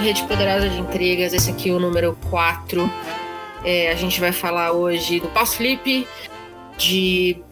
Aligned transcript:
Rede 0.00 0.22
Poderosa 0.24 0.68
de 0.68 0.78
Intrigas, 0.78 1.32
esse 1.32 1.50
aqui 1.50 1.70
é 1.70 1.72
o 1.72 1.80
número 1.80 2.16
4. 2.30 2.90
É, 3.64 3.90
a 3.90 3.94
gente 3.94 4.20
vai 4.20 4.30
falar 4.32 4.72
hoje 4.72 5.18
do 5.18 5.28
pós-flip, 5.28 6.06
de 6.76 7.42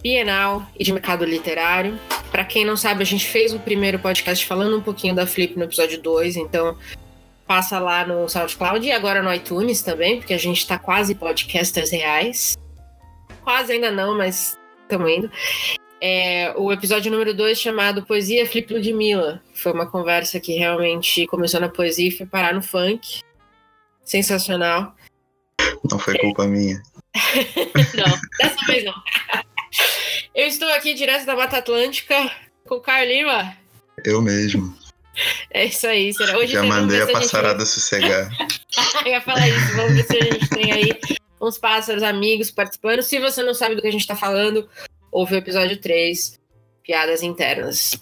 Bienal 0.00 0.64
e 0.78 0.84
de 0.84 0.92
mercado 0.92 1.24
literário. 1.24 1.98
Para 2.30 2.44
quem 2.44 2.64
não 2.64 2.76
sabe, 2.76 3.02
a 3.02 3.06
gente 3.06 3.26
fez 3.26 3.52
o 3.52 3.58
primeiro 3.58 3.98
podcast 3.98 4.46
falando 4.46 4.76
um 4.76 4.80
pouquinho 4.80 5.14
da 5.14 5.26
Flip 5.26 5.58
no 5.58 5.64
episódio 5.64 6.00
2, 6.00 6.36
então 6.36 6.78
passa 7.44 7.80
lá 7.80 8.06
no 8.06 8.28
SoundCloud 8.28 8.86
e 8.86 8.92
agora 8.92 9.20
no 9.20 9.34
iTunes 9.34 9.82
também, 9.82 10.18
porque 10.18 10.32
a 10.32 10.38
gente 10.38 10.66
tá 10.66 10.78
quase 10.78 11.14
podcasters 11.16 11.90
reais. 11.90 12.56
Quase 13.42 13.72
ainda 13.72 13.90
não, 13.90 14.16
mas 14.16 14.56
estamos 14.82 15.10
indo. 15.10 15.30
É, 16.00 16.54
o 16.56 16.72
episódio 16.72 17.12
número 17.12 17.34
2 17.34 17.60
chamado 17.60 18.02
Poesia 18.02 18.46
Flip 18.46 18.72
Ludmilla. 18.72 19.42
Foi 19.54 19.72
uma 19.72 19.86
conversa 19.86 20.40
que 20.40 20.54
realmente 20.54 21.26
começou 21.26 21.60
na 21.60 21.68
poesia 21.68 22.08
e 22.08 22.10
foi 22.10 22.26
parar 22.26 22.54
no 22.54 22.62
funk. 22.62 23.20
Sensacional. 24.02 24.94
Não 25.90 25.98
foi 25.98 26.16
culpa 26.18 26.46
minha. 26.46 26.82
não, 27.94 28.20
dessa 28.38 28.66
vez 28.66 28.84
não. 28.84 28.94
Eu 30.34 30.46
estou 30.46 30.68
aqui 30.72 30.94
direto 30.94 31.26
da 31.26 31.36
Mata 31.36 31.58
Atlântica 31.58 32.30
com 32.66 32.76
o 32.76 32.80
Caio 32.80 33.08
Lima. 33.08 33.56
Eu 34.04 34.22
mesmo. 34.22 34.74
É 35.50 35.66
isso 35.66 35.86
aí, 35.86 36.14
será? 36.14 36.38
Hoje 36.38 36.52
Já 36.52 36.62
mandei 36.62 37.02
a 37.02 37.06
passarada 37.06 37.58
gente... 37.58 37.68
sossegar. 37.68 38.30
Eu 39.04 39.10
ia 39.10 39.20
falar 39.20 39.48
isso, 39.48 39.76
vamos 39.76 39.94
ver 39.94 40.04
se 40.04 40.16
a 40.16 40.24
gente 40.24 40.48
tem 40.48 40.72
aí 40.72 41.00
uns 41.40 41.58
pássaros 41.58 42.02
amigos 42.02 42.50
participando. 42.50 43.02
Se 43.02 43.18
você 43.18 43.42
não 43.42 43.52
sabe 43.52 43.74
do 43.74 43.82
que 43.82 43.88
a 43.88 43.92
gente 43.92 44.02
está 44.02 44.16
falando, 44.16 44.68
ouve 45.10 45.34
o 45.34 45.38
episódio 45.38 45.80
3, 45.80 46.38
Piadas 46.82 47.22
Internas. 47.22 47.98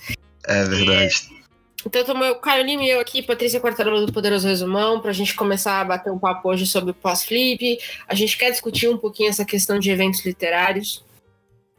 É 0.47 0.65
verdade. 0.65 1.29
É... 1.35 1.39
Então, 1.87 2.01
estamos 2.01 2.29
o 2.29 2.35
Caio 2.37 2.67
Lima 2.67 2.83
e 2.83 2.91
eu 2.91 3.01
aqui, 3.01 3.23
Patrícia 3.23 3.61
Quartarolo 3.61 4.05
do 4.05 4.13
Poderoso 4.13 4.49
Resumão, 4.49 5.01
para 5.01 5.11
a 5.11 5.15
gente 5.15 5.35
começar 5.35 5.81
a 5.81 5.85
bater 5.85 6.11
um 6.11 6.19
papo 6.19 6.49
hoje 6.49 6.67
sobre 6.67 6.91
o 6.91 6.95
pós-flip. 6.95 7.79
A 8.07 8.15
gente 8.15 8.37
quer 8.37 8.51
discutir 8.51 8.89
um 8.89 8.99
pouquinho 8.99 9.31
essa 9.31 9.45
questão 9.45 9.79
de 9.79 9.91
eventos 9.91 10.25
literários 10.27 11.05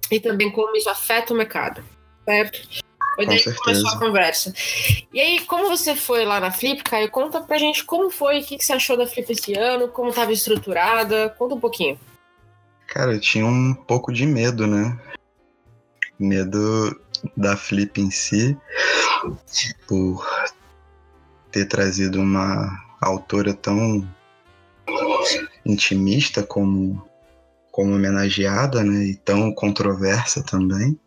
e 0.09 0.19
também 0.19 0.49
como 0.49 0.75
isso 0.75 0.89
afeta 0.89 1.33
o 1.33 1.37
mercado, 1.37 1.83
certo? 2.25 2.61
Foi 3.15 3.25
daí 3.25 3.37
que 3.37 3.53
começou 3.53 3.89
a 3.89 3.99
conversa. 3.99 4.53
E 5.13 5.19
aí, 5.19 5.41
como 5.41 5.67
você 5.67 5.93
foi 5.93 6.23
lá 6.23 6.39
na 6.39 6.51
Flip, 6.51 6.81
Caio, 6.81 7.11
conta 7.11 7.41
pra 7.41 7.57
gente 7.57 7.83
como 7.83 8.09
foi, 8.09 8.39
o 8.39 8.43
que, 8.43 8.57
que 8.57 8.63
você 8.63 8.71
achou 8.71 8.95
da 8.95 9.05
Flip 9.05 9.29
esse 9.29 9.53
ano, 9.53 9.89
como 9.89 10.09
estava 10.09 10.31
estruturada, 10.31 11.29
conta 11.37 11.55
um 11.55 11.59
pouquinho. 11.59 11.99
Cara, 12.87 13.11
eu 13.11 13.19
tinha 13.19 13.45
um 13.45 13.73
pouco 13.73 14.13
de 14.13 14.25
medo, 14.25 14.65
né? 14.65 14.97
Medo 16.19 16.99
da 17.35 17.55
Flip 17.55 17.99
em 17.99 18.11
si, 18.11 18.57
por 19.87 20.25
ter 21.51 21.65
trazido 21.65 22.19
uma 22.19 22.69
autora 23.01 23.53
tão 23.53 24.07
intimista 25.65 26.43
como 26.43 27.07
como 27.71 27.95
homenageada, 27.95 28.83
né? 28.83 29.05
E 29.05 29.15
tão 29.15 29.53
controversa 29.53 30.43
também. 30.43 30.99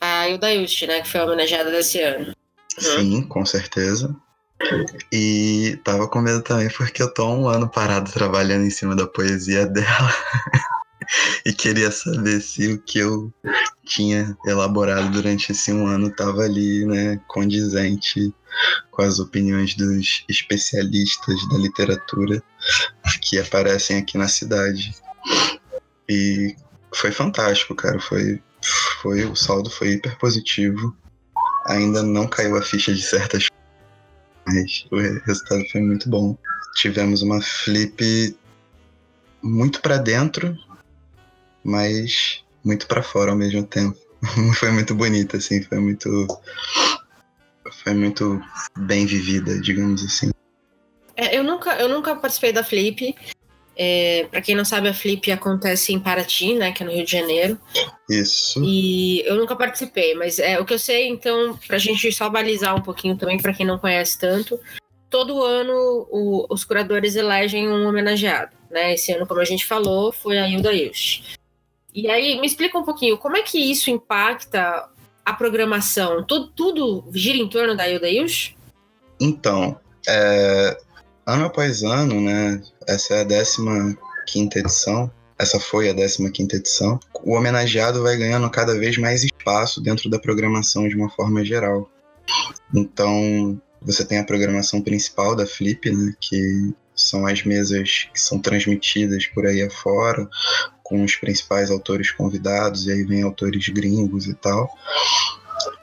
A 0.00 0.28
Hilda 0.28 0.54
Ilst, 0.54 0.82
né? 0.82 1.00
Que 1.00 1.08
foi 1.08 1.20
homenageada 1.20 1.70
desse 1.70 2.00
ano. 2.00 2.34
Sim, 2.78 3.16
uhum. 3.16 3.28
com 3.28 3.44
certeza. 3.44 4.14
E 5.10 5.80
tava 5.82 6.06
com 6.08 6.20
medo 6.20 6.40
também 6.42 6.68
porque 6.70 7.02
eu 7.02 7.12
tô 7.12 7.28
um 7.28 7.48
ano 7.48 7.68
parado 7.68 8.12
trabalhando 8.12 8.64
em 8.64 8.70
cima 8.70 8.94
da 8.94 9.06
poesia 9.06 9.66
dela. 9.66 10.14
e 11.44 11.52
queria 11.52 11.90
saber 11.90 12.40
se 12.40 12.72
o 12.72 12.78
que 12.78 12.98
eu 12.98 13.32
tinha 13.84 14.36
elaborado 14.46 15.10
durante 15.10 15.52
esse 15.52 15.72
um 15.72 15.86
ano 15.86 16.08
estava 16.08 16.42
ali, 16.42 16.84
né, 16.86 17.20
condizente 17.26 18.34
com 18.90 19.02
as 19.02 19.18
opiniões 19.18 19.74
dos 19.74 20.24
especialistas 20.28 21.48
da 21.48 21.58
literatura 21.58 22.42
que 23.20 23.38
aparecem 23.38 23.96
aqui 23.96 24.18
na 24.18 24.28
cidade. 24.28 24.94
E 26.08 26.54
foi 26.94 27.10
fantástico, 27.10 27.74
cara. 27.74 27.98
Foi, 27.98 28.42
foi 29.00 29.24
o 29.24 29.34
saldo 29.34 29.70
foi 29.70 29.92
hiper 29.92 30.18
positivo. 30.18 30.94
Ainda 31.66 32.02
não 32.02 32.26
caiu 32.26 32.56
a 32.56 32.62
ficha 32.62 32.92
de 32.92 33.02
certas 33.02 33.48
mas 34.46 34.86
o 34.90 34.98
resultado 35.24 35.64
foi 35.70 35.80
muito 35.80 36.08
bom. 36.08 36.36
Tivemos 36.76 37.22
uma 37.22 37.40
flip 37.40 38.36
muito 39.42 39.80
para 39.80 39.98
dentro, 39.98 40.56
mas 41.64 42.42
muito 42.64 42.86
para 42.86 43.02
fora 43.02 43.30
ao 43.30 43.36
mesmo 43.36 43.62
tempo. 43.62 43.98
foi 44.58 44.70
muito 44.70 44.94
bonita, 44.94 45.36
assim, 45.36 45.62
foi 45.62 45.78
muito 45.78 46.26
foi 47.82 47.94
muito 47.94 48.40
bem 48.78 49.06
vivida, 49.06 49.60
digamos 49.60 50.04
assim. 50.04 50.30
É, 51.16 51.36
eu 51.36 51.42
nunca 51.44 51.74
eu 51.74 51.88
nunca 51.88 52.14
participei 52.16 52.52
da 52.52 52.62
flip, 52.62 53.14
é, 53.74 54.26
para 54.30 54.42
quem 54.42 54.54
não 54.54 54.64
sabe, 54.64 54.88
a 54.88 54.94
Flip 54.94 55.32
acontece 55.32 55.92
em 55.92 56.00
Paraty, 56.00 56.54
né, 56.54 56.72
que 56.72 56.82
é 56.82 56.86
no 56.86 56.92
Rio 56.92 57.04
de 57.04 57.12
Janeiro. 57.12 57.58
Isso. 58.08 58.62
E 58.62 59.22
eu 59.26 59.36
nunca 59.36 59.56
participei, 59.56 60.14
mas 60.14 60.38
é 60.38 60.60
o 60.60 60.64
que 60.64 60.74
eu 60.74 60.78
sei, 60.78 61.08
então, 61.08 61.58
para 61.66 61.76
a 61.76 61.78
gente 61.78 62.12
só 62.12 62.28
balizar 62.28 62.76
um 62.76 62.82
pouquinho 62.82 63.16
também, 63.16 63.40
para 63.40 63.54
quem 63.54 63.64
não 63.64 63.78
conhece 63.78 64.18
tanto, 64.18 64.60
todo 65.08 65.42
ano 65.42 66.06
o, 66.10 66.46
os 66.50 66.64
curadores 66.64 67.16
elegem 67.16 67.68
um 67.68 67.86
homenageado, 67.86 68.52
né? 68.70 68.94
Esse 68.94 69.12
ano, 69.12 69.26
como 69.26 69.40
a 69.40 69.44
gente 69.44 69.66
falou, 69.66 70.12
foi 70.12 70.38
a 70.38 70.48
Hilda 70.48 70.72
Ilst. 70.72 71.36
E 71.94 72.08
aí, 72.10 72.40
me 72.40 72.46
explica 72.46 72.78
um 72.78 72.84
pouquinho, 72.84 73.18
como 73.18 73.36
é 73.36 73.42
que 73.42 73.58
isso 73.58 73.90
impacta 73.90 74.88
a 75.24 75.32
programação? 75.34 76.24
Tudo, 76.24 76.48
tudo 76.48 77.04
gira 77.12 77.38
em 77.38 77.48
torno 77.48 77.76
da 77.76 77.88
Hilda 77.88 78.08
Ilst? 78.08 78.54
Então, 79.20 79.78
é, 80.08 80.78
ano 81.26 81.44
após 81.44 81.82
ano, 81.82 82.20
né? 82.20 82.62
Essa 82.86 83.14
é 83.14 83.20
a 83.22 83.26
15 84.26 84.58
edição. 84.58 85.10
Essa 85.38 85.60
foi 85.60 85.90
a 85.90 85.94
15 85.94 86.30
edição. 86.56 86.98
O 87.22 87.34
homenageado 87.34 88.02
vai 88.02 88.16
ganhando 88.16 88.48
cada 88.50 88.78
vez 88.78 88.96
mais 88.96 89.24
espaço 89.24 89.80
dentro 89.80 90.08
da 90.08 90.18
programação 90.18 90.88
de 90.88 90.96
uma 90.96 91.10
forma 91.10 91.44
geral. 91.44 91.90
Então, 92.74 93.60
você 93.80 94.04
tem 94.04 94.18
a 94.18 94.24
programação 94.24 94.80
principal 94.80 95.36
da 95.36 95.46
Flip, 95.46 95.90
né? 95.90 96.14
Que 96.20 96.72
são 96.94 97.26
as 97.26 97.42
mesas 97.42 98.08
que 98.12 98.20
são 98.20 98.38
transmitidas 98.38 99.26
por 99.26 99.46
aí 99.46 99.62
afora, 99.62 100.28
com 100.92 101.02
os 101.02 101.16
principais 101.16 101.70
autores 101.70 102.10
convidados, 102.10 102.86
e 102.86 102.92
aí 102.92 103.02
vem 103.02 103.22
autores 103.22 103.66
gringos 103.70 104.26
e 104.26 104.34
tal. 104.34 104.70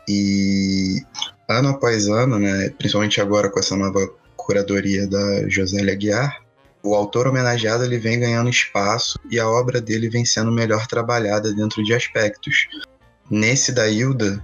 E 0.08 1.02
ano 1.50 1.70
após 1.70 2.08
ano, 2.08 2.38
né, 2.38 2.70
principalmente 2.78 3.20
agora 3.20 3.50
com 3.50 3.60
essa 3.60 3.76
nova 3.76 4.08
curadoria 4.38 5.08
da 5.08 5.50
Josélia 5.50 5.96
Guiar, 5.96 6.40
o 6.84 6.94
autor 6.94 7.28
homenageado 7.28 7.84
ele 7.84 7.98
vem 7.98 8.20
ganhando 8.20 8.52
espaço 8.52 9.20
e 9.32 9.40
a 9.40 9.50
obra 9.50 9.82
dele 9.82 10.10
vem 10.10 10.24
sendo 10.26 10.52
melhor 10.52 10.86
trabalhada 10.86 11.52
dentro 11.56 11.84
de 11.84 11.92
aspectos. 11.92 12.68
Nesse 13.32 13.72
da 13.72 13.90
Hilda, 13.90 14.44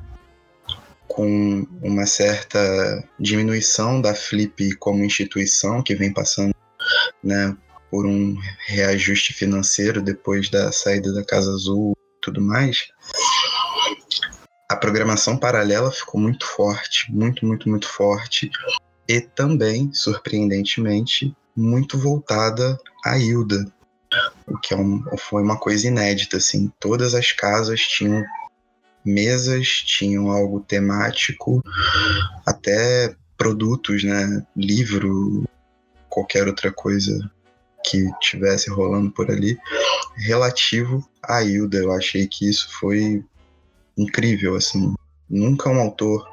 com 1.07 1.67
uma 1.79 2.07
certa 2.07 3.07
diminuição 3.19 4.01
da 4.01 4.15
Flip 4.15 4.75
como 4.77 5.05
instituição, 5.05 5.83
que 5.83 5.93
vem 5.93 6.11
passando 6.11 6.55
né, 7.23 7.55
por 7.95 8.05
um 8.05 8.35
reajuste 8.67 9.31
financeiro 9.31 10.01
depois 10.01 10.49
da 10.49 10.69
saída 10.69 11.13
da 11.13 11.23
Casa 11.23 11.49
Azul 11.53 11.93
e 11.97 12.21
tudo 12.21 12.41
mais, 12.41 12.89
a 14.69 14.75
programação 14.75 15.37
paralela 15.37 15.89
ficou 15.89 16.19
muito 16.19 16.45
forte, 16.45 17.09
muito, 17.09 17.45
muito, 17.45 17.69
muito 17.69 17.87
forte 17.87 18.51
e 19.07 19.21
também, 19.21 19.93
surpreendentemente, 19.93 21.33
muito 21.55 21.97
voltada 21.97 22.77
à 23.05 23.17
Hilda, 23.17 23.65
o 24.45 24.57
que 24.57 24.73
é 24.73 24.77
um, 24.77 25.01
foi 25.17 25.41
uma 25.41 25.57
coisa 25.57 25.87
inédita, 25.87 26.35
assim. 26.35 26.69
Todas 26.81 27.15
as 27.15 27.31
casas 27.31 27.79
tinham 27.79 28.25
mesas, 29.05 29.67
tinham 29.69 30.29
algo 30.29 30.59
temático, 30.59 31.63
até 32.45 33.15
produtos, 33.37 34.03
né, 34.03 34.45
livro, 34.53 35.47
qualquer 36.09 36.45
outra 36.45 36.73
coisa 36.73 37.33
que 37.89 38.09
tivesse 38.19 38.69
rolando 38.69 39.11
por 39.11 39.29
ali, 39.29 39.57
relativo 40.17 41.07
à 41.23 41.43
Hilda. 41.43 41.77
Eu 41.77 41.91
achei 41.91 42.27
que 42.27 42.49
isso 42.49 42.69
foi 42.79 43.23
incrível, 43.97 44.55
assim. 44.55 44.93
Nunca 45.27 45.69
um 45.69 45.79
autor 45.79 46.23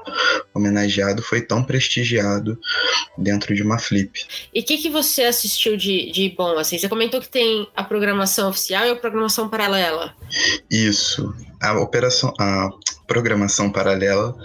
homenageado 0.52 1.22
foi 1.22 1.40
tão 1.40 1.64
prestigiado 1.64 2.58
dentro 3.16 3.54
de 3.54 3.62
uma 3.62 3.78
flip. 3.78 4.20
E 4.54 4.60
o 4.60 4.64
que, 4.64 4.76
que 4.76 4.90
você 4.90 5.22
assistiu 5.22 5.78
de, 5.78 6.10
de 6.12 6.34
bom? 6.36 6.58
Assim, 6.58 6.78
você 6.78 6.88
comentou 6.88 7.20
que 7.20 7.28
tem 7.28 7.66
a 7.74 7.82
programação 7.82 8.50
oficial 8.50 8.84
e 8.84 8.90
a 8.90 8.96
programação 8.96 9.48
paralela. 9.48 10.14
Isso. 10.70 11.34
A 11.60 11.78
operação, 11.80 12.34
a 12.38 12.68
programação 13.06 13.70
paralela 13.70 14.36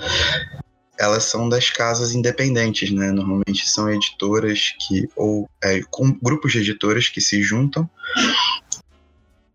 elas 1.00 1.26
são 1.26 1.48
das 1.48 1.70
casas 1.70 2.14
independentes, 2.14 2.92
né? 2.92 3.12
Normalmente 3.12 3.70
são 3.70 3.90
editoras 3.90 4.74
que 4.80 5.08
ou 5.16 5.50
é, 5.64 5.82
grupos 6.22 6.52
de 6.52 6.60
editoras 6.60 7.10
que 7.10 7.22
se 7.22 7.42
juntam 7.42 7.90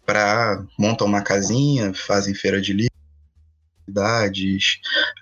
para 0.07 0.65
montam 0.79 1.07
uma 1.07 1.23
casinha, 1.23 1.93
fazem 1.95 2.35
feira 2.35 2.61
de 2.61 2.73
livro 2.73 2.93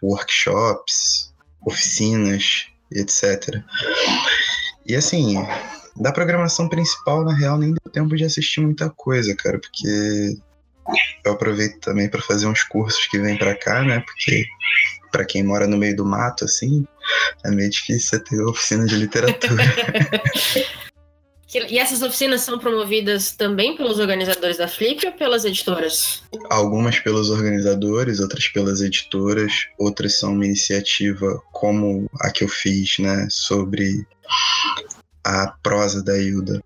workshops, 0.02 1.32
oficinas, 1.66 2.66
etc. 2.92 3.62
E 4.86 4.94
assim, 4.94 5.36
da 5.96 6.12
programação 6.12 6.68
principal, 6.68 7.24
na 7.24 7.34
real, 7.34 7.58
nem 7.58 7.72
deu 7.72 7.92
tempo 7.92 8.16
de 8.16 8.24
assistir 8.24 8.60
muita 8.60 8.90
coisa, 8.90 9.34
cara, 9.36 9.58
porque 9.58 10.36
eu 11.24 11.32
aproveito 11.32 11.78
também 11.80 12.08
para 12.08 12.22
fazer 12.22 12.46
uns 12.46 12.62
cursos 12.62 13.06
que 13.06 13.18
vêm 13.18 13.36
para 13.36 13.54
cá, 13.54 13.82
né? 13.82 14.00
Porque 14.00 14.46
para 15.10 15.24
quem 15.24 15.42
mora 15.42 15.66
no 15.66 15.76
meio 15.76 15.96
do 15.96 16.04
mato, 16.04 16.44
assim, 16.44 16.86
é 17.44 17.50
meio 17.50 17.70
difícil 17.70 18.00
você 18.00 18.24
ter 18.24 18.42
oficina 18.42 18.86
de 18.86 18.96
literatura. 18.96 19.62
e 21.68 21.78
essas 21.78 22.02
oficinas 22.02 22.42
são 22.42 22.58
promovidas 22.58 23.32
também 23.32 23.76
pelos 23.76 23.98
organizadores 23.98 24.56
da 24.56 24.68
Flip 24.68 25.04
ou 25.06 25.12
pelas 25.12 25.44
editoras? 25.44 26.22
Algumas 26.48 27.00
pelos 27.00 27.30
organizadores, 27.30 28.20
outras 28.20 28.48
pelas 28.48 28.80
editoras, 28.80 29.66
outras 29.78 30.18
são 30.18 30.32
uma 30.32 30.46
iniciativa 30.46 31.42
como 31.52 32.08
a 32.20 32.30
que 32.30 32.44
eu 32.44 32.48
fiz, 32.48 32.98
né, 32.98 33.26
sobre 33.28 34.06
a 35.24 35.48
prosa 35.62 36.02
da 36.02 36.16
Hilda. 36.16 36.62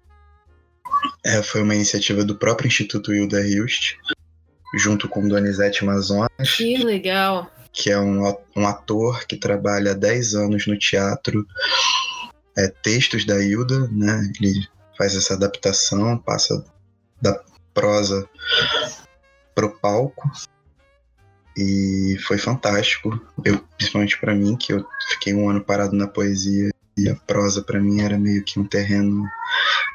É, 1.24 1.42
foi 1.42 1.62
uma 1.62 1.74
iniciativa 1.74 2.24
do 2.24 2.36
próprio 2.36 2.68
Instituto 2.68 3.12
Hilda 3.12 3.40
Hilst, 3.40 3.94
junto 4.76 5.08
com 5.08 5.26
Donizete 5.26 5.82
Amazonas. 5.82 6.28
Que 6.56 6.76
legal! 6.78 7.50
Que 7.74 7.90
é 7.90 7.98
um, 7.98 8.22
um 8.56 8.66
ator 8.66 9.26
que 9.26 9.36
trabalha 9.36 9.90
há 9.90 9.94
10 9.94 10.34
anos 10.34 10.66
no 10.66 10.78
teatro. 10.78 11.46
É, 12.56 12.68
textos 12.68 13.26
da 13.26 13.42
Hilda, 13.42 13.88
né? 13.88 14.32
Ele 14.40 14.66
faz 14.96 15.14
essa 15.14 15.34
adaptação, 15.34 16.16
passa 16.18 16.64
da 17.20 17.38
prosa 17.74 18.28
pro 19.54 19.70
palco. 19.70 20.30
E 21.56 22.16
foi 22.26 22.38
fantástico. 22.38 23.20
Eu, 23.44 23.58
principalmente 23.76 24.18
para 24.18 24.34
mim, 24.34 24.56
que 24.56 24.72
eu 24.72 24.86
fiquei 25.10 25.34
um 25.34 25.48
ano 25.48 25.62
parado 25.62 25.94
na 25.94 26.06
poesia 26.06 26.70
e 26.96 27.08
a 27.08 27.14
prosa 27.14 27.62
para 27.62 27.80
mim 27.80 28.00
era 28.00 28.18
meio 28.18 28.44
que 28.44 28.58
um 28.58 28.64
terreno 28.64 29.24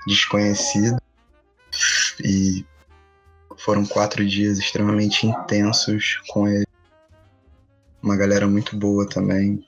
desconhecido. 0.07 0.97
E 2.23 2.65
foram 3.57 3.85
quatro 3.85 4.25
dias 4.25 4.57
extremamente 4.57 5.25
intensos 5.25 6.21
com 6.29 6.47
ele. 6.47 6.65
Uma 8.01 8.15
galera 8.15 8.47
muito 8.47 8.75
boa 8.75 9.07
também, 9.07 9.63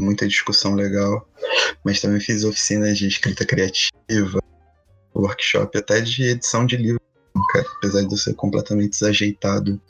muita 0.00 0.26
discussão 0.26 0.74
legal. 0.74 1.28
Mas 1.84 2.00
também 2.00 2.20
fiz 2.20 2.44
oficinas 2.44 2.98
de 2.98 3.06
escrita 3.06 3.44
criativa, 3.44 4.40
workshop 5.14 5.78
até 5.78 6.00
de 6.00 6.24
edição 6.24 6.66
de 6.66 6.76
livro, 6.76 7.00
apesar 7.76 8.02
de 8.02 8.12
eu 8.12 8.18
ser 8.18 8.34
completamente 8.34 8.90
desajeitado 8.90 9.80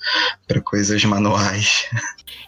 para 0.46 0.60
coisas 0.60 1.04
manuais. 1.04 1.88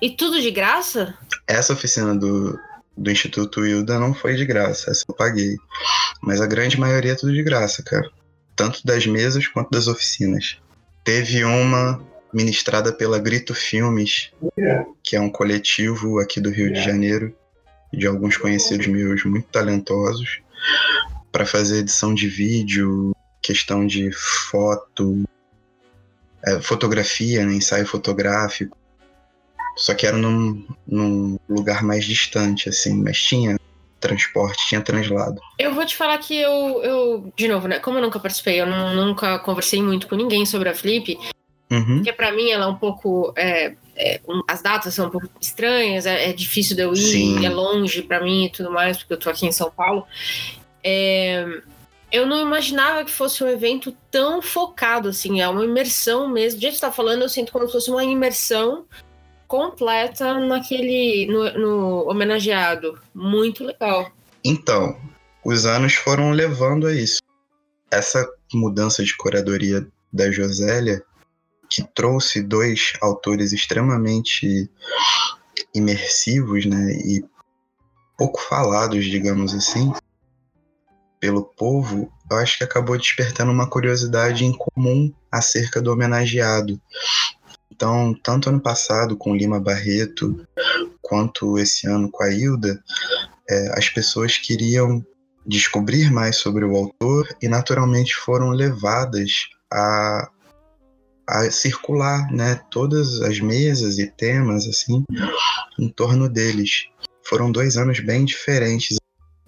E 0.01 0.11
tudo 0.11 0.41
de 0.41 0.51
graça? 0.51 1.15
Essa 1.47 1.73
oficina 1.73 2.15
do, 2.15 2.59
do 2.97 3.11
Instituto 3.11 3.67
Hilda 3.67 3.99
não 3.99 4.15
foi 4.15 4.37
de 4.37 4.45
graça, 4.45 4.91
essa 4.91 5.05
eu 5.09 5.15
paguei. 5.15 5.57
Mas 6.23 6.41
a 6.41 6.47
grande 6.47 6.79
maioria 6.79 7.13
é 7.13 7.17
tudo 7.17 7.33
de 7.33 7.43
graça, 7.43 7.83
cara. 7.83 8.09
Tanto 8.55 8.85
das 8.85 9.07
mesas 9.07 9.47
quanto 9.47 9.71
das 9.71 9.87
oficinas. 9.87 10.59
Teve 11.05 11.45
uma 11.45 12.01
ministrada 12.33 12.93
pela 12.93 13.19
Grito 13.19 13.55
Filmes, 13.55 14.31
que 15.03 15.17
é 15.17 15.21
um 15.21 15.31
coletivo 15.31 16.19
aqui 16.19 16.41
do 16.41 16.51
Rio 16.51 16.73
de 16.73 16.83
Janeiro, 16.83 17.35
de 17.93 18.07
alguns 18.07 18.37
conhecidos 18.37 18.87
meus 18.87 19.25
muito 19.25 19.49
talentosos, 19.49 20.41
para 21.33 21.47
fazer 21.47 21.79
edição 21.79 22.15
de 22.15 22.29
vídeo, 22.29 23.15
questão 23.43 23.87
de 23.87 24.11
foto, 24.13 25.25
é, 26.47 26.61
fotografia, 26.61 27.45
né, 27.45 27.55
ensaio 27.55 27.87
fotográfico. 27.87 28.77
Só 29.77 29.95
que 29.95 30.07
era 30.07 30.17
num, 30.17 30.67
num 30.87 31.39
lugar 31.49 31.83
mais 31.83 32.05
distante, 32.05 32.69
assim, 32.69 33.01
mas 33.01 33.17
tinha 33.19 33.57
transporte, 34.01 34.69
tinha 34.69 34.81
translado. 34.81 35.41
Eu 35.59 35.75
vou 35.75 35.85
te 35.85 35.97
falar 35.97 36.19
que 36.19 36.37
eu, 36.37 36.83
eu 36.83 37.33
de 37.37 37.49
novo, 37.49 37.69
né? 37.69 37.79
Como 37.79 37.99
eu 37.99 38.03
nunca 38.03 38.19
participei, 38.19 38.61
eu 38.61 38.67
não, 38.67 38.95
nunca 38.95 39.39
conversei 39.39 39.83
muito 39.83 40.09
com 40.09 40.17
ninguém 40.17 40.45
sobre 40.45 40.69
a 40.69 40.75
Flip, 40.75 41.19
uhum. 41.71 41.97
porque 41.97 42.13
para 42.13 42.33
mim 42.33 42.51
ela 42.51 42.65
é 42.65 42.69
um 42.69 42.77
pouco. 42.77 43.33
É, 43.37 43.75
é, 43.97 44.21
as 44.47 44.63
datas 44.63 44.95
são 44.95 45.09
um 45.09 45.11
pouco 45.11 45.29
estranhas, 45.41 46.07
é, 46.07 46.31
é 46.31 46.33
difícil 46.33 46.77
de 46.77 46.83
eu 46.83 46.93
ir, 46.93 46.97
Sim. 46.97 47.45
é 47.45 47.49
longe 47.49 48.03
para 48.03 48.23
mim 48.23 48.45
e 48.47 48.51
tudo 48.51 48.71
mais, 48.71 48.99
porque 48.99 49.15
eu 49.15 49.19
tô 49.19 49.29
aqui 49.29 49.47
em 49.47 49.53
São 49.53 49.71
Paulo. 49.71 50.07
É, 50.85 51.45
eu 52.11 52.27
não 52.27 52.41
imaginava 52.41 53.05
que 53.05 53.11
fosse 53.11 53.45
um 53.45 53.49
evento 53.49 53.95
tão 54.11 54.41
focado, 54.41 55.09
assim, 55.09 55.41
é 55.41 55.49
uma 55.49 55.65
imersão 55.65 56.29
mesmo. 56.29 56.59
Do 56.59 56.63
jeito 56.63 56.75
que 56.75 56.81
você 56.81 56.87
tá 56.87 56.93
falando, 56.93 57.23
eu 57.23 57.29
sinto 57.29 57.53
como 57.53 57.67
se 57.67 57.73
fosse 57.73 57.91
uma 57.91 58.05
imersão 58.05 58.87
completa 59.47 60.39
naquele 60.41 61.27
no, 61.27 61.59
no 61.59 62.11
homenageado. 62.11 62.99
Muito 63.15 63.65
legal. 63.65 64.11
Então, 64.45 64.97
os 65.45 65.67
anos 65.67 65.95
foram 65.95 66.31
levando 66.31 66.87
a 66.87 66.93
isso. 66.93 67.21
Essa 67.91 68.27
mudança 68.53 69.03
de 69.03 69.17
curadoria 69.17 69.87
da 70.13 70.31
Josélia, 70.31 71.03
que 71.69 71.83
trouxe 71.95 72.43
dois 72.43 72.93
autores 73.01 73.53
extremamente 73.53 74.71
imersivos, 75.75 76.65
né, 76.67 76.93
e 76.93 77.25
pouco 78.17 78.41
falados, 78.41 79.05
digamos 79.05 79.55
assim, 79.55 79.93
pelo 81.21 81.45
povo, 81.45 82.13
eu 82.31 82.37
acho 82.37 82.59
que 82.59 82.65
acabou 82.65 82.97
despertando 82.97 83.51
uma 83.51 83.69
curiosidade 83.69 84.45
em 84.45 84.53
comum 84.57 85.13
acerca 85.31 85.81
do 85.81 85.93
homenageado. 85.93 86.81
Então, 87.71 88.15
tanto 88.23 88.49
ano 88.49 88.61
passado 88.61 89.17
com 89.17 89.37
Lima 89.37 89.61
Barreto, 89.61 90.47
quanto 91.01 91.59
esse 91.59 91.87
ano 91.87 92.11
com 92.11 92.23
a 92.23 92.31
Hilda, 92.31 92.83
é, 93.49 93.79
as 93.79 93.89
pessoas 93.89 94.37
queriam 94.37 95.05
descobrir 95.47 96.11
mais 96.11 96.37
sobre 96.37 96.65
o 96.65 96.77
autor 96.77 97.27
e 97.41 97.49
naturalmente 97.49 98.15
foram 98.15 98.51
levadas 98.51 99.49
a, 99.73 100.31
a 101.29 101.51
circular, 101.51 102.33
né, 102.33 102.61
todas 102.71 103.21
as 103.21 103.39
mesas 103.39 103.99
e 103.99 104.07
temas 104.07 104.67
assim 104.67 105.05
em 105.79 105.89
torno 105.89 106.29
deles. 106.29 106.87
Foram 107.23 107.53
dois 107.53 107.77
anos 107.77 108.01
bem 108.01 108.25
diferentes 108.25 108.97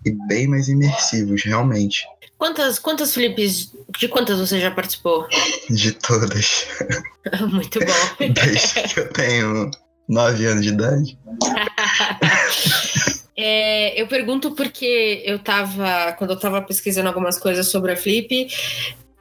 e 0.04 0.10
bem 0.28 0.46
mais 0.46 0.68
imersivos, 0.68 1.42
realmente. 1.42 2.04
Quantas, 2.36 2.78
quantas 2.78 3.12
Filipes, 3.12 3.72
de 3.98 4.08
quantas 4.08 4.38
você 4.38 4.60
já 4.60 4.70
participou? 4.70 5.26
De 5.68 5.92
todas. 5.92 6.66
Muito 7.52 7.78
bom. 7.80 8.26
Desde 8.32 8.82
que 8.94 9.00
eu 9.00 9.12
tenho 9.12 9.70
nove 10.08 10.46
anos 10.46 10.64
de 10.64 10.70
idade. 10.70 11.18
é, 13.36 14.00
eu 14.00 14.06
pergunto 14.06 14.52
porque 14.52 15.22
eu 15.24 15.38
tava, 15.38 16.12
quando 16.18 16.30
eu 16.30 16.38
tava 16.38 16.62
pesquisando 16.62 17.08
algumas 17.08 17.38
coisas 17.38 17.68
sobre 17.68 17.92
a 17.92 17.96
Flip, 17.96 18.48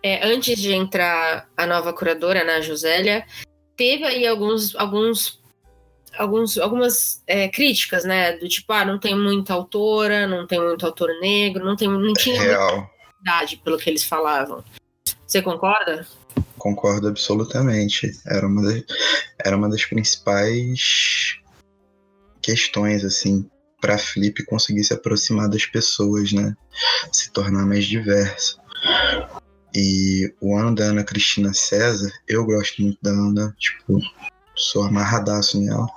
é, 0.01 0.25
antes 0.27 0.59
de 0.59 0.73
entrar 0.73 1.47
a 1.55 1.65
nova 1.65 1.93
curadora, 1.93 2.43
né, 2.43 2.55
a 2.55 2.61
Josélia, 2.61 3.25
teve 3.75 4.05
aí 4.05 4.27
alguns, 4.27 4.75
alguns 4.75 5.39
alguns, 6.17 6.57
algumas 6.57 7.23
é, 7.27 7.47
críticas, 7.47 8.03
né? 8.03 8.33
Do 8.37 8.47
tipo, 8.47 8.71
ah, 8.73 8.85
não 8.85 8.99
tem 8.99 9.15
muita 9.15 9.53
autora, 9.53 10.27
não 10.27 10.45
tem 10.45 10.59
muito 10.59 10.85
autor 10.85 11.09
negro, 11.21 11.63
não, 11.63 11.75
tem, 11.75 11.87
não 11.87 12.13
tinha 12.13 12.41
Real. 12.41 12.89
idade 13.21 13.57
pelo 13.63 13.77
que 13.77 13.89
eles 13.89 14.03
falavam. 14.03 14.63
Você 15.25 15.41
concorda? 15.41 16.05
Concordo 16.57 17.07
absolutamente. 17.07 18.11
Era 18.25 18.47
uma, 18.47 18.61
das, 18.61 18.83
era 19.45 19.55
uma 19.55 19.69
das 19.69 19.85
principais 19.85 21.39
questões, 22.41 23.03
assim, 23.05 23.49
para 23.79 23.97
Flip 23.97 24.43
conseguir 24.45 24.83
se 24.83 24.93
aproximar 24.93 25.49
das 25.49 25.65
pessoas, 25.65 26.33
né? 26.33 26.55
Se 27.11 27.31
tornar 27.31 27.65
mais 27.65 27.85
diversa. 27.85 28.57
E 29.75 30.33
o 30.41 30.55
ano 30.57 30.73
da 30.73 30.85
Ana 30.85 31.03
Cristina 31.03 31.53
César, 31.53 32.11
eu 32.27 32.45
gosto 32.45 32.81
muito 32.81 32.97
da 33.01 33.11
Ana, 33.11 33.55
tipo, 33.57 33.99
sou 34.55 34.83
amarradaço 34.83 35.61
nela. 35.61 35.88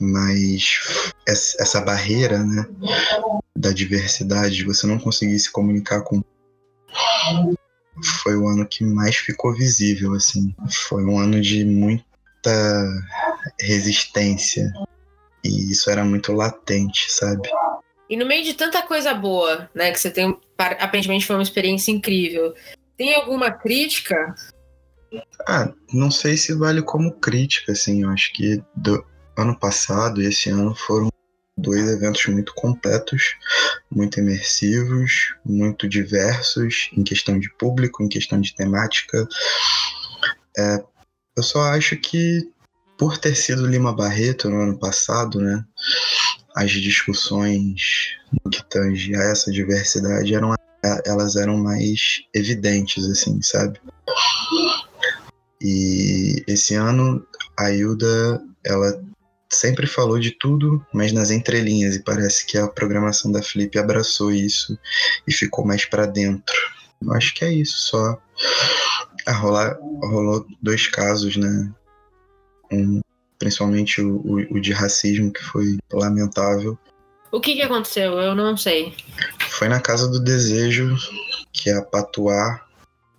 Mas 0.00 0.80
essa 1.26 1.80
barreira, 1.80 2.38
né, 2.42 2.66
da 3.56 3.72
diversidade, 3.72 4.56
de 4.56 4.64
você 4.64 4.86
não 4.86 4.98
conseguir 4.98 5.38
se 5.38 5.50
comunicar 5.50 6.02
com 6.02 6.22
foi 8.22 8.36
o 8.36 8.48
ano 8.48 8.66
que 8.66 8.84
mais 8.84 9.16
ficou 9.16 9.54
visível, 9.54 10.14
assim. 10.14 10.54
Foi 10.88 11.04
um 11.04 11.18
ano 11.18 11.40
de 11.40 11.64
muita 11.64 12.86
resistência. 13.60 14.72
E 15.44 15.70
isso 15.70 15.90
era 15.90 16.04
muito 16.04 16.32
latente, 16.32 17.12
sabe? 17.12 17.48
E 18.12 18.16
no 18.16 18.26
meio 18.26 18.44
de 18.44 18.52
tanta 18.52 18.82
coisa 18.82 19.14
boa, 19.14 19.70
né, 19.74 19.90
que 19.90 19.98
você 19.98 20.10
tem, 20.10 20.38
aparentemente 20.58 21.24
foi 21.24 21.34
uma 21.34 21.42
experiência 21.42 21.90
incrível. 21.90 22.54
Tem 22.94 23.14
alguma 23.14 23.50
crítica 23.50 24.34
ah, 25.46 25.72
não 25.92 26.10
sei 26.10 26.36
se 26.36 26.54
vale 26.54 26.82
como 26.82 27.12
crítica, 27.12 27.72
assim. 27.72 28.02
Eu 28.02 28.10
acho 28.10 28.32
que 28.34 28.62
do 28.76 29.02
ano 29.36 29.58
passado 29.58 30.20
e 30.20 30.26
esse 30.26 30.50
ano 30.50 30.74
foram 30.74 31.08
dois 31.56 31.88
eventos 31.88 32.26
muito 32.26 32.54
completos, 32.54 33.34
muito 33.90 34.20
imersivos, 34.20 35.34
muito 35.44 35.88
diversos 35.88 36.90
em 36.92 37.02
questão 37.02 37.38
de 37.38 37.50
público, 37.56 38.02
em 38.02 38.08
questão 38.08 38.40
de 38.40 38.54
temática. 38.54 39.26
É, 40.58 40.84
eu 41.34 41.42
só 41.42 41.62
acho 41.62 41.96
que 41.96 42.51
por 43.02 43.18
ter 43.18 43.34
sido 43.34 43.66
Lima 43.66 43.92
Barreto 43.92 44.48
no 44.48 44.60
ano 44.60 44.78
passado, 44.78 45.40
né, 45.40 45.64
as 46.54 46.70
discussões 46.70 48.14
que 48.48 48.62
tange 48.70 49.12
a 49.16 49.24
essa 49.24 49.50
diversidade 49.50 50.32
eram 50.32 50.54
elas 51.04 51.34
eram 51.34 51.56
mais 51.56 52.22
evidentes, 52.32 53.04
assim, 53.10 53.42
sabe? 53.42 53.80
E 55.60 56.44
esse 56.46 56.76
ano 56.76 57.26
a 57.56 57.72
Hilda, 57.72 58.40
ela 58.64 59.02
sempre 59.50 59.88
falou 59.88 60.20
de 60.20 60.30
tudo, 60.38 60.80
mas 60.94 61.10
nas 61.10 61.32
entrelinhas, 61.32 61.96
e 61.96 62.04
parece 62.04 62.46
que 62.46 62.56
a 62.56 62.68
programação 62.68 63.32
da 63.32 63.42
Flip 63.42 63.76
abraçou 63.80 64.30
isso 64.30 64.78
e 65.26 65.32
ficou 65.32 65.66
mais 65.66 65.84
para 65.84 66.06
dentro. 66.06 66.54
Eu 67.02 67.12
acho 67.14 67.34
que 67.34 67.44
é 67.44 67.52
isso, 67.52 67.78
só. 67.78 68.16
A 69.26 69.32
rolar, 69.32 69.76
rolou 69.80 70.46
dois 70.62 70.86
casos, 70.86 71.36
né? 71.36 71.72
Um, 72.72 73.00
principalmente 73.38 74.00
o, 74.00 74.16
o, 74.18 74.56
o 74.56 74.60
de 74.60 74.72
racismo, 74.72 75.32
que 75.32 75.42
foi 75.42 75.78
lamentável. 75.92 76.78
O 77.30 77.40
que, 77.40 77.54
que 77.54 77.62
aconteceu? 77.62 78.18
Eu 78.18 78.34
não 78.34 78.56
sei. 78.56 78.94
Foi 79.50 79.68
na 79.68 79.80
Casa 79.80 80.08
do 80.08 80.20
Desejo 80.20 80.96
que 81.52 81.70
a 81.70 81.82
Patuá, 81.82 82.64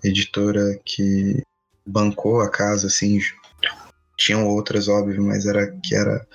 editora 0.03 0.79
que 0.85 1.43
bancou 1.85 2.41
a 2.41 2.49
casa, 2.49 2.87
assim, 2.87 3.19
tinham 4.17 4.47
outras, 4.47 4.87
óbvio, 4.87 5.23
mas 5.23 5.45
era 5.45 5.71
que 5.83 5.95
era 5.95 6.25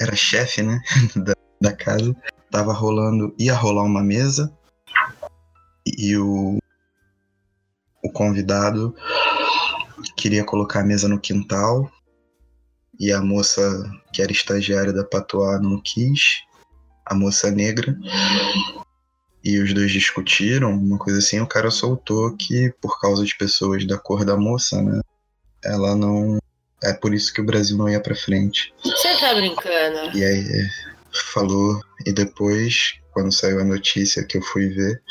era 0.00 0.16
chefe, 0.16 0.62
né, 0.62 0.80
da, 1.16 1.34
da 1.60 1.72
casa. 1.72 2.14
Tava 2.50 2.72
rolando, 2.72 3.34
ia 3.38 3.54
rolar 3.54 3.82
uma 3.82 4.02
mesa 4.02 4.52
e 5.86 6.16
o 6.16 6.58
o 8.02 8.12
convidado 8.12 8.94
queria 10.16 10.44
colocar 10.44 10.80
a 10.80 10.84
mesa 10.84 11.08
no 11.08 11.18
quintal 11.18 11.90
e 12.98 13.12
a 13.12 13.20
moça 13.20 13.62
que 14.12 14.22
era 14.22 14.32
estagiária 14.32 14.92
da 14.92 15.04
Patuá 15.04 15.58
não 15.58 15.80
quis, 15.80 16.42
a 17.04 17.14
moça 17.14 17.50
negra. 17.50 17.96
E 19.44 19.58
os 19.58 19.72
dois 19.72 19.92
discutiram, 19.92 20.72
uma 20.72 20.98
coisa 20.98 21.18
assim, 21.18 21.40
o 21.40 21.46
cara 21.46 21.70
soltou 21.70 22.36
que 22.36 22.72
por 22.80 23.00
causa 23.00 23.24
de 23.24 23.36
pessoas 23.36 23.86
da 23.86 23.96
cor 23.96 24.24
da 24.24 24.36
moça, 24.36 24.82
né, 24.82 25.00
ela 25.64 25.94
não 25.94 26.38
é 26.82 26.92
por 26.92 27.14
isso 27.14 27.32
que 27.32 27.40
o 27.40 27.46
Brasil 27.46 27.76
não 27.76 27.88
ia 27.88 28.00
para 28.00 28.14
frente. 28.14 28.74
Você 28.82 29.16
tá 29.18 29.34
brincando? 29.34 30.16
E 30.16 30.24
aí 30.24 30.68
falou 31.32 31.80
e 32.04 32.12
depois 32.12 32.94
quando 33.12 33.32
saiu 33.32 33.60
a 33.60 33.64
notícia 33.64 34.24
que 34.24 34.36
eu 34.36 34.42
fui 34.42 34.68
ver, 34.68 35.02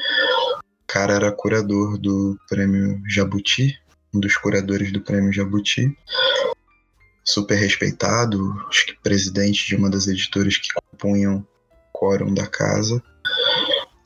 cara 0.96 1.16
era 1.16 1.30
curador 1.30 1.98
do 1.98 2.40
prêmio 2.48 3.02
Jabuti, 3.06 3.78
um 4.14 4.20
dos 4.22 4.38
curadores 4.38 4.94
do 4.94 5.02
prêmio 5.02 5.34
Jabuti. 5.34 5.94
Super 7.26 7.56
respeitado, 7.56 8.54
acho 8.70 8.86
que 8.86 9.00
presidente 9.02 9.66
de 9.68 9.76
uma 9.76 9.90
das 9.90 10.08
editoras 10.08 10.58
que 10.58 10.68
compunham 10.74 11.38
o 11.38 11.98
quórum 11.98 12.34
da 12.34 12.46
casa. 12.46 13.02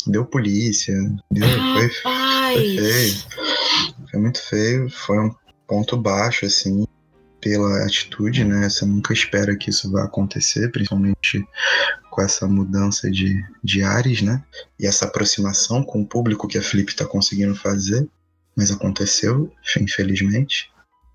Deu 0.07 0.25
polícia, 0.25 0.95
deu, 1.29 1.47
foi, 1.47 1.89
foi 1.89 2.77
feio. 2.77 3.15
Foi 4.09 4.19
muito 4.19 4.41
feio, 4.41 4.89
foi 4.89 5.19
um 5.19 5.35
ponto 5.67 5.97
baixo, 5.97 6.45
assim, 6.45 6.85
pela 7.41 7.85
atitude, 7.85 8.43
né? 8.43 8.69
Você 8.69 8.85
nunca 8.85 9.13
espera 9.13 9.55
que 9.55 9.69
isso 9.69 9.91
vá 9.91 10.03
acontecer, 10.03 10.71
principalmente 10.71 11.45
com 12.09 12.21
essa 12.21 12.47
mudança 12.47 13.09
de, 13.09 13.43
de 13.63 13.83
ares, 13.83 14.21
né? 14.21 14.43
E 14.79 14.85
essa 14.85 15.05
aproximação 15.05 15.83
com 15.83 16.01
o 16.01 16.05
público 16.05 16.47
que 16.47 16.57
a 16.57 16.61
Flip 16.61 16.89
está 16.89 17.05
conseguindo 17.05 17.55
fazer. 17.55 18.07
Mas 18.55 18.71
aconteceu, 18.71 19.51
infelizmente. 19.79 20.71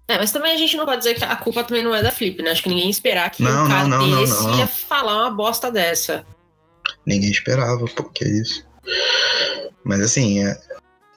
É, 0.06 0.18
mas 0.18 0.32
também 0.32 0.52
a 0.52 0.56
gente 0.56 0.76
não 0.76 0.84
pode 0.84 0.98
dizer 0.98 1.14
que 1.14 1.24
a 1.24 1.36
culpa 1.36 1.64
também 1.64 1.82
não 1.82 1.94
é 1.94 2.02
da 2.02 2.10
Flip, 2.10 2.42
né? 2.42 2.50
Acho 2.50 2.62
que 2.62 2.68
ninguém 2.68 2.90
esperar 2.90 3.30
que 3.30 3.42
não, 3.42 3.64
um 3.64 3.68
cara 3.68 3.88
não, 3.88 4.06
não, 4.06 4.20
desse 4.20 4.58
ia 4.58 4.66
falar 4.66 5.22
uma 5.22 5.30
bosta 5.30 5.70
dessa. 5.70 6.26
Ninguém 7.06 7.30
esperava, 7.30 7.84
porque 7.86 8.24
é 8.24 8.28
isso. 8.28 8.66
Mas 9.82 10.00
assim, 10.00 10.44
é, 10.44 10.60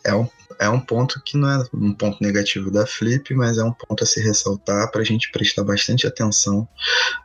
é 0.05 0.15
um 0.15 0.27
é 0.59 0.69
um 0.69 0.79
ponto 0.79 1.21
que 1.23 1.37
não 1.37 1.49
é 1.49 1.63
um 1.73 1.93
ponto 1.93 2.21
negativo 2.21 2.71
da 2.71 2.85
Flip, 2.85 3.33
mas 3.35 3.57
é 3.57 3.63
um 3.63 3.71
ponto 3.71 4.03
a 4.03 4.07
se 4.07 4.19
ressaltar 4.19 4.91
para 4.91 5.01
a 5.01 5.05
gente 5.05 5.31
prestar 5.31 5.63
bastante 5.63 6.07
atenção 6.07 6.67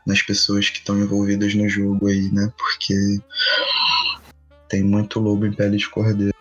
nas 0.07 0.23
pessoas 0.23 0.69
que 0.69 0.79
estão 0.79 0.99
envolvidas 0.99 1.55
no 1.55 1.69
jogo 1.69 2.09
aí, 2.09 2.31
né? 2.31 2.53
Porque 2.57 2.95
tem 4.69 4.83
muito 4.83 5.19
lobo 5.19 5.47
em 5.47 5.53
pele 5.53 5.77
de 5.77 5.89
cordeiro. 5.89 6.35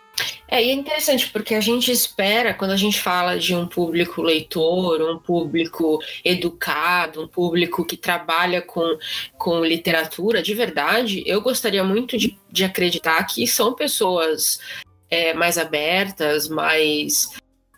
É, 0.52 0.62
e 0.62 0.68
é 0.68 0.74
interessante 0.74 1.30
porque 1.30 1.54
a 1.54 1.62
gente 1.62 1.90
espera, 1.90 2.52
quando 2.52 2.72
a 2.72 2.76
gente 2.76 3.00
fala 3.00 3.38
de 3.38 3.54
um 3.54 3.66
público 3.66 4.20
leitor, 4.20 5.00
um 5.00 5.18
público 5.18 5.98
educado, 6.22 7.22
um 7.22 7.26
público 7.26 7.86
que 7.86 7.96
trabalha 7.96 8.60
com, 8.60 8.98
com 9.38 9.64
literatura 9.64 10.42
de 10.42 10.52
verdade, 10.52 11.22
eu 11.24 11.40
gostaria 11.40 11.82
muito 11.82 12.18
de, 12.18 12.38
de 12.50 12.64
acreditar 12.64 13.24
que 13.24 13.46
são 13.46 13.72
pessoas 13.72 14.60
é, 15.08 15.32
mais 15.32 15.56
abertas, 15.56 16.50
mais. 16.50 17.30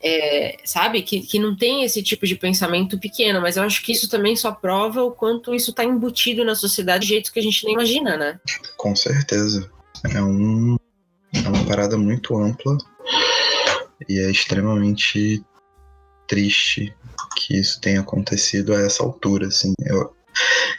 É, 0.03 0.57
sabe? 0.65 1.03
Que, 1.03 1.21
que 1.21 1.39
não 1.39 1.57
tem 1.57 1.85
esse 1.85 2.03
tipo 2.03 2.27
de 2.27 2.35
pensamento 2.35 2.99
pequeno, 2.99 3.41
mas 3.41 3.57
eu 3.57 3.63
acho 3.63 3.85
que 3.85 3.93
isso 3.93 4.09
também 4.09 4.35
só 4.35 4.51
prova 4.51 5.01
o 5.05 5.13
quanto 5.13 5.55
isso 5.55 5.71
está 5.71 5.85
embutido 5.85 6.45
na 6.45 6.57
sociedade 6.57 7.03
de 7.03 7.11
jeito 7.11 7.33
que 7.33 7.39
a 7.39 7.43
gente 7.43 7.65
nem 7.65 7.75
imagina, 7.75 8.17
né? 8.17 8.41
Com 8.77 8.97
certeza. 8.97 9.71
É, 10.13 10.21
um, 10.21 10.77
é 11.43 11.49
uma 11.49 11.65
parada 11.67 11.97
muito 11.97 12.37
ampla 12.37 12.77
e 14.09 14.19
é 14.19 14.31
extremamente 14.31 15.45
triste 16.29 16.95
que 17.37 17.59
isso 17.59 17.81
tenha 17.81 18.01
acontecido 18.01 18.75
a 18.75 18.81
essa 18.81 19.03
altura, 19.03 19.49
assim. 19.49 19.73
Eu, 19.85 20.15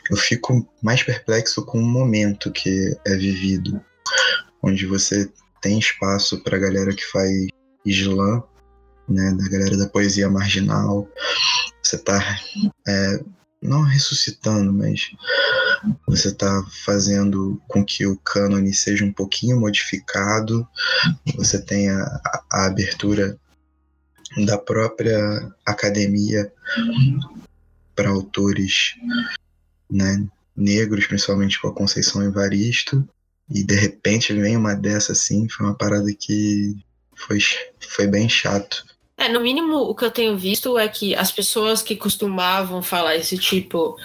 eu 0.10 0.18
fico 0.18 0.68
mais 0.82 1.04
perplexo 1.04 1.66
com 1.66 1.80
o 1.80 1.86
momento 1.86 2.52
que 2.52 2.96
é 3.06 3.16
vivido, 3.16 3.82
onde 4.62 4.86
você 4.86 5.30
tem 5.62 5.80
espaço 5.80 6.42
para 6.44 6.58
a 6.58 6.60
galera 6.60 6.94
que 6.94 7.06
faz 7.06 7.48
slam, 7.86 8.44
né, 9.08 9.36
da 9.38 9.50
galera 9.50 9.78
da 9.78 9.88
poesia 9.88 10.30
marginal. 10.30 11.08
Você 11.82 11.96
está 11.98 12.40
é, 12.88 13.20
não 13.62 13.82
ressuscitando, 13.82 14.72
mas 14.72 15.12
você 16.08 16.30
está 16.30 16.64
fazendo 16.86 17.62
com 17.68 17.84
que 17.84 18.06
o 18.06 18.18
cânone 18.18 18.74
seja 18.74 19.06
um 19.06 19.12
pouquinho 19.12 19.60
modificado. 19.60 20.68
Você 21.36 21.62
tem 21.62 21.90
a, 21.90 22.22
a 22.52 22.66
abertura 22.66 23.38
da 24.46 24.58
própria 24.58 25.52
academia 25.66 26.52
para 27.96 28.10
autores 28.10 28.96
né, 29.90 30.28
negros, 30.56 31.08
principalmente 31.08 31.60
com 31.60 31.68
a 31.68 31.74
Conceição 31.74 32.24
Evaristo. 32.24 33.08
E 33.50 33.64
de 33.64 33.76
repente 33.76 34.34
vem 34.34 34.58
uma 34.58 34.74
dessa 34.74 35.12
assim, 35.12 35.48
foi 35.48 35.68
uma 35.68 35.78
parada 35.78 36.12
que 36.14 36.76
foi, 37.16 37.40
foi 37.80 38.08
bem 38.08 38.28
chato. 38.28 38.84
É, 39.18 39.30
no 39.30 39.40
mínimo 39.40 39.78
o 39.78 39.96
que 39.96 40.06
eu 40.06 40.12
tenho 40.12 40.38
visto 40.38 40.78
é 40.78 40.88
que 40.88 41.16
as 41.16 41.32
pessoas 41.32 41.82
que 41.82 41.96
costumavam 41.96 42.84
falar 42.84 43.16
esse 43.16 43.38
tipo 43.38 43.98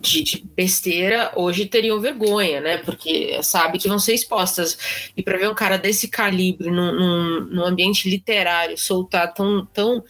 de, 0.00 0.22
de 0.22 0.44
besteira 0.56 1.32
hoje 1.36 1.66
teriam 1.66 2.00
vergonha, 2.00 2.60
né? 2.60 2.78
Porque 2.78 3.40
sabe 3.42 3.78
que 3.78 3.88
vão 3.88 3.98
ser 3.98 4.14
expostas. 4.14 5.10
E 5.16 5.22
para 5.22 5.38
ver 5.38 5.48
um 5.48 5.54
cara 5.54 5.76
desse 5.76 6.08
calibre 6.08 6.70
num, 6.70 6.92
num, 6.92 7.40
num, 7.46 7.64
ambiente 7.64 8.08
literário 8.08 8.76
soltar 8.78 9.32
tão, 9.34 9.66
tão 9.66 10.04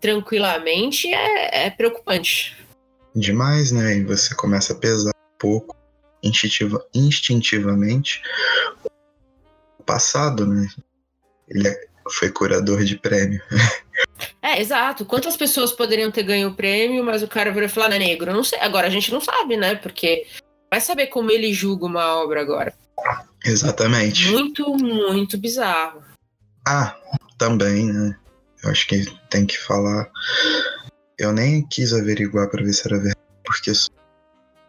tranquilamente 0.00 1.08
é, 1.08 1.66
é 1.66 1.70
preocupante. 1.70 2.56
Demais, 3.14 3.72
né? 3.72 3.96
E 3.96 4.04
você 4.04 4.34
começa 4.34 4.72
a 4.72 4.76
pesar 4.76 5.10
um 5.10 5.38
pouco 5.38 5.76
instintiva, 6.22 6.84
instintivamente 6.94 8.22
o 9.78 9.82
passado, 9.82 10.46
né? 10.46 10.66
Ele 11.48 11.68
é, 11.68 11.89
foi 12.12 12.30
curador 12.30 12.84
de 12.84 12.96
prêmio. 12.96 13.40
É, 14.42 14.60
exato. 14.60 15.04
Quantas 15.04 15.36
pessoas 15.36 15.72
poderiam 15.72 16.10
ter 16.10 16.22
ganho 16.22 16.48
o 16.48 16.54
prêmio, 16.54 17.04
mas 17.04 17.22
o 17.22 17.28
cara 17.28 17.52
virou 17.52 17.68
falar, 17.68 17.92
é 17.92 17.98
negro? 17.98 18.32
Não 18.32 18.42
sei. 18.42 18.58
Agora 18.60 18.86
a 18.86 18.90
gente 18.90 19.12
não 19.12 19.20
sabe, 19.20 19.56
né? 19.56 19.74
Porque 19.74 20.26
vai 20.70 20.80
saber 20.80 21.08
como 21.08 21.30
ele 21.30 21.52
julga 21.52 21.84
uma 21.84 22.16
obra 22.16 22.40
agora. 22.40 22.72
Exatamente. 23.44 24.30
Muito, 24.30 24.66
muito 24.74 25.36
bizarro. 25.36 26.02
Ah, 26.66 26.96
também, 27.36 27.92
né? 27.92 28.16
Eu 28.62 28.70
acho 28.70 28.86
que 28.86 29.04
tem 29.28 29.46
que 29.46 29.58
falar. 29.58 30.10
Eu 31.18 31.32
nem 31.32 31.66
quis 31.66 31.92
averiguar 31.92 32.48
para 32.48 32.62
ver 32.62 32.72
se 32.72 32.86
era 32.86 32.96
verdade, 32.96 33.20
porque 33.44 33.72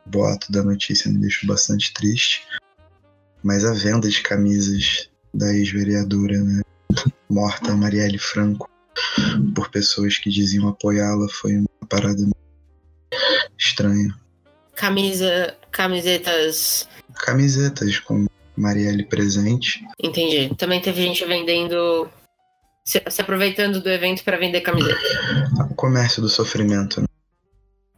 boato 0.05 0.51
da 0.51 0.63
notícia 0.63 1.11
me 1.11 1.19
deixou 1.19 1.47
bastante 1.47 1.93
triste. 1.93 2.45
Mas 3.43 3.65
a 3.65 3.73
venda 3.73 4.09
de 4.09 4.21
camisas 4.21 5.09
da 5.33 5.53
ex-vereadora, 5.53 6.37
né, 6.39 6.61
morta 7.29 7.75
Marielle 7.75 8.17
Franco, 8.17 8.69
por 9.55 9.69
pessoas 9.69 10.17
que 10.17 10.29
diziam 10.29 10.67
apoiá-la, 10.67 11.27
foi 11.29 11.57
uma 11.57 11.87
parada 11.89 12.21
estranha. 13.57 14.13
Camisa, 14.75 15.55
camisetas. 15.71 16.87
Camisetas 17.13 17.99
com 17.99 18.25
Marielle 18.55 19.05
presente. 19.05 19.85
Entendi. 20.01 20.53
Também 20.55 20.81
teve 20.81 21.01
gente 21.01 21.23
vendendo. 21.25 22.09
Se, 22.83 23.01
se 23.09 23.21
aproveitando 23.21 23.79
do 23.79 23.89
evento 23.89 24.23
para 24.23 24.37
vender 24.37 24.61
camiseta. 24.61 24.99
O 25.69 25.75
comércio 25.75 26.21
do 26.21 26.27
sofrimento, 26.27 27.01
né? 27.01 27.07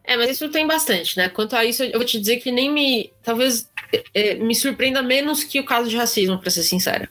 É, 0.03 0.17
mas 0.17 0.31
isso 0.31 0.49
tem 0.49 0.67
bastante, 0.67 1.15
né? 1.17 1.29
Quanto 1.29 1.55
a 1.55 1.63
isso, 1.63 1.83
eu 1.83 1.93
vou 1.93 2.05
te 2.05 2.19
dizer 2.19 2.37
que 2.37 2.51
nem 2.51 2.71
me. 2.71 3.13
Talvez 3.23 3.69
é, 4.13 4.35
me 4.35 4.53
surpreenda 4.53 5.01
menos 5.01 5.43
que 5.43 5.59
o 5.59 5.65
caso 5.65 5.89
de 5.89 5.95
racismo, 5.95 6.37
para 6.37 6.51
ser 6.51 6.63
sincera. 6.63 7.09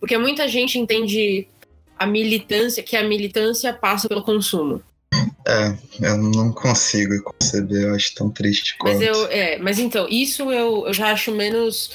Porque 0.00 0.16
muita 0.18 0.46
gente 0.48 0.78
entende 0.78 1.46
a 1.98 2.06
militância, 2.06 2.82
que 2.82 2.96
a 2.96 3.02
militância 3.02 3.72
passa 3.72 4.08
pelo 4.08 4.22
consumo. 4.22 4.82
É, 5.46 5.74
eu 6.00 6.16
não 6.16 6.52
consigo 6.52 7.22
conceber, 7.22 7.84
eu 7.84 7.94
acho 7.94 8.14
tão 8.14 8.28
triste 8.30 8.76
quanto. 8.78 8.96
Mas 8.96 9.02
eu, 9.02 9.26
é, 9.28 9.58
mas 9.58 9.78
então, 9.78 10.06
isso 10.10 10.50
eu, 10.50 10.86
eu 10.86 10.92
já 10.92 11.12
acho 11.12 11.32
menos. 11.32 11.92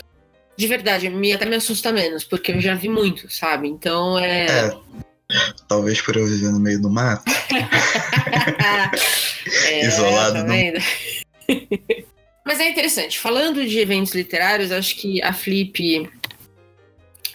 De 0.58 0.68
verdade, 0.68 1.10
me, 1.10 1.34
até 1.34 1.46
me 1.46 1.56
assusta 1.56 1.92
menos, 1.92 2.24
porque 2.24 2.52
eu 2.52 2.62
já 2.62 2.76
vi 2.76 2.88
muito, 2.88 3.30
sabe? 3.32 3.68
Então 3.68 4.18
é. 4.18 4.46
É, 4.46 4.78
talvez 5.68 6.02
por 6.02 6.16
eu 6.16 6.26
viver 6.26 6.52
no 6.52 6.60
meio 6.60 6.82
do 6.82 6.90
mato. 6.90 7.24
É, 9.66 9.88
Isolado, 9.88 10.36
tá 10.36 10.44
não. 10.44 10.56
Mas 12.46 12.60
é 12.60 12.70
interessante. 12.70 13.20
Falando 13.20 13.66
de 13.66 13.80
eventos 13.80 14.14
literários, 14.14 14.72
acho 14.72 14.96
que 14.96 15.22
a 15.24 15.34
Flip 15.34 16.10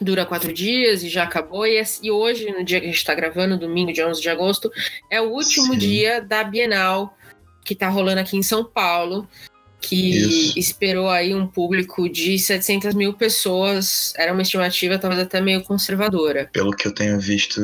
dura 0.01 0.27
quatro 0.27 0.53
dias 0.53 1.03
e 1.03 1.09
já 1.09 1.25
acabou. 1.25 1.67
E, 1.67 1.83
e 2.03 2.11
hoje, 2.11 2.51
no 2.51 2.65
dia 2.65 2.81
que 2.81 2.87
a 2.87 2.89
gente 2.89 2.99
está 2.99 3.15
gravando, 3.15 3.59
domingo, 3.59 3.93
dia 3.93 4.09
11 4.09 4.21
de 4.21 4.29
agosto, 4.29 4.71
é 5.11 5.21
o 5.21 5.31
último 5.31 5.73
Sim. 5.73 5.79
dia 5.79 6.21
da 6.21 6.45
Bienal 6.45 7.17
que 7.65 7.75
tá 7.75 7.89
rolando 7.89 8.21
aqui 8.21 8.37
em 8.37 8.43
São 8.43 8.65
Paulo. 8.65 9.29
Que 9.79 10.17
Isso. 10.17 10.59
esperou 10.59 11.09
aí 11.09 11.35
um 11.35 11.47
público 11.47 12.09
de 12.09 12.39
700 12.39 12.95
mil 12.95 13.13
pessoas. 13.13 14.13
Era 14.17 14.33
uma 14.33 14.43
estimativa 14.43 14.99
talvez 14.99 15.23
até 15.23 15.41
meio 15.41 15.63
conservadora. 15.63 16.49
Pelo 16.53 16.73
que 16.73 16.89
eu 16.89 16.93
tenho 16.93 17.21
visto 17.21 17.61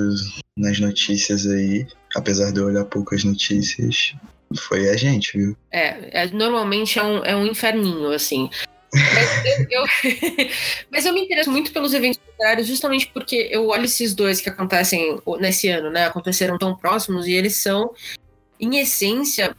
nas 0.56 0.78
notícias 0.78 1.46
aí, 1.46 1.86
apesar 2.14 2.52
de 2.52 2.60
eu 2.60 2.66
olhar 2.66 2.84
poucas 2.84 3.24
notícias, 3.24 4.14
foi 4.56 4.88
a 4.88 4.96
gente, 4.96 5.36
viu? 5.36 5.56
É, 5.70 6.22
é- 6.24 6.26
normalmente 6.28 6.98
é 6.98 7.02
um, 7.02 7.24
é 7.24 7.34
um 7.34 7.46
inferninho, 7.46 8.10
assim. 8.12 8.50
Mas 8.94 9.46
eu, 9.46 9.66
eu- 9.70 9.84
mas 10.90 11.06
eu 11.06 11.14
me 11.14 11.22
interesso 11.22 11.50
muito 11.50 11.72
pelos 11.72 11.94
eventos 11.94 12.20
literários 12.26 12.66
justamente 12.66 13.08
porque 13.12 13.48
eu 13.50 13.68
olho 13.68 13.84
esses 13.84 14.14
dois 14.14 14.40
que 14.40 14.48
acontecem 14.50 15.18
nesse 15.40 15.68
ano, 15.68 15.90
né? 15.90 16.04
Aconteceram 16.06 16.58
tão 16.58 16.76
próximos 16.76 17.26
e 17.26 17.32
eles 17.32 17.56
são, 17.56 17.94
em 18.60 18.78
essência, 18.78 19.56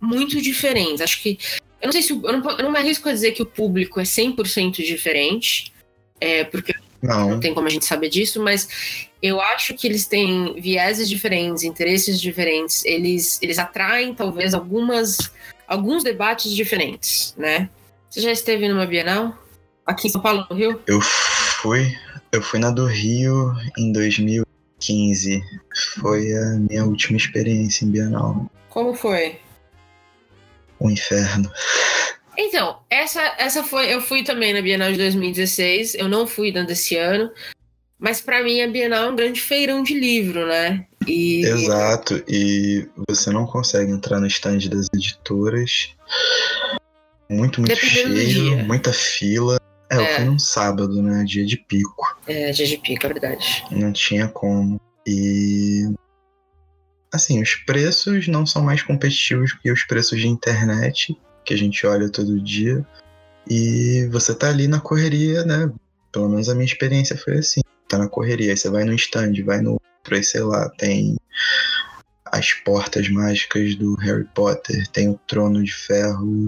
muito 0.00 0.40
diferentes. 0.40 1.00
Acho 1.00 1.22
que. 1.22 1.38
Eu 1.80 1.86
não 1.86 1.92
sei 1.92 2.02
se. 2.02 2.12
Eu 2.12 2.20
não, 2.20 2.50
eu 2.50 2.64
não 2.64 2.70
me 2.72 2.78
arrisco 2.78 3.08
a 3.08 3.12
dizer 3.12 3.32
que 3.32 3.42
o 3.42 3.46
público 3.46 3.98
é 4.00 4.04
100% 4.04 4.84
diferente, 4.84 5.72
é, 6.20 6.44
porque 6.44 6.74
não 7.02 7.30
Não, 7.30 7.40
tem 7.40 7.54
como 7.54 7.66
a 7.68 7.70
gente 7.70 7.84
saber 7.86 8.08
disso, 8.08 8.42
mas 8.42 8.68
eu 9.22 9.40
acho 9.40 9.74
que 9.74 9.86
eles 9.86 10.06
têm 10.06 10.60
vieses 10.60 11.08
diferentes, 11.08 11.62
interesses 11.64 12.20
diferentes, 12.20 12.84
eles, 12.84 13.40
eles 13.42 13.58
atraem 13.58 14.14
talvez 14.14 14.52
algumas 14.54 15.32
alguns 15.66 16.02
debates 16.02 16.52
diferentes, 16.52 17.34
né? 17.36 17.68
Você 18.10 18.22
já 18.22 18.32
esteve 18.32 18.66
numa 18.68 18.86
Bienal? 18.86 19.36
Aqui 19.84 20.08
em 20.08 20.10
São 20.10 20.20
Paulo, 20.22 20.46
no 20.48 20.56
Rio? 20.56 20.82
eu 20.86 20.98
fui. 21.00 21.94
Eu 22.32 22.40
fui 22.40 22.58
na 22.58 22.70
do 22.70 22.86
Rio 22.86 23.54
em 23.76 23.92
2015. 23.92 25.42
Foi 26.00 26.32
a 26.32 26.56
minha 26.58 26.84
última 26.84 27.18
experiência 27.18 27.84
em 27.84 27.90
Bienal. 27.90 28.50
Como 28.70 28.94
foi? 28.94 29.38
Um 30.80 30.90
inferno. 30.90 31.50
Então, 32.36 32.78
essa, 32.88 33.20
essa 33.36 33.62
foi. 33.62 33.92
Eu 33.92 34.00
fui 34.00 34.22
também 34.22 34.54
na 34.54 34.62
Bienal 34.62 34.90
de 34.90 34.96
2016, 34.96 35.94
eu 35.94 36.08
não 36.08 36.26
fui 36.26 36.50
na 36.50 36.62
desse 36.62 36.96
ano, 36.96 37.30
mas 37.98 38.20
pra 38.20 38.42
mim 38.42 38.62
a 38.62 38.68
Bienal 38.68 39.04
é 39.04 39.10
um 39.10 39.16
grande 39.16 39.40
feirão 39.40 39.82
de 39.82 39.92
livro, 39.92 40.46
né? 40.46 40.86
E 41.06 41.44
Exato, 41.44 42.22
e 42.28 42.88
você 43.08 43.30
não 43.30 43.46
consegue 43.46 43.90
entrar 43.90 44.20
no 44.20 44.26
stand 44.26 44.68
das 44.70 44.86
editoras. 44.94 45.90
Muito, 47.28 47.60
muito 47.60 47.74
Dependendo 47.74 48.14
do 48.14 48.20
cheio, 48.20 48.66
muita 48.66 48.92
fila. 48.92 49.60
É, 49.90 49.96
eu 49.96 50.00
É. 50.00 50.16
fui 50.16 50.24
num 50.24 50.38
sábado, 50.38 51.02
né? 51.02 51.24
Dia 51.24 51.44
de 51.44 51.56
pico. 51.56 52.18
É, 52.26 52.50
dia 52.50 52.66
de 52.66 52.78
pico, 52.78 53.06
é 53.06 53.08
verdade. 53.08 53.64
Não 53.70 53.92
tinha 53.92 54.28
como. 54.28 54.80
E. 55.06 55.84
Assim, 57.12 57.40
os 57.40 57.54
preços 57.54 58.28
não 58.28 58.44
são 58.44 58.62
mais 58.62 58.82
competitivos 58.82 59.52
que 59.52 59.72
os 59.72 59.82
preços 59.84 60.20
de 60.20 60.28
internet, 60.28 61.16
que 61.44 61.54
a 61.54 61.56
gente 61.56 61.86
olha 61.86 62.10
todo 62.10 62.40
dia. 62.42 62.86
E 63.48 64.06
você 64.12 64.34
tá 64.34 64.50
ali 64.50 64.68
na 64.68 64.80
correria, 64.80 65.42
né? 65.44 65.72
Pelo 66.12 66.28
menos 66.28 66.48
a 66.50 66.54
minha 66.54 66.66
experiência 66.66 67.16
foi 67.16 67.38
assim. 67.38 67.60
Tá 67.88 67.96
na 67.96 68.08
correria, 68.08 68.50
aí 68.52 68.56
você 68.56 68.68
vai 68.68 68.84
no 68.84 68.92
stand, 68.94 69.32
vai 69.44 69.62
no 69.62 69.72
outro, 69.72 70.14
aí 70.14 70.22
sei 70.22 70.42
lá, 70.42 70.68
tem 70.70 71.16
as 72.26 72.52
portas 72.52 73.08
mágicas 73.08 73.74
do 73.74 73.94
Harry 73.94 74.26
Potter, 74.34 74.86
tem 74.88 75.08
o 75.08 75.18
trono 75.26 75.64
de 75.64 75.72
ferro 75.72 76.46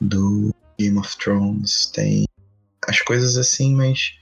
do 0.00 0.54
Game 0.78 0.98
of 0.98 1.16
Thrones, 1.18 1.86
tem 1.86 2.24
as 2.86 3.00
coisas 3.02 3.36
assim, 3.36 3.74
mas 3.74 4.14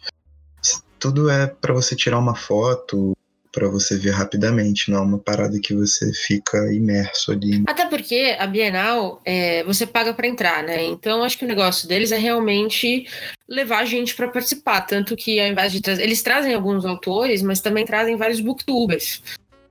tudo 0.99 1.31
é 1.31 1.47
pra 1.47 1.73
você 1.73 1.95
tirar 1.95 2.19
uma 2.19 2.35
foto, 2.35 3.17
pra 3.53 3.69
você 3.69 3.97
ver 3.97 4.11
rapidamente, 4.11 4.91
não 4.91 4.99
é 4.99 5.01
uma 5.01 5.19
parada 5.19 5.59
que 5.61 5.75
você 5.75 6.13
fica 6.13 6.73
imerso 6.73 7.33
ali. 7.33 7.65
Até 7.67 7.87
porque 7.87 8.37
a 8.39 8.47
Bienal, 8.47 9.21
é, 9.25 9.65
você 9.65 9.87
paga 9.87 10.13
pra 10.13 10.29
entrar, 10.29 10.63
né? 10.63 10.85
Então 10.85 11.23
acho 11.23 11.39
que 11.39 11.45
o 11.45 11.49
negócio 11.49 11.89
deles 11.89 12.13
é 12.13 12.19
realmente 12.19 13.07
levar 13.49 13.81
a 13.81 13.85
gente 13.85 14.15
pra 14.15 14.29
participar. 14.29 14.83
Tanto 14.83 15.17
que 15.17 15.41
ao 15.41 15.49
invés 15.49 15.73
de 15.73 15.81
trazer. 15.81 16.03
Eles 16.03 16.23
trazem 16.23 16.55
alguns 16.55 16.85
autores, 16.85 17.43
mas 17.43 17.61
também 17.61 17.85
trazem 17.85 18.17
vários 18.17 18.41
booktubers. 18.41 19.23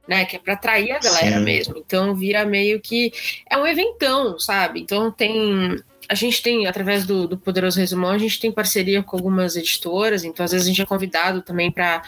Né, 0.07 0.23
que 0.23 0.37
é 0.37 0.39
pra 0.39 0.53
atrair 0.53 0.91
a 0.91 0.99
galera 0.99 1.37
Sim. 1.37 1.43
mesmo. 1.43 1.77
Então 1.77 2.15
vira 2.15 2.45
meio 2.45 2.79
que. 2.79 3.11
É 3.49 3.57
um 3.57 3.67
eventão, 3.67 4.39
sabe? 4.39 4.79
Então 4.79 5.11
tem. 5.11 5.77
A 6.09 6.15
gente 6.15 6.41
tem, 6.41 6.65
através 6.65 7.05
do, 7.05 7.27
do 7.27 7.37
Poderoso 7.37 7.77
Resumão, 7.77 8.11
a 8.11 8.17
gente 8.17 8.39
tem 8.39 8.49
parceria 8.49 9.03
com 9.03 9.17
algumas 9.17 9.57
editoras, 9.57 10.23
então 10.23 10.45
às 10.45 10.53
vezes 10.53 10.65
a 10.65 10.69
gente 10.69 10.81
é 10.81 10.85
convidado 10.85 11.41
também 11.41 11.69
para 11.69 12.01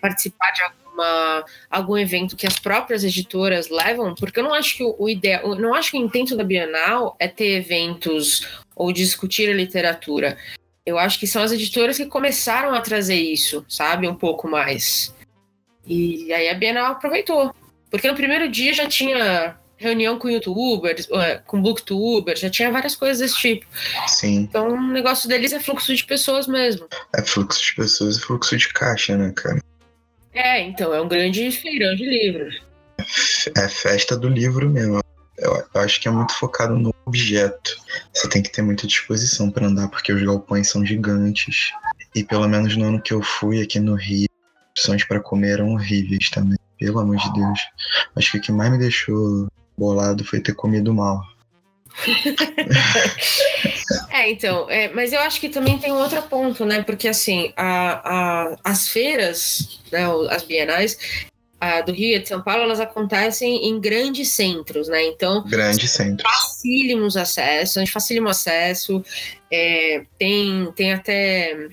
participar 0.00 0.52
de 0.52 0.62
alguma, 0.62 1.44
algum 1.68 1.98
evento 1.98 2.36
que 2.36 2.46
as 2.46 2.58
próprias 2.58 3.02
editoras 3.02 3.68
levam, 3.68 4.14
porque 4.14 4.38
eu 4.38 4.44
não 4.44 4.54
acho 4.54 4.76
que 4.76 4.84
o, 4.84 4.94
o 4.98 5.08
ideal, 5.08 5.54
não 5.56 5.74
acho 5.74 5.90
que 5.90 5.98
o 5.98 6.00
intento 6.00 6.36
da 6.36 6.44
Bienal 6.44 7.16
é 7.18 7.26
ter 7.26 7.56
eventos 7.56 8.46
ou 8.74 8.92
discutir 8.92 9.50
a 9.50 9.54
literatura. 9.54 10.38
Eu 10.86 10.98
acho 10.98 11.18
que 11.18 11.26
são 11.26 11.42
as 11.42 11.50
editoras 11.50 11.96
que 11.96 12.06
começaram 12.06 12.74
a 12.74 12.80
trazer 12.80 13.16
isso, 13.16 13.64
sabe, 13.68 14.06
um 14.06 14.14
pouco 14.14 14.46
mais. 14.46 15.13
E 15.86 16.32
aí 16.32 16.48
a 16.48 16.54
Bienal 16.54 16.92
aproveitou, 16.92 17.54
porque 17.90 18.08
no 18.08 18.14
primeiro 18.16 18.48
dia 18.50 18.72
já 18.72 18.86
tinha 18.88 19.56
reunião 19.76 20.18
com 20.18 20.30
youtubers, 20.30 21.06
eh, 21.12 21.42
com 21.46 21.60
booktubers, 21.60 22.40
já 22.40 22.48
tinha 22.48 22.70
várias 22.70 22.94
coisas 22.96 23.18
desse 23.18 23.36
tipo. 23.36 23.66
Sim, 24.06 24.36
Então 24.48 24.68
o 24.68 24.80
negócio 24.92 25.28
deles 25.28 25.52
é 25.52 25.60
fluxo 25.60 25.94
de 25.94 26.04
pessoas 26.04 26.46
mesmo. 26.46 26.86
é 27.14 27.22
fluxo 27.22 27.62
de 27.62 27.74
pessoas 27.74 28.16
e 28.16 28.20
fluxo 28.20 28.56
de 28.56 28.68
caixa, 28.72 29.16
né, 29.16 29.32
cara? 29.34 29.60
É, 30.32 30.60
então 30.60 30.94
é 30.94 31.00
um 31.00 31.08
grande 31.08 31.50
feirão 31.52 31.94
de 31.94 32.04
livros. 32.06 32.62
É 33.56 33.68
festa 33.68 34.16
do 34.16 34.28
livro 34.28 34.70
mesmo. 34.70 35.00
Eu, 35.36 35.52
eu 35.74 35.80
acho 35.80 36.00
que 36.00 36.08
é 36.08 36.10
muito 36.10 36.32
focado 36.34 36.76
no 36.78 36.94
objeto. 37.04 37.76
Você 38.12 38.28
tem 38.28 38.42
que 38.42 38.50
ter 38.50 38.62
muita 38.62 38.86
disposição 38.86 39.50
pra 39.50 39.66
andar, 39.66 39.88
porque 39.88 40.12
os 40.12 40.22
galpões 40.22 40.68
são 40.70 40.84
gigantes. 40.86 41.72
E 42.14 42.22
pelo 42.24 42.48
menos 42.48 42.76
no 42.76 42.84
ano 42.86 43.02
que 43.02 43.12
eu 43.12 43.20
fui 43.22 43.60
aqui 43.60 43.78
no 43.80 43.94
Rio, 43.96 44.28
opções 44.76 45.04
pra 45.04 45.20
comer 45.20 45.52
eram 45.52 45.70
horríveis 45.72 46.28
também. 46.30 46.58
Pelo 46.78 46.98
amor 46.98 47.16
de 47.16 47.32
Deus. 47.32 47.60
Acho 48.16 48.32
que 48.32 48.38
o 48.38 48.40
que 48.40 48.52
mais 48.52 48.70
me 48.72 48.78
deixou 48.78 49.46
bolado 49.78 50.24
foi 50.24 50.40
ter 50.40 50.54
comido 50.54 50.92
mal. 50.92 51.22
É, 54.10 54.30
então, 54.30 54.68
é, 54.70 54.88
mas 54.94 55.12
eu 55.12 55.20
acho 55.20 55.38
que 55.40 55.48
também 55.48 55.76
tem 55.78 55.92
um 55.92 55.96
outro 55.98 56.22
ponto, 56.22 56.64
né? 56.64 56.82
Porque 56.82 57.06
assim, 57.08 57.52
a, 57.56 58.00
a- 58.52 58.56
as 58.64 58.88
feiras, 58.88 59.80
né, 59.92 60.04
as 60.30 60.42
bienais 60.42 60.96
a 61.64 61.80
do 61.80 61.92
Rio 61.92 62.16
e 62.16 62.18
de 62.18 62.28
São 62.28 62.42
Paulo, 62.42 62.62
elas 62.62 62.80
acontecem 62.80 63.68
em 63.68 63.80
grandes 63.80 64.30
centros, 64.32 64.88
né? 64.88 65.02
Então, 65.04 65.42
Grande 65.44 65.88
centro. 65.88 66.28
facílimos 66.28 67.16
acesso, 67.16 67.78
a 67.78 67.82
gente 67.82 67.92
facilima 67.92 68.28
o 68.28 68.30
acesso, 68.30 69.02
é, 69.50 70.04
tem, 70.18 70.70
tem 70.76 70.92
até 70.92 71.68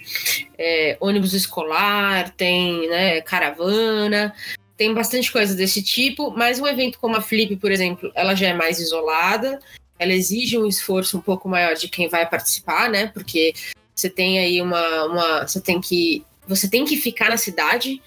é, 0.57 0.97
ônibus 0.99 1.33
escolar, 1.33 2.29
tem 2.31 2.87
né, 2.89 3.21
caravana, 3.21 4.33
tem 4.77 4.93
bastante 4.93 5.31
coisa 5.31 5.53
desse 5.53 5.83
tipo, 5.83 6.31
mas 6.31 6.59
um 6.59 6.67
evento 6.67 6.97
como 6.97 7.17
a 7.17 7.21
Flip, 7.21 7.55
por 7.57 7.71
exemplo, 7.71 8.11
ela 8.15 8.33
já 8.33 8.47
é 8.47 8.53
mais 8.53 8.79
isolada, 8.79 9.59
ela 9.99 10.13
exige 10.13 10.57
um 10.57 10.65
esforço 10.65 11.17
um 11.17 11.21
pouco 11.21 11.49
maior 11.49 11.75
de 11.75 11.87
quem 11.87 12.07
vai 12.07 12.27
participar, 12.27 12.89
né? 12.89 13.07
Porque 13.07 13.53
você 13.93 14.09
tem 14.09 14.39
aí 14.39 14.61
uma. 14.61 15.05
uma 15.05 15.47
você 15.47 15.61
tem 15.61 15.79
que. 15.79 16.25
Você 16.47 16.67
tem 16.67 16.83
que 16.83 16.97
ficar 16.97 17.29
na 17.29 17.37
cidade 17.37 18.01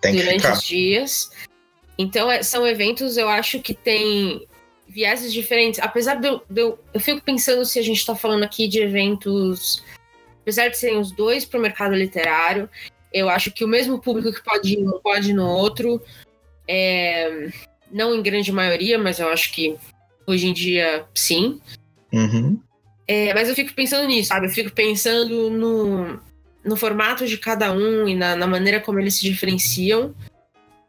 Tem 0.00 0.14
durante 0.14 0.46
os 0.46 0.62
dias. 0.62 1.30
Então, 1.96 2.30
é- 2.30 2.42
são 2.42 2.66
eventos, 2.66 3.16
eu 3.16 3.28
acho 3.28 3.60
que 3.60 3.74
tem 3.74 4.46
vieses 4.88 5.32
diferentes. 5.32 5.80
Apesar 5.80 6.16
de 6.16 6.28
eu, 6.28 6.42
de 6.48 6.60
eu. 6.60 6.78
Eu 6.94 7.00
fico 7.00 7.20
pensando 7.20 7.64
se 7.64 7.78
a 7.78 7.82
gente 7.82 7.98
está 7.98 8.14
falando 8.14 8.44
aqui 8.44 8.68
de 8.68 8.80
eventos. 8.80 9.82
Apesar 10.42 10.68
de 10.68 10.78
serem 10.78 10.98
os 10.98 11.12
dois 11.12 11.44
para 11.44 11.58
o 11.58 11.62
mercado 11.62 11.94
literário, 11.94 12.70
eu 13.12 13.28
acho 13.28 13.50
que 13.50 13.64
o 13.64 13.68
mesmo 13.68 14.00
público 14.00 14.32
que 14.32 14.42
pode 14.42 14.74
ir 14.74 14.84
pode 15.02 15.30
ir 15.30 15.34
no 15.34 15.46
outro. 15.46 16.02
É, 16.66 17.48
não 17.90 18.14
em 18.14 18.22
grande 18.22 18.52
maioria, 18.52 18.98
mas 18.98 19.18
eu 19.18 19.28
acho 19.28 19.52
que 19.52 19.76
Hoje 20.28 20.46
em 20.46 20.52
dia, 20.52 21.06
sim. 21.14 21.58
Uhum. 22.12 22.60
É, 23.06 23.32
mas 23.32 23.48
eu 23.48 23.54
fico 23.54 23.72
pensando 23.72 24.06
nisso, 24.06 24.28
sabe? 24.28 24.46
Eu 24.46 24.50
fico 24.50 24.70
pensando 24.70 25.48
no, 25.48 26.20
no 26.64 26.76
formato 26.76 27.26
de 27.26 27.38
cada 27.38 27.72
um 27.72 28.08
e 28.08 28.14
na, 28.14 28.36
na 28.36 28.46
maneira 28.46 28.80
como 28.80 28.98
eles 28.98 29.14
se 29.14 29.22
diferenciam 29.22 30.14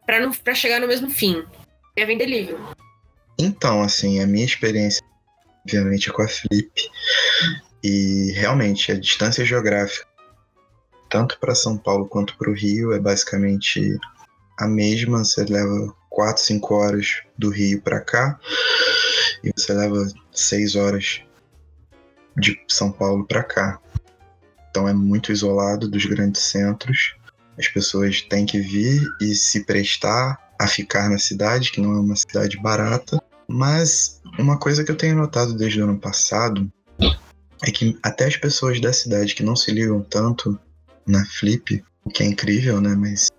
para 0.06 0.56
chegar 0.56 0.80
no 0.80 0.88
mesmo 0.88 1.10
fim. 1.10 1.44
É 1.96 2.06
vender 2.06 2.26
livro. 2.26 2.60
Então, 3.38 3.82
assim, 3.82 4.22
a 4.22 4.28
minha 4.28 4.46
experiência, 4.46 5.02
obviamente, 5.64 6.10
é 6.10 6.14
com 6.14 6.22
a 6.22 6.28
Flip. 6.28 6.72
E 7.84 8.32
realmente, 8.34 8.92
a 8.92 9.00
distância 9.00 9.46
geográfica, 9.46 10.06
tanto 11.10 11.40
para 11.40 11.56
São 11.56 11.78
Paulo 11.78 12.08
quanto 12.08 12.38
para 12.38 12.50
o 12.50 12.54
Rio, 12.54 12.92
é 12.92 13.00
basicamente 13.00 13.98
a 14.58 14.68
mesma. 14.68 15.20
Você 15.20 15.46
leva 15.46 15.96
4, 16.10 16.44
5 16.44 16.76
horas 16.76 17.22
do 17.38 17.50
Rio 17.50 17.82
para 17.82 18.02
cá 18.02 18.40
e 19.44 19.52
você 19.56 19.74
leva 19.74 20.06
6 20.34 20.76
horas 20.76 21.22
de 22.36 22.60
São 22.68 22.92
Paulo 22.92 23.26
para 23.26 23.44
cá. 23.44 23.80
Então 24.70 24.88
é 24.88 24.94
muito 24.94 25.32
isolado 25.32 25.90
dos 25.90 26.06
grandes 26.06 26.42
centros. 26.42 27.16
As 27.58 27.68
pessoas 27.68 28.22
têm 28.22 28.46
que 28.46 28.60
vir 28.60 29.06
e 29.22 29.36
se 29.36 29.66
prestar 29.66 30.38
a 30.60 30.68
ficar 30.68 31.10
na 31.10 31.18
cidade, 31.18 31.72
que 31.72 31.82
não 31.82 31.94
é 31.94 32.00
uma 32.00 32.16
cidade 32.16 32.58
barata. 32.62 33.22
Mas 33.48 34.22
uma 34.38 34.58
coisa 34.58 34.84
que 34.84 34.92
eu 34.92 34.98
tenho 34.98 35.16
notado 35.16 35.54
desde 35.54 35.82
o 35.82 35.84
ano 35.86 35.98
passado 35.98 36.72
é 37.64 37.72
que 37.72 37.98
até 38.04 38.26
as 38.26 38.38
pessoas 38.38 38.80
da 38.80 38.94
cidade 38.94 39.36
que 39.36 39.44
não 39.44 39.56
se 39.56 39.72
ligam 39.72 40.02
tanto 40.02 40.60
na 41.06 41.26
Flip, 41.26 41.84
o 42.04 42.10
que 42.10 42.24
é 42.24 42.26
incrível, 42.26 42.80
né? 42.80 42.96
Mas 42.96 43.30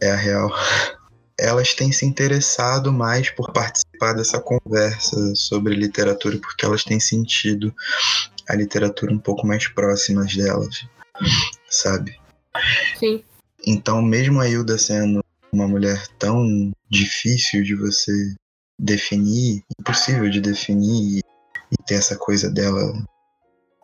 é 0.00 0.10
a 0.10 0.16
real. 0.16 0.50
Elas 1.40 1.72
têm 1.72 1.92
se 1.92 2.04
interessado 2.04 2.92
mais 2.92 3.30
por 3.30 3.52
participar 3.52 4.12
dessa 4.14 4.40
conversa 4.40 5.16
sobre 5.36 5.76
literatura, 5.76 6.36
porque 6.36 6.66
elas 6.66 6.82
têm 6.82 6.98
sentido 6.98 7.72
a 8.48 8.54
literatura 8.54 9.12
um 9.12 9.18
pouco 9.18 9.46
mais 9.46 9.68
próximas 9.68 10.34
delas, 10.34 10.86
sabe? 11.68 12.18
Sim. 12.98 13.22
Então, 13.66 14.00
mesmo 14.00 14.40
a 14.40 14.48
Hilda 14.48 14.78
sendo 14.78 15.22
uma 15.52 15.66
mulher 15.66 16.06
tão 16.18 16.70
difícil 16.90 17.62
de 17.62 17.74
você 17.74 18.12
definir, 18.78 19.62
impossível 19.80 20.30
de 20.30 20.40
definir, 20.40 21.22
e 21.70 21.82
ter 21.86 21.94
essa 21.94 22.16
coisa 22.16 22.50
dela 22.50 22.80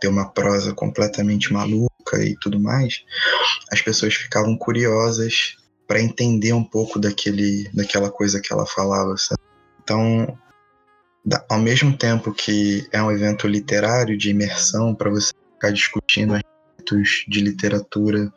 ter 0.01 0.09
uma 0.09 0.31
prosa 0.31 0.73
completamente 0.73 1.53
maluca 1.53 2.23
e 2.23 2.37
tudo 2.41 2.61
mais, 2.61 3.03
as 3.71 3.81
pessoas 3.81 4.15
ficavam 4.15 4.57
curiosas 4.57 5.57
para 5.87 6.01
entender 6.01 6.53
um 6.53 6.65
pouco 6.65 6.99
daquele, 6.99 7.69
daquela 7.73 8.11
coisa 8.11 8.41
que 8.41 8.53
ela 8.53 8.67
falava, 8.67 9.17
sabe? 9.17 9.41
Então, 9.83 10.39
ao 11.49 11.59
mesmo 11.59 11.97
tempo 11.97 12.33
que 12.33 12.87
é 12.93 13.03
um 13.03 13.11
evento 13.11 13.47
literário 13.47 14.17
de 14.17 14.31
imersão 14.31 14.95
para 14.95 15.11
você 15.11 15.33
ficar 15.55 15.71
discutindo 15.71 16.35
aspectos 16.35 17.25
de 17.29 17.41
literatura, 17.41 18.33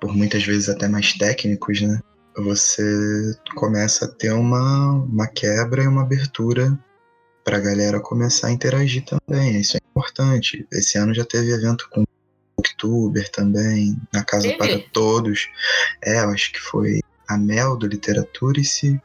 por 0.00 0.14
muitas 0.14 0.44
vezes 0.44 0.68
até 0.68 0.88
mais 0.88 1.12
técnicos, 1.12 1.80
né? 1.80 2.00
Você 2.36 2.82
começa 3.54 4.06
a 4.06 4.08
ter 4.08 4.32
uma, 4.32 4.92
uma 4.92 5.26
quebra 5.26 5.82
e 5.82 5.86
uma 5.86 6.02
abertura 6.02 6.76
para 7.44 7.58
a 7.58 7.60
galera 7.60 8.00
começar 8.00 8.48
a 8.48 8.52
interagir 8.52 9.04
também. 9.04 9.60
Isso 9.60 9.76
é 9.76 9.80
importante. 9.90 10.66
Esse 10.72 10.98
ano 10.98 11.14
já 11.14 11.24
teve 11.24 11.52
evento 11.52 11.88
com 11.90 12.04
Booktuber 12.56 13.28
também, 13.30 13.96
na 14.12 14.24
Casa 14.24 14.52
para 14.56 14.78
Todos. 14.92 15.48
É, 16.02 16.20
eu 16.20 16.30
acho 16.30 16.52
que 16.52 16.60
foi 16.60 17.00
a 17.28 17.36
Mel 17.36 17.76
do 17.76 17.86
Literaturice, 17.86 19.00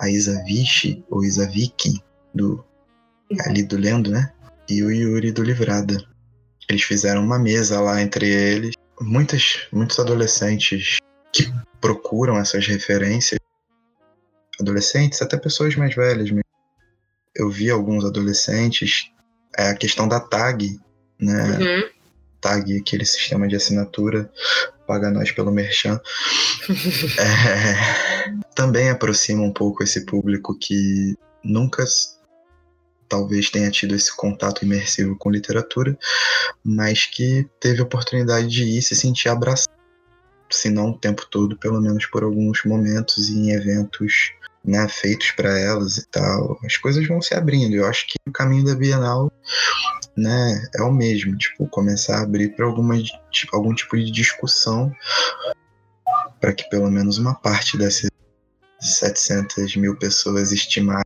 a 0.00 0.08
Isa 0.08 0.42
Vici, 0.44 1.04
ou 1.10 1.22
Isa 1.22 1.46
Vicky, 1.46 2.02
do, 2.34 2.64
ali 3.46 3.62
do 3.62 3.76
Lendo, 3.76 4.10
né? 4.10 4.32
E 4.68 4.82
o 4.82 4.90
Yuri 4.90 5.30
do 5.30 5.42
Livrada. 5.42 6.02
Eles 6.68 6.82
fizeram 6.82 7.22
uma 7.22 7.38
mesa 7.38 7.80
lá 7.80 8.00
entre 8.00 8.28
eles. 8.28 8.74
Muitas, 9.00 9.66
muitos 9.72 9.98
adolescentes 9.98 10.98
que 11.32 11.52
procuram 11.80 12.38
essas 12.38 12.66
referências. 12.66 13.38
Adolescentes, 14.58 15.20
até 15.20 15.36
pessoas 15.36 15.76
mais 15.76 15.94
velhas 15.94 16.30
mesmo. 16.30 16.44
Eu 17.34 17.50
vi 17.50 17.70
alguns 17.70 18.04
adolescentes. 18.04 19.10
É 19.56 19.68
a 19.68 19.74
questão 19.74 20.08
da 20.08 20.20
tag, 20.20 20.80
né? 21.20 21.58
Uhum. 21.58 21.99
Tag, 22.40 22.76
aquele 22.78 23.04
sistema 23.04 23.46
de 23.46 23.56
assinatura 23.56 24.30
paga 24.86 25.10
nós 25.10 25.30
pelo 25.30 25.52
merchan, 25.52 26.00
é, 27.18 28.44
também 28.54 28.90
aproxima 28.90 29.42
um 29.42 29.52
pouco 29.52 29.84
esse 29.84 30.04
público 30.04 30.56
que 30.58 31.16
nunca 31.44 31.84
talvez 33.08 33.50
tenha 33.50 33.70
tido 33.70 33.94
esse 33.94 34.14
contato 34.16 34.64
imersivo 34.64 35.16
com 35.16 35.30
literatura, 35.30 35.98
mas 36.64 37.06
que 37.06 37.48
teve 37.60 37.80
a 37.80 37.84
oportunidade 37.84 38.48
de 38.48 38.64
ir 38.64 38.82
se 38.82 38.94
sentir 38.94 39.28
abraçado, 39.28 39.70
se 40.50 40.70
não 40.70 40.90
o 40.90 40.98
tempo 40.98 41.26
todo, 41.30 41.56
pelo 41.56 41.80
menos 41.80 42.06
por 42.06 42.22
alguns 42.22 42.64
momentos 42.64 43.28
e 43.28 43.38
em 43.38 43.50
eventos 43.50 44.32
né, 44.64 44.86
feitos 44.88 45.30
para 45.32 45.58
elas 45.58 45.98
e 45.98 46.06
tal. 46.08 46.58
As 46.64 46.76
coisas 46.76 47.06
vão 47.06 47.20
se 47.20 47.34
abrindo. 47.34 47.74
Eu 47.74 47.86
acho 47.86 48.06
que 48.06 48.14
o 48.26 48.32
caminho 48.32 48.64
da 48.64 48.74
Bienal 48.74 49.32
né, 50.16 50.68
é 50.74 50.82
o 50.82 50.92
mesmo, 50.92 51.36
tipo, 51.36 51.66
começar 51.68 52.18
a 52.18 52.22
abrir 52.22 52.54
para 52.54 52.66
tipo, 53.30 53.56
algum 53.56 53.74
tipo 53.74 53.96
de 53.96 54.10
discussão 54.10 54.94
para 56.40 56.52
que 56.52 56.68
pelo 56.70 56.90
menos 56.90 57.18
uma 57.18 57.34
parte 57.34 57.76
dessas 57.76 58.10
700 58.80 59.76
mil 59.76 59.96
pessoas 59.96 60.52
estimadas 60.52 61.04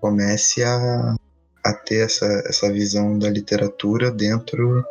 comece 0.00 0.62
a, 0.62 1.14
a 1.64 1.72
ter 1.72 2.06
essa, 2.06 2.26
essa 2.46 2.72
visão 2.72 3.18
da 3.18 3.28
literatura 3.28 4.10
dentro 4.10 4.84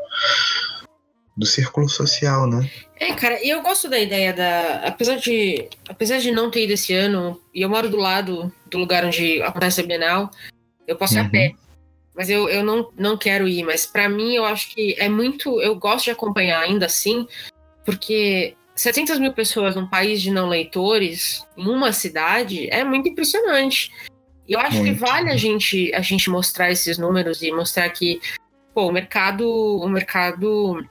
do 1.36 1.46
círculo 1.46 1.88
social, 1.88 2.48
né? 2.48 2.70
É, 3.00 3.14
cara, 3.14 3.44
e 3.44 3.50
eu 3.50 3.62
gosto 3.62 3.90
da 3.90 4.00
ideia 4.00 4.34
da. 4.34 4.82
Apesar 4.86 5.18
de, 5.18 5.68
apesar 5.88 6.20
de 6.20 6.32
não 6.32 6.52
ter 6.52 6.64
ido 6.64 6.74
esse 6.74 6.94
ano, 6.94 7.40
e 7.54 7.62
eu 7.62 7.70
moro 7.70 7.90
do 7.90 7.98
lado 7.98 8.52
do 8.70 8.78
lugar 8.78 9.06
onde 9.06 9.42
acontece 9.42 9.82
a 9.82 9.86
Bienal, 9.86 10.30
eu 10.88 10.96
posso 10.96 11.16
ir 11.16 11.22
uhum. 11.22 11.26
a 11.26 11.30
pé. 11.30 11.54
Mas 12.14 12.30
eu, 12.30 12.50
eu 12.50 12.64
não, 12.64 12.92
não 12.98 13.18
quero 13.18 13.48
ir. 13.48 13.64
Mas 13.64 13.86
para 13.86 14.10
mim, 14.10 14.34
eu 14.34 14.46
acho 14.46 14.70
que 14.76 14.96
é 15.00 15.08
muito. 15.08 15.62
Eu 15.62 15.76
gosto 15.76 16.06
de 16.06 16.12
acompanhar 16.12 16.62
ainda 16.62 16.86
assim, 16.86 17.26
porque 17.86 18.56
700 18.76 19.20
mil 19.20 19.34
pessoas 19.34 19.76
num 19.76 19.88
país 19.88 20.22
de 20.22 20.32
não 20.32 20.50
leitores, 20.50 21.46
em 21.58 21.68
uma 21.68 21.94
cidade, 21.94 22.70
é 22.70 22.84
muito 22.84 23.10
impressionante. 23.10 23.92
E 24.48 24.54
eu 24.54 24.60
acho 24.60 24.78
muito. 24.78 24.94
que 24.94 25.00
vale 25.00 25.30
a 25.30 25.38
gente, 25.38 25.94
a 25.94 26.02
gente 26.02 26.30
mostrar 26.30 26.72
esses 26.72 26.98
números 26.98 27.42
e 27.42 27.52
mostrar 27.52 27.90
que 27.90 28.20
pô, 28.74 28.88
o 28.88 28.92
mercado, 28.92 29.48
o 29.48 29.88
mercado 29.88 30.86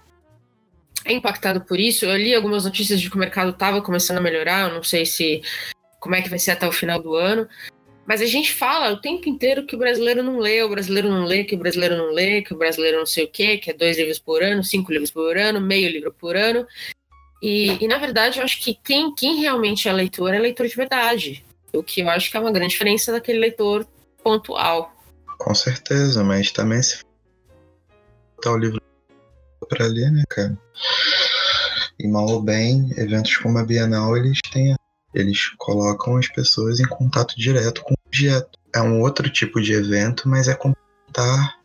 é 1.05 1.13
impactado 1.13 1.61
por 1.63 1.79
isso. 1.79 2.05
Eu 2.05 2.17
li 2.17 2.35
algumas 2.35 2.65
notícias 2.65 3.01
de 3.01 3.09
que 3.11 3.17
o 3.17 3.19
mercado 3.19 3.51
estava 3.51 3.83
começando 3.83 4.19
a 4.19 4.21
melhorar, 4.21 4.69
eu 4.69 4.75
não 4.75 4.83
sei 4.83 5.07
se 5.07 5.43
como 5.99 6.15
é 6.15 6.23
que 6.23 6.31
vai 6.31 6.39
ser 6.39 6.53
até 6.53 6.67
o 6.67 6.73
final 6.73 7.01
do 7.01 7.15
ano. 7.15 7.49
Mas 8.07 8.21
a 8.21 8.27
gente 8.27 8.53
fala 8.53 8.93
o 8.93 9.01
tempo 9.01 9.29
inteiro 9.29 9.67
que 9.67 9.77
o 9.77 9.79
brasileiro 9.79 10.23
não 10.23 10.39
lê, 10.39 10.63
o 10.63 10.69
brasileiro 10.69 11.09
não 11.09 11.25
lê, 11.25 11.45
que 11.45 11.55
o 11.55 11.59
brasileiro 11.59 11.97
não 11.97 12.13
lê, 12.13 12.43
que 12.43 12.53
o 12.53 12.59
brasileiro 12.59 12.99
não 12.99 13.07
sei 13.07 13.25
o 13.25 13.29
quê, 13.29 13.57
que 13.57 13.71
é 13.71 13.75
dois 13.75 13.97
livros 13.97 14.19
por 14.19 14.43
ano, 14.43 14.65
cinco 14.65 14.91
livros 14.91 15.11
por 15.11 15.37
ano, 15.37 15.61
meio 15.61 15.89
livro 15.89 16.13
por 16.13 16.35
ano. 16.35 16.67
E, 17.43 17.83
e 17.83 17.87
na 17.87 17.99
verdade, 17.99 18.39
eu 18.39 18.45
acho 18.45 18.61
que 18.61 18.75
quem, 18.83 19.15
quem 19.15 19.41
realmente 19.41 19.89
é 19.89 19.93
leitor 19.93 20.35
é 20.35 20.39
leitor 20.39 20.67
de 20.67 20.75
verdade. 20.75 21.45
O 21.73 21.83
que 21.83 22.01
eu 22.01 22.11
acho 22.11 22.31
que 22.31 22.37
é 22.37 22.41
uma 22.41 22.51
grande 22.51 22.73
diferença 22.73 23.13
daquele 23.13 23.39
leitor 23.39 23.87
pontual. 24.25 24.93
Com 25.39 25.55
certeza, 25.55 26.25
mas 26.25 26.51
também 26.51 26.83
se 26.83 27.03
botar 28.37 28.53
o 28.53 28.59
livro 28.59 28.80
para 29.71 29.87
ler, 29.87 30.11
né, 30.11 30.25
cara? 30.29 30.59
E 31.99 32.07
mal 32.07 32.27
ou 32.27 32.43
bem, 32.43 32.91
eventos 32.97 33.37
como 33.37 33.59
a 33.59 33.65
Bienal, 33.65 34.17
eles 34.17 34.39
têm 34.53 34.75
eles 35.15 35.49
colocam 35.59 36.17
as 36.17 36.29
pessoas 36.29 36.81
em 36.81 36.87
contato 36.87 37.35
direto 37.37 37.83
com 37.83 37.95
o 37.95 37.97
objeto. 38.07 38.59
É 38.75 38.81
um 38.81 39.01
outro 39.01 39.29
tipo 39.29 39.61
de 39.61 39.73
evento, 39.73 40.29
mas 40.29 40.47
é 40.47 40.55
complementar 40.55 41.57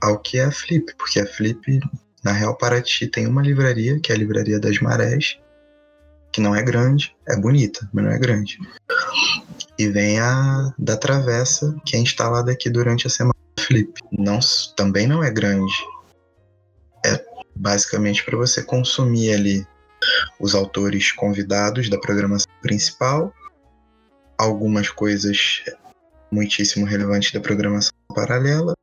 ao 0.00 0.18
que 0.18 0.38
é 0.38 0.44
a 0.44 0.50
Flip, 0.50 0.94
porque 0.96 1.20
a 1.20 1.26
Flip, 1.26 1.80
na 2.22 2.32
Real 2.32 2.56
Paraty, 2.56 3.06
tem 3.06 3.26
uma 3.26 3.42
livraria, 3.42 4.00
que 4.00 4.10
é 4.10 4.14
a 4.14 4.18
Livraria 4.18 4.58
das 4.58 4.78
Marés, 4.80 5.38
que 6.32 6.40
não 6.40 6.54
é 6.54 6.62
grande, 6.62 7.14
é 7.28 7.36
bonita, 7.36 7.88
mas 7.92 8.04
não 8.04 8.10
é 8.10 8.18
grande. 8.18 8.58
E 9.78 9.88
vem 9.88 10.18
a 10.18 10.72
da 10.78 10.96
Travessa, 10.96 11.74
que 11.84 11.96
é 11.96 11.98
instalada 11.98 12.50
aqui 12.50 12.70
durante 12.70 13.06
a 13.06 13.10
semana 13.10 13.34
Flip. 13.60 13.92
Não, 14.12 14.38
também 14.76 15.06
não 15.06 15.22
é 15.22 15.30
grande. 15.30 15.72
Basicamente 17.56 18.24
para 18.24 18.36
você 18.36 18.62
consumir 18.62 19.32
ali 19.32 19.66
os 20.38 20.54
autores 20.54 21.12
convidados 21.12 21.88
da 21.88 21.98
programação 21.98 22.50
principal, 22.60 23.32
algumas 24.38 24.88
coisas 24.90 25.62
muitíssimo 26.30 26.84
relevantes 26.84 27.32
da 27.32 27.40
programação 27.40 27.92
paralela 28.14 28.74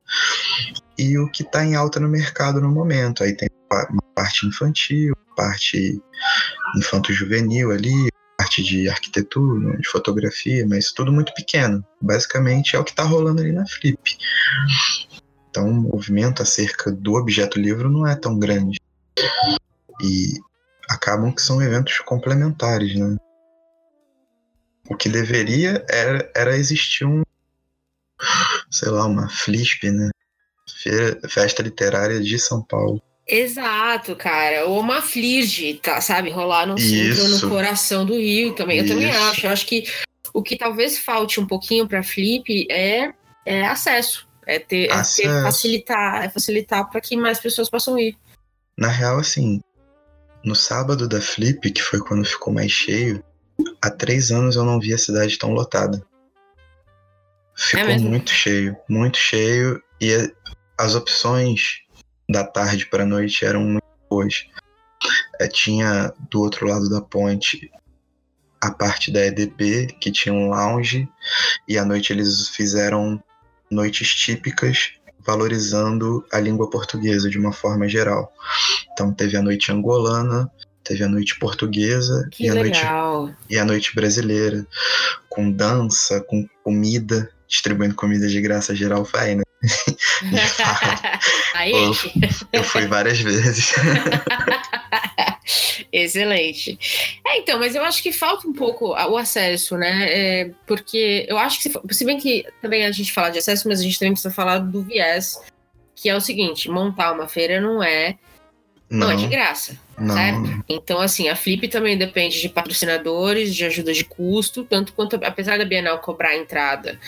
e 0.97 1.17
o 1.17 1.29
que 1.29 1.43
está 1.43 1.65
em 1.65 1.75
alta 1.75 1.99
no 1.99 2.07
mercado 2.07 2.61
no 2.61 2.71
momento. 2.71 3.23
Aí 3.23 3.35
tem 3.35 3.49
uma 3.69 4.01
parte 4.15 4.47
infantil, 4.47 5.15
parte 5.35 6.01
infanto-juvenil 6.77 7.71
ali, 7.71 8.09
parte 8.37 8.63
de 8.63 8.89
arquitetura, 8.89 9.77
de 9.77 9.87
fotografia, 9.89 10.65
mas 10.67 10.91
tudo 10.91 11.11
muito 11.11 11.33
pequeno. 11.33 11.83
Basicamente 12.01 12.75
é 12.75 12.79
o 12.79 12.83
que 12.83 12.91
está 12.91 13.03
rolando 13.03 13.41
ali 13.41 13.51
na 13.51 13.65
Flip. 13.67 13.99
Então 15.51 15.69
o 15.69 15.73
movimento 15.73 16.41
acerca 16.41 16.89
do 16.89 17.15
objeto 17.15 17.59
livro 17.59 17.89
não 17.89 18.07
é 18.07 18.15
tão 18.15 18.39
grande. 18.39 18.79
E 20.01 20.39
acabam 20.89 21.31
que 21.31 21.41
são 21.41 21.61
eventos 21.61 21.99
complementares, 21.99 22.95
né? 22.95 23.17
O 24.89 24.95
que 24.95 25.09
deveria 25.09 25.85
era, 25.89 26.31
era 26.33 26.57
existir 26.57 27.05
um, 27.05 27.21
sei 28.71 28.89
lá, 28.89 29.05
uma 29.05 29.29
FLISP, 29.29 29.91
né? 29.91 30.09
Festa 31.29 31.61
Literária 31.61 32.19
de 32.21 32.39
São 32.39 32.63
Paulo. 32.63 33.01
Exato, 33.27 34.15
cara. 34.15 34.65
Ou 34.65 34.79
uma 34.79 35.01
flirge, 35.01 35.75
tá, 35.75 36.01
sabe? 36.01 36.29
Rolar 36.29 36.65
no 36.65 36.77
centro, 36.77 37.27
no 37.27 37.49
coração 37.49 38.05
do 38.05 38.15
Rio 38.15 38.53
também. 38.53 38.79
Eu 38.79 38.85
Isso. 38.85 38.93
também 38.93 39.11
acho. 39.11 39.45
Eu 39.45 39.51
acho 39.51 39.65
que 39.65 39.83
o 40.33 40.41
que 40.41 40.57
talvez 40.57 40.97
falte 40.97 41.39
um 41.39 41.45
pouquinho 41.45 41.87
para 41.87 42.03
Flip 42.03 42.67
é, 42.69 43.13
é 43.45 43.65
acesso. 43.65 44.30
É 44.45 44.59
ter, 44.59 44.85
é 44.85 45.01
ter 45.01 45.43
facilitar, 45.43 46.23
é 46.23 46.29
facilitar 46.29 46.89
para 46.89 47.01
que 47.01 47.15
mais 47.15 47.39
pessoas 47.39 47.69
possam 47.69 47.97
ir. 47.97 48.17
Na 48.77 48.87
real, 48.87 49.19
assim, 49.19 49.61
no 50.43 50.55
sábado 50.55 51.07
da 51.07 51.21
Flip, 51.21 51.71
que 51.71 51.81
foi 51.81 51.99
quando 51.99 52.25
ficou 52.25 52.53
mais 52.53 52.71
cheio, 52.71 53.23
há 53.81 53.89
três 53.89 54.31
anos 54.31 54.55
eu 54.55 54.63
não 54.63 54.79
vi 54.79 54.93
a 54.93 54.97
cidade 54.97 55.37
tão 55.37 55.51
lotada. 55.51 56.03
Ficou 57.55 57.89
é 57.89 57.97
muito 57.99 58.31
cheio, 58.31 58.75
muito 58.89 59.17
cheio. 59.17 59.81
E 59.99 60.33
as 60.77 60.95
opções 60.95 61.81
da 62.27 62.43
tarde 62.43 62.87
para 62.87 63.05
noite 63.05 63.45
eram 63.45 63.61
muito 63.61 63.85
boas. 64.09 64.45
É, 65.39 65.47
tinha 65.47 66.13
do 66.29 66.41
outro 66.41 66.67
lado 66.67 66.89
da 66.89 67.01
ponte 67.01 67.71
a 68.61 68.71
parte 68.71 69.11
da 69.11 69.25
EDP, 69.25 69.87
que 69.99 70.11
tinha 70.11 70.33
um 70.33 70.49
lounge, 70.49 71.09
e 71.67 71.77
à 71.77 71.85
noite 71.85 72.13
eles 72.13 72.49
fizeram 72.49 73.21
noites 73.71 74.09
típicas 74.09 74.93
valorizando 75.25 76.25
a 76.31 76.39
língua 76.39 76.69
portuguesa 76.69 77.29
de 77.29 77.37
uma 77.37 77.53
forma 77.53 77.87
geral. 77.87 78.33
Então 78.91 79.13
teve 79.13 79.37
a 79.37 79.41
noite 79.41 79.71
angolana, 79.71 80.51
teve 80.83 81.03
a 81.03 81.07
noite 81.07 81.37
portuguesa 81.39 82.27
e 82.39 82.49
a 82.49 82.53
legal. 82.53 83.23
noite 83.23 83.37
e 83.49 83.57
a 83.57 83.65
noite 83.65 83.95
brasileira, 83.95 84.65
com 85.29 85.51
dança, 85.51 86.21
com 86.21 86.47
comida, 86.63 87.29
distribuindo 87.47 87.95
comida 87.95 88.27
de 88.27 88.41
graça 88.41 88.75
geral 88.75 89.03
vai, 89.03 89.35
né? 89.35 89.43
Aí, 91.53 91.71
eu, 91.71 91.93
eu 92.53 92.63
fui 92.63 92.87
várias 92.87 93.19
vezes. 93.19 93.73
Excelente. 95.91 96.77
É, 97.25 97.37
então, 97.37 97.59
mas 97.59 97.75
eu 97.75 97.83
acho 97.83 98.01
que 98.01 98.11
falta 98.11 98.47
um 98.47 98.53
pouco 98.53 98.89
o 98.89 99.17
acesso, 99.17 99.77
né? 99.77 100.07
É, 100.09 100.51
porque 100.65 101.25
eu 101.27 101.37
acho 101.37 101.61
que, 101.61 101.69
se, 101.69 101.79
se 101.91 102.05
bem 102.05 102.17
que 102.17 102.45
também 102.61 102.85
a 102.85 102.91
gente 102.91 103.11
fala 103.11 103.29
de 103.29 103.39
acesso, 103.39 103.67
mas 103.67 103.79
a 103.79 103.83
gente 103.83 103.97
também 103.97 104.13
precisa 104.13 104.33
falar 104.33 104.59
do 104.59 104.81
viés, 104.81 105.41
que 105.95 106.09
é 106.09 106.15
o 106.15 106.21
seguinte: 106.21 106.69
montar 106.69 107.11
uma 107.11 107.27
feira 107.27 107.59
não 107.59 107.83
é, 107.83 108.17
não, 108.89 109.07
não 109.07 109.11
é 109.11 109.15
de 109.15 109.27
graça. 109.27 109.77
Não. 109.97 110.15
Certo? 110.15 110.63
Então, 110.67 110.99
assim, 110.99 111.29
a 111.29 111.35
Flip 111.35 111.67
também 111.67 111.97
depende 111.97 112.41
de 112.41 112.49
patrocinadores, 112.49 113.53
de 113.53 113.65
ajuda 113.65 113.93
de 113.93 114.03
custo, 114.03 114.63
tanto 114.63 114.93
quanto, 114.93 115.19
apesar 115.23 115.57
da 115.57 115.65
Bienal 115.65 115.99
cobrar 115.99 116.29
a 116.29 116.37
entrada 116.37 116.99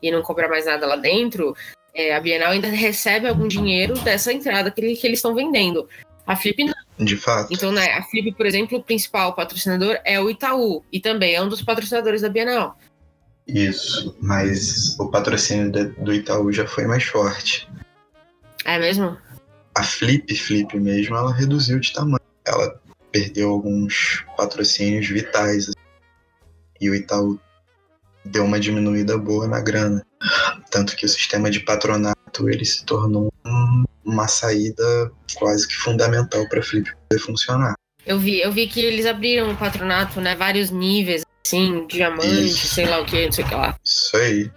e 0.00 0.10
não 0.10 0.22
cobrar 0.22 0.48
mais 0.48 0.66
nada 0.66 0.86
lá 0.86 0.96
dentro, 0.96 1.56
é, 1.94 2.14
a 2.14 2.20
Bienal 2.20 2.52
ainda 2.52 2.68
recebe 2.68 3.28
algum 3.28 3.46
dinheiro 3.46 3.94
dessa 4.00 4.32
entrada 4.32 4.70
que, 4.70 4.80
que 4.96 5.06
eles 5.06 5.18
estão 5.18 5.34
vendendo. 5.34 5.88
A 6.26 6.36
Flip 6.36 6.64
não. 6.64 6.74
De 7.04 7.16
fato. 7.16 7.52
Então, 7.52 7.72
né, 7.72 7.92
a 7.94 8.02
Flip, 8.02 8.32
por 8.32 8.46
exemplo, 8.46 8.78
o 8.78 8.82
principal 8.82 9.34
patrocinador 9.34 9.98
é 10.04 10.20
o 10.20 10.30
Itaú, 10.30 10.84
e 10.92 11.00
também 11.00 11.34
é 11.34 11.42
um 11.42 11.48
dos 11.48 11.62
patrocinadores 11.62 12.22
da 12.22 12.28
Bienal. 12.28 12.78
Isso, 13.46 14.16
mas 14.20 14.98
o 14.98 15.08
patrocínio 15.08 15.70
do 15.98 16.14
Itaú 16.14 16.52
já 16.52 16.66
foi 16.66 16.86
mais 16.86 17.04
forte. 17.04 17.68
É 18.64 18.78
mesmo? 18.78 19.16
A 19.74 19.82
Flip, 19.82 20.32
Flip 20.34 20.78
mesmo, 20.78 21.16
ela 21.16 21.32
reduziu 21.32 21.80
de 21.80 21.92
tamanho. 21.92 22.20
Ela 22.46 22.80
perdeu 23.10 23.50
alguns 23.50 24.24
patrocínios 24.36 25.08
vitais. 25.08 25.64
Assim. 25.64 25.78
E 26.80 26.88
o 26.88 26.94
Itaú 26.94 27.38
deu 28.24 28.44
uma 28.44 28.60
diminuída 28.60 29.18
boa 29.18 29.48
na 29.48 29.60
grana. 29.60 30.06
Tanto 30.70 30.94
que 30.94 31.04
o 31.04 31.08
sistema 31.08 31.50
de 31.50 31.60
patronato 31.60 32.48
ele 32.48 32.64
se 32.64 32.84
tornou 32.84 33.32
uma 34.12 34.28
saída 34.28 35.10
quase 35.34 35.66
que 35.66 35.74
fundamental 35.74 36.46
para 36.48 36.62
Flip 36.62 36.90
poder 37.08 37.22
funcionar. 37.22 37.74
Eu 38.04 38.18
vi, 38.18 38.40
eu 38.40 38.52
vi 38.52 38.66
que 38.66 38.80
eles 38.80 39.06
abriram 39.06 39.52
o 39.52 39.56
patronato, 39.56 40.20
né? 40.20 40.34
Vários 40.34 40.70
níveis, 40.70 41.22
assim, 41.46 41.86
diamante, 41.86 42.46
Isso. 42.46 42.74
sei 42.74 42.86
lá 42.86 43.00
o 43.00 43.06
que, 43.06 43.24
não 43.24 43.32
sei 43.32 43.44
o 43.44 43.48
que 43.48 43.54
lá. 43.54 43.78
Isso 43.84 44.16
aí. 44.16 44.50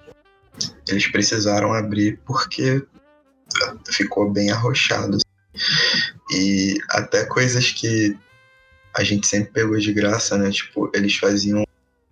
Eles 0.87 1.07
precisaram 1.07 1.73
abrir 1.73 2.19
porque 2.25 2.83
ficou 3.87 4.31
bem 4.31 4.51
arrochado. 4.51 5.17
E 6.31 6.75
até 6.89 7.25
coisas 7.25 7.71
que 7.71 8.17
a 8.95 9.03
gente 9.03 9.27
sempre 9.27 9.51
pegou 9.51 9.77
de 9.77 9.93
graça, 9.93 10.37
né? 10.37 10.49
Tipo, 10.51 10.89
eles 10.93 11.15
faziam 11.15 11.63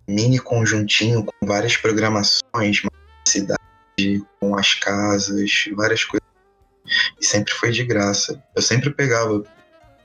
mini 0.06 0.38
conjuntinho 0.38 1.24
com 1.24 1.46
várias 1.46 1.76
programações, 1.76 2.82
cidade, 3.26 3.58
com 4.38 4.56
as 4.56 4.74
casas, 4.74 5.50
várias 5.74 6.04
coisas. 6.04 6.33
E 7.20 7.24
sempre 7.24 7.52
foi 7.54 7.70
de 7.70 7.84
graça. 7.84 8.42
Eu 8.54 8.62
sempre 8.62 8.90
pegava 8.90 9.42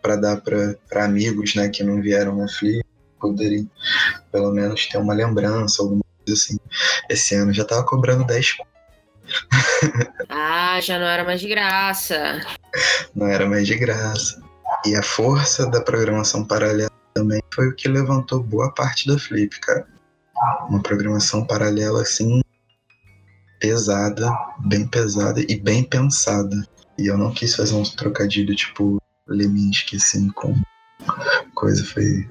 para 0.01 0.15
dar 0.15 0.41
para 0.41 1.03
amigos, 1.03 1.55
né, 1.55 1.69
que 1.69 1.83
não 1.83 2.01
vieram 2.01 2.35
na 2.35 2.47
Flip, 2.47 2.85
poderem 3.19 3.69
pelo 4.31 4.51
menos 4.51 4.87
ter 4.87 4.97
uma 4.97 5.13
lembrança, 5.13 5.81
alguma 5.81 6.03
coisa 6.25 6.41
assim. 6.41 6.57
Esse 7.09 7.35
ano 7.35 7.53
já 7.53 7.65
tava 7.65 7.83
cobrando 7.83 8.25
10 8.25 8.57
Ah, 10.29 10.79
já 10.81 10.97
não 10.97 11.05
era 11.05 11.23
mais 11.23 11.41
de 11.41 11.47
graça. 11.47 12.41
Não 13.15 13.27
era 13.27 13.47
mais 13.47 13.67
de 13.67 13.75
graça. 13.75 14.41
E 14.85 14.95
a 14.95 15.03
força 15.03 15.69
da 15.69 15.81
programação 15.81 16.45
paralela 16.45 16.91
também 17.13 17.41
foi 17.53 17.67
o 17.67 17.75
que 17.75 17.87
levantou 17.87 18.41
boa 18.41 18.73
parte 18.73 19.07
da 19.07 19.17
Flip, 19.17 19.59
cara. 19.59 19.85
Uma 20.69 20.81
programação 20.81 21.45
paralela 21.45 22.01
assim 22.01 22.41
pesada, 23.59 24.31
bem 24.59 24.87
pesada 24.87 25.41
e 25.47 25.55
bem 25.57 25.83
pensada. 25.83 26.55
E 26.97 27.07
eu 27.07 27.17
não 27.17 27.31
quis 27.31 27.55
fazer 27.55 27.75
um 27.75 27.83
trocadilho 27.83 28.55
tipo 28.55 29.01
Leminski 29.27 29.97
assim 29.97 30.29
com 30.29 30.55
coisa 31.53 31.85
foi 31.85 32.27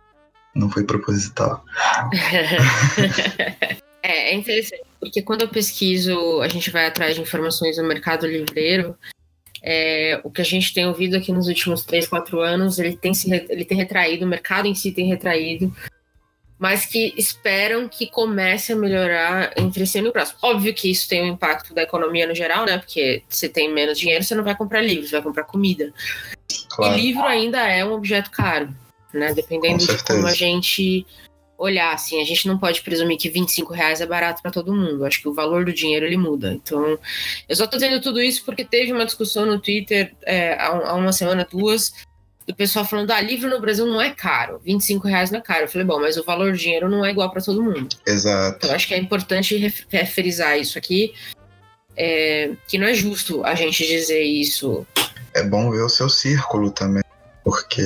não 0.54 0.68
foi 0.68 0.84
proposital. 0.84 1.64
é, 4.02 4.30
é 4.30 4.34
interessante, 4.34 4.82
porque 4.98 5.22
quando 5.22 5.42
eu 5.42 5.48
pesquiso, 5.48 6.40
a 6.40 6.48
gente 6.48 6.70
vai 6.70 6.86
atrás 6.86 7.14
de 7.14 7.20
informações 7.20 7.78
no 7.78 7.84
mercado 7.84 8.26
livreiro, 8.26 8.96
é, 9.62 10.20
o 10.24 10.30
que 10.30 10.40
a 10.40 10.44
gente 10.44 10.74
tem 10.74 10.86
ouvido 10.86 11.16
aqui 11.16 11.32
nos 11.32 11.46
últimos 11.46 11.84
3, 11.84 12.08
4 12.08 12.40
anos, 12.40 12.78
ele 12.78 12.96
tem, 12.96 13.14
se, 13.14 13.32
ele 13.48 13.64
tem 13.64 13.76
retraído, 13.76 14.24
o 14.24 14.28
mercado 14.28 14.66
em 14.66 14.74
si 14.74 14.90
tem 14.90 15.06
retraído, 15.06 15.72
mas 16.58 16.84
que 16.86 17.14
esperam 17.16 17.88
que 17.88 18.08
comece 18.08 18.72
a 18.72 18.76
melhorar 18.76 19.52
entre 19.56 19.84
esse 19.84 19.98
ano 19.98 20.08
e 20.08 20.10
o 20.10 20.12
próximo. 20.12 20.38
Óbvio 20.42 20.74
que 20.74 20.90
isso 20.90 21.08
tem 21.08 21.22
um 21.22 21.34
impacto 21.34 21.72
da 21.72 21.82
economia 21.82 22.26
no 22.26 22.34
geral, 22.34 22.66
né? 22.66 22.78
Porque 22.78 23.22
você 23.28 23.48
tem 23.48 23.72
menos 23.72 23.98
dinheiro, 23.98 24.24
você 24.24 24.34
não 24.34 24.42
vai 24.42 24.56
comprar 24.56 24.80
livros, 24.80 25.10
vai 25.10 25.22
comprar 25.22 25.44
comida. 25.44 25.92
Claro. 26.70 26.98
E 26.98 27.00
livro 27.00 27.24
ainda 27.24 27.60
é 27.68 27.84
um 27.84 27.92
objeto 27.92 28.30
caro, 28.30 28.74
né? 29.14 29.32
Dependendo 29.32 29.86
de 29.86 30.02
como 30.04 30.26
a 30.26 30.34
gente 30.34 31.06
olhar, 31.58 31.92
assim, 31.92 32.22
a 32.22 32.24
gente 32.24 32.46
não 32.46 32.56
pode 32.56 32.80
presumir 32.82 33.18
que 33.18 33.28
25 33.28 33.72
reais 33.72 34.00
é 34.00 34.06
barato 34.06 34.40
para 34.40 34.50
todo 34.52 34.72
mundo. 34.72 35.04
Acho 35.04 35.20
que 35.20 35.28
o 35.28 35.34
valor 35.34 35.64
do 35.64 35.72
dinheiro 35.72 36.06
ele 36.06 36.16
muda. 36.16 36.52
Então, 36.54 36.98
eu 37.48 37.56
só 37.56 37.66
tô 37.66 37.76
dizendo 37.76 38.00
tudo 38.00 38.20
isso 38.20 38.44
porque 38.44 38.64
teve 38.64 38.92
uma 38.92 39.04
discussão 39.04 39.44
no 39.44 39.58
Twitter 39.58 40.14
é, 40.22 40.56
há, 40.60 40.94
uma 40.94 41.12
semana, 41.12 41.46
duas, 41.50 41.92
do 42.48 42.54
pessoal 42.54 42.84
falando: 42.84 43.10
ah, 43.10 43.20
livro 43.20 43.50
no 43.50 43.60
Brasil 43.60 43.86
não 43.86 44.00
é 44.00 44.10
caro, 44.10 44.58
25 44.64 45.06
reais 45.06 45.30
não 45.30 45.38
é 45.38 45.42
caro. 45.42 45.64
Eu 45.64 45.68
falei: 45.68 45.86
bom, 45.86 46.00
mas 46.00 46.16
o 46.16 46.24
valor 46.24 46.50
do 46.50 46.56
dinheiro 46.56 46.88
não 46.88 47.04
é 47.04 47.10
igual 47.10 47.30
para 47.30 47.42
todo 47.42 47.62
mundo. 47.62 47.94
Exato. 48.06 48.56
Então, 48.56 48.74
acho 48.74 48.88
que 48.88 48.94
é 48.94 48.98
importante 48.98 49.54
referizar 49.90 50.58
isso 50.58 50.78
aqui, 50.78 51.12
é, 51.94 52.52
que 52.66 52.78
não 52.78 52.86
é 52.86 52.94
justo 52.94 53.44
a 53.44 53.54
gente 53.54 53.86
dizer 53.86 54.22
isso. 54.22 54.86
É 55.34 55.42
bom 55.42 55.70
ver 55.70 55.82
o 55.82 55.88
seu 55.90 56.08
círculo 56.08 56.70
também, 56.70 57.02
porque 57.44 57.82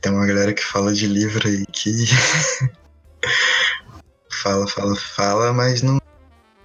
tem 0.00 0.12
uma 0.12 0.26
galera 0.26 0.52
que 0.52 0.64
fala 0.64 0.92
de 0.92 1.06
livro 1.06 1.46
aí 1.46 1.64
que. 1.72 1.92
fala, 4.42 4.66
fala, 4.66 4.96
fala, 4.96 5.52
mas 5.52 5.80
não. 5.80 6.00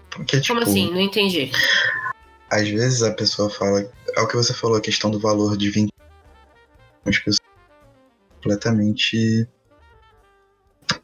Porque, 0.10 0.42
tipo, 0.42 0.56
Como 0.56 0.68
assim? 0.68 0.92
Não 0.92 1.00
entendi. 1.00 1.52
Às 2.50 2.68
vezes 2.68 3.04
a 3.04 3.12
pessoa 3.12 3.48
fala. 3.50 3.88
É 4.16 4.22
o 4.22 4.28
que 4.28 4.36
você 4.36 4.54
falou, 4.54 4.78
a 4.78 4.82
questão 4.82 5.10
do 5.10 5.20
valor 5.20 5.58
de 5.58 5.72
20 5.72 5.94
as 7.06 7.18
pessoas 7.18 7.40
completamente 8.36 9.48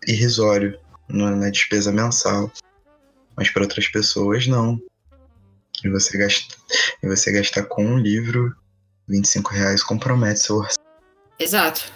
irrisório 0.08 0.78
na 1.08 1.50
despesa 1.50 1.92
mensal. 1.92 2.52
Mas 3.36 3.50
para 3.50 3.64
outras 3.64 3.88
pessoas, 3.88 4.48
não. 4.48 4.80
E 5.84 5.90
você, 5.90 6.18
gasta, 6.18 6.56
e 7.02 7.08
você 7.08 7.32
gastar 7.32 7.64
com 7.64 7.86
um 7.86 7.98
livro 7.98 8.54
25 9.08 9.52
reais 9.52 9.82
compromete 9.82 10.42
seu 10.42 10.58
orçamento. 10.58 10.80
Exato. 11.40 11.92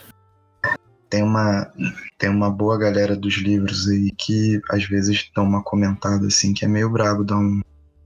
tem 1.10 1.22
uma 1.22 1.72
tem 2.18 2.30
uma 2.30 2.50
boa 2.50 2.78
galera 2.78 3.16
dos 3.16 3.36
livros 3.36 3.90
aí 3.90 4.10
que 4.18 4.62
às 4.72 4.86
vezes 4.86 5.30
dão 5.36 5.44
uma 5.44 5.62
comentada 5.62 6.26
assim 6.28 6.54
que 6.54 6.64
é 6.64 6.68
meio 6.68 6.90
brabo, 6.90 7.26
dá 7.26 7.36
um 7.38 7.62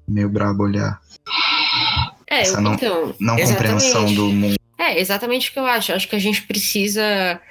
meio 0.08 0.30
brabo 0.30 0.64
olhar. 0.64 1.00
É, 2.30 2.42
Essa 2.42 2.60
não, 2.60 2.74
então, 2.74 3.16
não 3.20 3.38
compreensão 3.38 4.08
exatamente. 4.08 4.16
do 4.16 4.32
mundo. 4.32 4.58
É, 4.78 5.00
exatamente 5.00 5.50
o 5.50 5.54
que 5.54 5.60
eu 5.60 5.66
acho. 5.66 5.94
Acho 5.94 6.08
que 6.08 6.16
a 6.16 6.20
gente 6.20 6.44
precisa. 6.44 7.42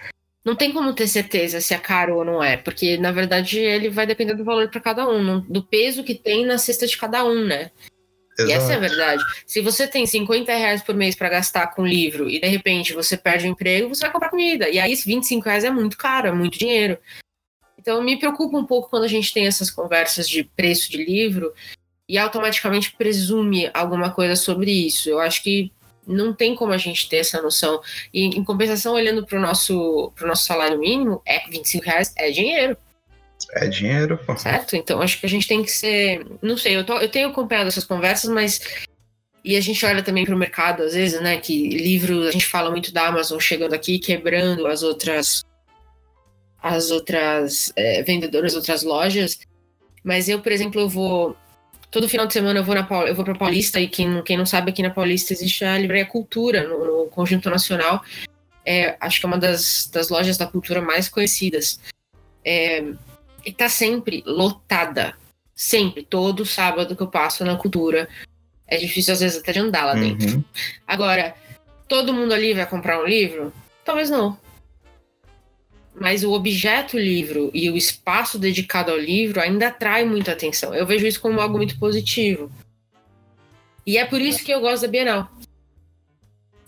Não 0.45 0.55
tem 0.55 0.73
como 0.73 0.95
ter 0.95 1.09
certeza 1.09 1.61
se 1.61 1.75
é 1.75 1.79
caro 1.79 2.17
ou 2.17 2.25
não 2.25 2.43
é, 2.43 2.57
porque 2.57 2.97
na 2.97 3.11
verdade 3.11 3.59
ele 3.59 3.91
vai 3.91 4.07
depender 4.07 4.35
do 4.35 4.45
valor 4.45 4.71
para 4.71 4.81
cada 4.81 5.09
um, 5.09 5.41
do 5.41 5.61
peso 5.61 6.05
que 6.05 6.15
tem 6.15 6.47
na 6.47 6.57
cesta 6.57 6.87
de 6.87 6.97
cada 6.97 7.25
um, 7.25 7.45
né? 7.45 7.73
E 8.39 8.53
essa 8.53 8.73
é 8.73 8.77
a 8.77 8.79
Exato. 8.79 8.81
verdade. 8.81 9.25
Se 9.47 9.61
você 9.61 9.89
tem 9.89 10.07
50 10.07 10.55
reais 10.55 10.83
por 10.83 10.95
mês 10.95 11.15
para 11.15 11.31
gastar 11.31 11.69
com 11.69 11.87
livro 11.87 12.29
e 12.29 12.39
de 12.39 12.47
repente 12.47 12.93
você 12.93 13.17
perde 13.17 13.47
o 13.47 13.49
emprego, 13.49 13.89
você 13.89 14.03
vai 14.03 14.13
comprar 14.13 14.29
comida. 14.29 14.69
E 14.69 14.79
aí, 14.79 14.93
esses 14.93 15.07
25 15.07 15.47
reais 15.47 15.65
é 15.65 15.71
muito 15.71 15.97
caro, 15.97 16.29
é 16.29 16.33
muito 16.33 16.59
dinheiro. 16.59 16.99
Então, 17.79 18.03
me 18.03 18.19
preocupa 18.19 18.59
um 18.59 18.67
pouco 18.67 18.91
quando 18.91 19.05
a 19.05 19.09
gente 19.09 19.33
tem 19.33 19.47
essas 19.47 19.71
conversas 19.71 20.29
de 20.29 20.45
preço 20.45 20.91
de 20.91 21.03
livro 21.03 21.53
e 22.09 22.19
automaticamente 22.19 22.93
presume 22.93 23.71
alguma 23.73 24.11
coisa 24.11 24.37
sobre 24.37 24.71
isso. 24.71 25.09
Eu 25.09 25.19
acho 25.19 25.43
que 25.43 25.73
não 26.07 26.33
tem 26.33 26.55
como 26.55 26.73
a 26.73 26.79
gente 26.79 27.09
ter 27.09 27.17
essa 27.19 27.41
noção. 27.43 27.81
E, 28.13 28.27
em 28.27 28.45
compensação, 28.45 28.95
olhando 28.95 29.27
para 29.27 29.39
o 29.39 29.41
nosso, 29.41 30.13
pro 30.15 30.27
nosso 30.29 30.47
salário 30.47 30.79
mínimo, 30.79 31.21
é 31.27 31.49
25 31.49 31.85
reais 31.85 32.13
é 32.17 32.31
dinheiro. 32.31 32.77
É 33.53 33.67
dinheiro, 33.67 34.19
pô. 34.25 34.37
Certo? 34.37 34.77
Então 34.77 35.01
acho 35.03 35.21
que 35.21 35.27
a 35.27 35.29
gente 35.29 35.47
tem 35.47 35.63
que 35.63 35.71
ser. 35.71 36.27
Não 36.41 36.57
sei, 36.57 36.77
eu, 36.77 36.85
tô- 36.85 36.99
eu 36.99 37.09
tenho 37.09 37.29
acompanhado 37.29 37.69
essas 37.69 37.85
conversas, 37.85 38.31
mas. 38.31 38.61
E 39.45 39.57
a 39.57 39.61
gente 39.61 39.85
olha 39.87 40.03
também 40.03 40.25
para 40.25 40.35
o 40.35 40.39
mercado, 40.39 40.83
às 40.83 40.95
vezes, 40.95 41.21
né? 41.21 41.37
Que 41.39 41.69
livro, 41.69 42.23
a 42.23 42.33
gente 42.33 42.47
fala 42.47 42.71
muito 42.71 42.93
da 42.93 43.07
Amazon 43.07 43.39
chegando 43.39 43.75
aqui, 43.75 43.99
quebrando 43.99 44.67
as 44.67 44.83
outras. 44.83 45.45
As 46.63 46.91
outras 46.91 47.73
é, 47.77 48.03
vendedoras, 48.03 48.57
outras 48.57 48.83
lojas. 48.83 49.39
Mas 50.03 50.29
eu, 50.29 50.41
por 50.41 50.51
exemplo, 50.51 50.81
eu 50.81 50.89
vou. 50.89 51.37
Todo 51.91 52.09
final 52.09 52.27
de 52.27 52.33
semana 52.33 52.59
eu 52.59 52.65
vou, 52.65 52.75
na, 52.75 52.87
eu 53.07 53.15
vou 53.15 53.25
para 53.25 53.35
Paulista, 53.35 53.81
e 53.81 53.89
quem, 53.89 54.23
quem 54.23 54.37
não 54.37 54.45
sabe, 54.45 54.71
aqui 54.71 54.83
na 54.83 54.91
Paulista 54.91 55.33
existe 55.33 55.65
a 55.65 55.79
Livraria 55.79 56.05
Cultura, 56.05 56.67
no, 56.67 56.85
no 56.85 57.07
Conjunto 57.07 57.49
Nacional. 57.49 58.03
É, 58.65 58.97
acho 59.01 59.21
que 59.21 59.27
é 59.27 59.29
uma 59.29 59.39
das, 59.39 59.89
das 59.93 60.09
lojas 60.09 60.37
da 60.37 60.47
cultura 60.47 60.83
mais 60.83 61.09
conhecidas. 61.09 61.79
É, 62.45 62.85
e 63.45 63.53
tá 63.53 63.69
sempre 63.69 64.23
lotada. 64.27 65.15
Sempre, 65.55 66.03
todo 66.03 66.45
sábado 66.45 66.95
que 66.95 67.03
eu 67.03 67.07
passo 67.07 67.45
na 67.45 67.57
cultura. 67.57 68.09
É 68.67 68.77
difícil, 68.77 69.15
às 69.15 69.21
vezes, 69.21 69.39
até 69.39 69.53
de 69.53 69.61
andar 69.61 69.87
lá 69.87 69.95
dentro. 69.95 70.29
Uhum. 70.37 70.45
Agora, 70.87 71.35
todo 71.89 72.13
mundo 72.13 72.35
ali 72.35 72.53
vai 72.53 72.67
comprar 72.67 73.01
um 73.01 73.07
livro? 73.07 73.53
Talvez 73.85 74.11
não. 74.11 74.37
Mas 75.99 76.23
o 76.23 76.33
objeto 76.33 76.99
livro 76.99 77.51
e 77.55 77.71
o 77.71 77.77
espaço 77.77 78.39
dedicado 78.39 78.91
ao 78.91 78.99
livro 78.99 79.41
ainda 79.41 79.69
atrai 79.69 80.05
muita 80.05 80.33
atenção. 80.33 80.75
Eu 80.75 80.87
vejo 80.87 81.07
isso 81.07 81.21
como 81.21 81.41
algo 81.41 81.57
muito 81.57 81.79
positivo. 81.79 82.51
E 83.87 83.97
é 83.97 84.05
por 84.05 84.21
isso 84.21 84.45
que 84.45 84.53
eu 84.53 84.61
gosto 84.61 84.83
da 84.83 84.89
Bienal. 84.89 85.31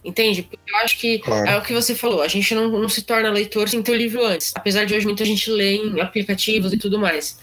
Entende? 0.04 0.42
Porque 0.42 0.70
eu 0.72 0.76
acho 0.78 0.96
que 0.98 1.18
Claro. 1.18 1.48
é 1.48 1.58
o 1.58 1.62
que 1.62 1.74
você 1.74 1.94
falou, 1.94 2.22
a 2.22 2.28
gente 2.28 2.54
não, 2.54 2.68
não 2.68 2.88
se 2.88 3.02
torna 3.02 3.30
leitor 3.30 3.68
sem 3.68 3.82
ter 3.82 3.92
o 3.92 3.96
livro 3.96 4.24
antes. 4.24 4.52
Apesar 4.54 4.84
de 4.86 4.94
hoje 4.94 5.04
muita 5.04 5.24
gente 5.24 5.50
lê 5.50 5.74
em 5.76 6.00
aplicativos 6.00 6.72
e 6.72 6.78
tudo 6.78 6.98
mais. 6.98 7.38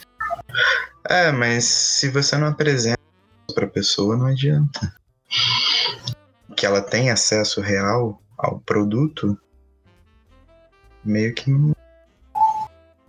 É, 1.07 1.31
mas 1.31 1.65
se 1.65 2.09
você 2.09 2.37
não 2.37 2.47
apresenta 2.47 2.97
para 3.53 3.65
a 3.65 3.69
pessoa, 3.69 4.17
não 4.17 4.25
adianta. 4.25 4.95
Que 6.55 6.65
ela 6.65 6.81
tem 6.81 7.11
acesso 7.11 7.61
real 7.61 8.21
ao 8.37 8.59
produto, 8.61 9.37
meio 11.05 11.33
que 11.33 11.51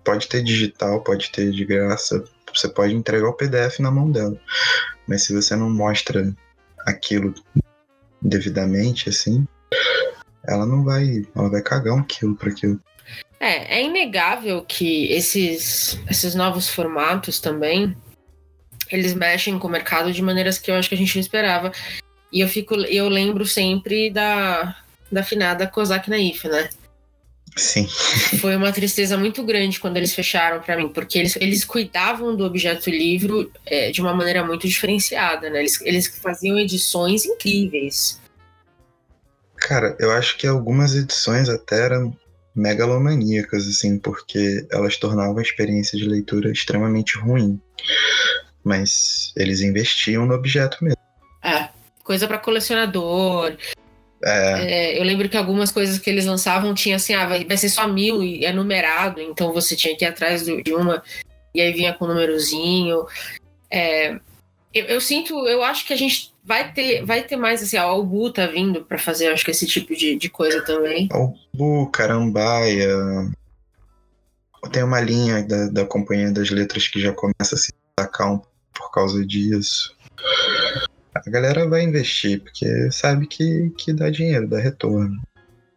pode 0.05 0.29
ter 0.29 0.43
digital, 0.43 1.03
pode 1.03 1.31
ter 1.31 1.51
de 1.51 1.65
graça, 1.65 2.25
você 2.55 2.69
pode 2.69 2.95
entregar 2.95 3.29
o 3.29 3.33
PDF 3.33 3.81
na 3.81 3.91
mão 3.91 4.11
dela. 4.11 4.39
Mas 5.07 5.25
se 5.25 5.35
você 5.35 5.57
não 5.57 5.71
mostra 5.71 6.35
aquilo 6.87 7.35
devidamente, 8.23 9.09
assim, 9.09 9.47
ela 10.47 10.65
não 10.65 10.85
vai, 10.85 11.27
ela 11.35 11.51
vai 11.51 11.63
cagar 11.63 11.95
um 11.95 12.03
quilo 12.03 12.37
para 12.37 12.51
aquilo. 12.51 12.81
É, 13.39 13.79
é 13.79 13.85
inegável 13.85 14.65
que 14.65 15.13
esses, 15.13 15.99
esses 16.09 16.35
novos 16.35 16.69
formatos 16.69 17.41
também 17.41 17.97
eles 18.91 19.15
mexem 19.15 19.59
com 19.59 19.67
o 19.67 19.71
mercado 19.71 20.13
de 20.13 20.23
maneiras 20.23 20.59
que 20.59 20.71
eu 20.71 20.77
acho 20.77 20.89
que 20.89 20.95
a 20.95 20.99
gente 20.99 21.17
não 21.17 21.21
esperava. 21.21 21.73
E 22.33 22.41
eu 22.41 22.49
fico, 22.49 22.75
eu 22.75 23.09
lembro 23.09 23.45
sempre 23.45 24.11
da, 24.11 24.77
da 25.11 25.23
finada 25.23 25.67
Kozak 25.67 26.09
Naif, 26.09 26.47
né? 26.49 26.69
Sim. 27.57 27.89
Foi 28.39 28.55
uma 28.55 28.71
tristeza 28.71 29.17
muito 29.17 29.43
grande 29.43 29.81
quando 29.81 29.97
eles 29.97 30.15
fecharam 30.15 30.61
pra 30.61 30.77
mim, 30.77 30.89
porque 30.91 31.19
eles, 31.19 31.37
eles 31.37 31.65
cuidavam 31.65 32.37
do 32.37 32.45
objeto 32.45 32.91
livro 32.91 33.51
é, 33.65 33.91
de 33.91 34.03
uma 34.03 34.15
maneira 34.15 34.45
muito 34.45 34.69
diferenciada, 34.69 35.49
né? 35.49 35.61
Eles, 35.61 35.81
eles 35.81 36.07
faziam 36.07 36.59
edições 36.59 37.25
incríveis. 37.25 38.21
Cara, 39.57 39.97
eu 39.99 40.13
acho 40.13 40.37
que 40.37 40.47
algumas 40.47 40.95
edições 40.95 41.49
até 41.49 41.81
eram 41.87 42.15
megalomaníacas, 42.55 43.67
assim, 43.67 43.99
porque 43.99 44.67
elas 44.71 44.99
tornavam 44.99 45.39
a 45.39 45.43
experiência 45.43 45.99
de 45.99 46.07
leitura 46.07 46.53
extremamente 46.53 47.19
ruim. 47.19 47.59
Mas 48.63 49.33
eles 49.35 49.63
investiam 49.63 50.27
no 50.27 50.35
objeto 50.35 50.77
mesmo. 50.83 50.97
É, 51.43 51.71
coisa 52.05 52.29
pra 52.29 52.39
colecionador. 52.39 53.57
É, 54.27 54.95
É, 54.95 54.99
eu 54.99 55.05
lembro 55.05 55.29
que 55.29 55.37
algumas 55.37 55.71
coisas 55.71 55.99
que 55.99 56.11
eles 56.11 56.27
lançavam 56.27 56.75
tinha 56.75 56.97
assim, 56.97 57.15
ah, 57.15 57.27
vai, 57.27 57.45
vai 57.45 57.57
ser 57.57 57.69
só 57.69 57.87
mil 57.87 58.23
e 58.25 58.45
é 58.45 58.53
numerado, 58.53 59.21
então 59.21 59.53
você 59.53 59.77
tinha 59.77 59.97
que 59.97 60.05
ir 60.05 60.09
atrás 60.09 60.45
do- 60.45 60.63
de 60.63 60.75
uma 60.75 61.03
e 61.55 61.61
aí 61.61 61.73
vinha 61.73 61.93
com 61.95 62.05
o 62.05 62.09
númerozinho. 62.09 63.07
É, 63.71 64.15
eu, 64.75 64.85
eu 64.87 65.01
sinto, 65.01 65.33
eu 65.47 65.63
acho 65.63 65.87
que 65.87 65.93
a 65.93 65.97
gente 65.97 66.35
vai 66.45 66.73
ter, 66.73 67.05
vai 67.05 67.23
ter 67.23 67.37
mais 67.37 67.63
assim, 67.63 67.77
a 67.77 67.83
Albu 67.83 68.31
tá 68.33 68.47
vindo 68.47 68.85
pra 68.85 68.99
fazer, 68.99 69.29
acho 69.29 69.45
que 69.45 69.51
esse 69.51 69.67
tipo 69.67 69.95
de, 69.97 70.17
de 70.17 70.29
coisa 70.29 70.63
também. 70.65 71.09
Albu, 71.13 71.91
Carambaia. 71.91 72.89
Tem 74.73 74.83
uma 74.83 75.01
linha 75.01 75.43
da, 75.45 75.69
da 75.69 75.85
Companhia 75.87 76.31
das 76.33 76.51
Letras 76.51 76.89
que 76.89 77.01
já 77.01 77.13
começa 77.13 77.55
a 77.55 77.59
se 77.59 77.73
destacar 77.97 78.33
um 78.33 78.41
por 78.75 78.91
causa 78.91 79.25
disso. 79.25 79.95
A 81.25 81.31
galera 81.31 81.69
vai 81.69 81.83
investir, 81.83 82.41
porque 82.41 82.91
sabe 82.91 83.27
que, 83.27 83.71
que 83.79 83.93
dá 83.93 84.11
dinheiro, 84.11 84.49
dá 84.49 84.59
retorno. 84.59 85.21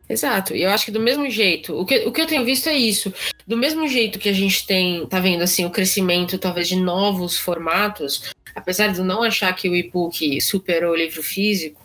Exato. 0.09 0.55
E 0.55 0.63
eu 0.63 0.71
acho 0.71 0.85
que 0.85 0.91
do 0.91 0.99
mesmo 0.99 1.29
jeito, 1.29 1.79
o 1.79 1.85
que, 1.85 1.99
o 1.99 2.11
que 2.11 2.19
eu 2.19 2.25
tenho 2.25 2.43
visto 2.43 2.67
é 2.67 2.73
isso. 2.73 3.13
Do 3.45 3.55
mesmo 3.55 3.87
jeito 3.87 4.17
que 4.17 4.27
a 4.27 4.33
gente 4.33 4.65
tem, 4.65 5.05
tá 5.05 5.19
vendo 5.19 5.43
assim, 5.43 5.65
o 5.65 5.69
crescimento 5.69 6.39
talvez 6.39 6.67
de 6.67 6.75
novos 6.75 7.37
formatos, 7.37 8.31
apesar 8.55 8.87
de 8.87 8.97
eu 8.97 9.05
não 9.05 9.21
achar 9.21 9.55
que 9.55 9.69
o 9.69 9.75
e-book 9.75 10.41
superou 10.41 10.93
o 10.93 10.95
livro 10.95 11.21
físico, 11.21 11.79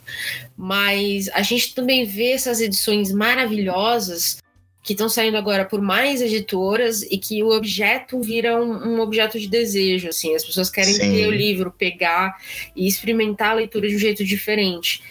mas 0.56 1.28
a 1.34 1.42
gente 1.42 1.74
também 1.74 2.06
vê 2.06 2.32
essas 2.32 2.62
edições 2.62 3.12
maravilhosas 3.12 4.38
que 4.84 4.92
estão 4.92 5.08
saindo 5.08 5.38
agora 5.38 5.64
por 5.64 5.80
mais 5.80 6.20
editoras 6.20 7.02
e 7.02 7.16
que 7.16 7.42
o 7.42 7.48
objeto 7.48 8.20
vira 8.20 8.62
um, 8.62 8.96
um 8.96 9.00
objeto 9.00 9.40
de 9.40 9.48
desejo, 9.48 10.10
assim, 10.10 10.34
as 10.34 10.44
pessoas 10.44 10.68
querem 10.68 10.92
Sim. 10.92 11.10
ter 11.10 11.26
o 11.26 11.30
livro, 11.30 11.72
pegar 11.72 12.36
e 12.76 12.86
experimentar 12.86 13.52
a 13.52 13.54
leitura 13.54 13.88
de 13.88 13.96
um 13.96 13.98
jeito 13.98 14.22
diferente. 14.22 15.02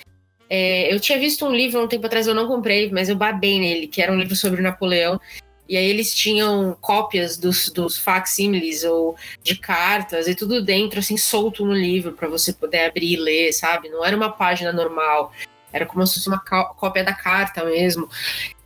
É, 0.47 0.93
eu 0.93 0.99
tinha 0.99 1.17
visto 1.17 1.43
um 1.43 1.51
livro 1.51 1.79
há 1.79 1.83
um 1.83 1.87
tempo 1.87 2.05
atrás, 2.05 2.27
eu 2.27 2.35
não 2.35 2.47
comprei, 2.47 2.91
mas 2.91 3.09
eu 3.09 3.15
babei 3.15 3.59
nele, 3.59 3.87
que 3.87 3.99
era 3.99 4.11
um 4.11 4.19
livro 4.19 4.35
sobre 4.35 4.61
Napoleão. 4.61 5.19
E 5.67 5.75
aí 5.75 5.89
eles 5.89 6.13
tinham 6.13 6.77
cópias 6.79 7.35
dos, 7.35 7.69
dos 7.69 7.97
facsímiles 7.97 8.83
ou 8.83 9.15
de 9.41 9.55
cartas 9.55 10.27
e 10.27 10.35
tudo 10.35 10.61
dentro, 10.61 10.99
assim, 10.99 11.17
solto 11.17 11.65
no 11.65 11.73
livro 11.73 12.11
para 12.11 12.27
você 12.27 12.53
poder 12.53 12.85
abrir 12.85 13.13
e 13.13 13.15
ler, 13.15 13.51
sabe? 13.53 13.89
Não 13.89 14.05
era 14.05 14.15
uma 14.15 14.29
página 14.29 14.71
normal, 14.71 15.33
era 15.73 15.85
como 15.85 16.05
se 16.05 16.13
fosse 16.15 16.27
uma 16.27 16.39
có- 16.39 16.73
cópia 16.75 17.03
da 17.03 17.13
carta 17.13 17.65
mesmo. 17.65 18.07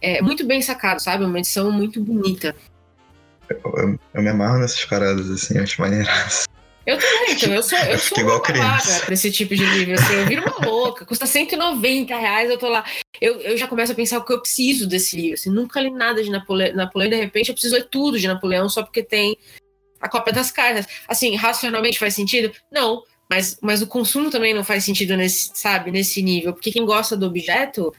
É 0.01 0.21
muito 0.21 0.45
bem 0.45 0.61
sacado, 0.61 1.01
sabe? 1.01 1.23
Uma 1.23 1.39
edição 1.39 1.71
muito 1.71 1.99
bonita. 2.01 2.55
Eu, 3.49 3.97
eu 4.13 4.21
me 4.21 4.29
amarro 4.29 4.59
nessas 4.59 4.83
paradas, 4.85 5.29
assim, 5.31 5.57
acho 5.57 5.79
maneiro. 5.81 6.07
Eu 6.85 6.97
também, 6.97 7.31
então, 7.33 7.53
eu 7.53 7.63
sou, 7.63 7.77
eu 7.79 7.85
Eu 7.91 7.99
sou 7.99 8.17
igual 8.19 8.41
criança. 8.41 9.05
pra 9.05 9.13
esse 9.13 9.29
tipo 9.31 9.55
de 9.55 9.65
livro. 9.65 9.93
Assim, 9.95 10.13
eu 10.13 10.25
viro 10.25 10.41
uma 10.43 10.57
louca, 10.67 11.05
custa 11.05 11.25
190 11.25 12.15
reais, 12.15 12.49
eu 12.49 12.57
tô 12.57 12.69
lá. 12.69 12.83
Eu, 13.19 13.39
eu 13.41 13.57
já 13.57 13.67
começo 13.67 13.91
a 13.91 13.95
pensar 13.95 14.19
o 14.19 14.23
que 14.25 14.31
eu 14.33 14.39
preciso 14.41 14.87
desse 14.87 15.15
livro. 15.15 15.33
Assim, 15.35 15.49
nunca 15.49 15.79
li 15.81 15.89
nada 15.91 16.21
de 16.23 16.29
Napoleão, 16.29 16.73
Napoleão, 16.75 17.09
de 17.09 17.15
repente 17.17 17.49
eu 17.49 17.53
preciso 17.55 17.75
ler 17.75 17.87
tudo 17.89 18.19
de 18.19 18.27
Napoleão 18.27 18.69
só 18.69 18.83
porque 18.83 19.03
tem 19.03 19.37
a 19.99 20.07
cópia 20.07 20.31
das 20.33 20.49
cartas. 20.51 20.85
Assim, 21.07 21.35
racionalmente 21.35 21.99
faz 21.99 22.13
sentido? 22.13 22.53
Não. 22.71 23.03
Mas, 23.29 23.57
mas 23.61 23.81
o 23.81 23.87
consumo 23.87 24.29
também 24.29 24.53
não 24.53 24.63
faz 24.63 24.83
sentido 24.83 25.17
nesse, 25.17 25.51
sabe, 25.53 25.91
nesse 25.91 26.21
nível. 26.21 26.53
Porque 26.53 26.71
quem 26.71 26.85
gosta 26.85 27.17
do 27.17 27.25
objeto 27.25 27.93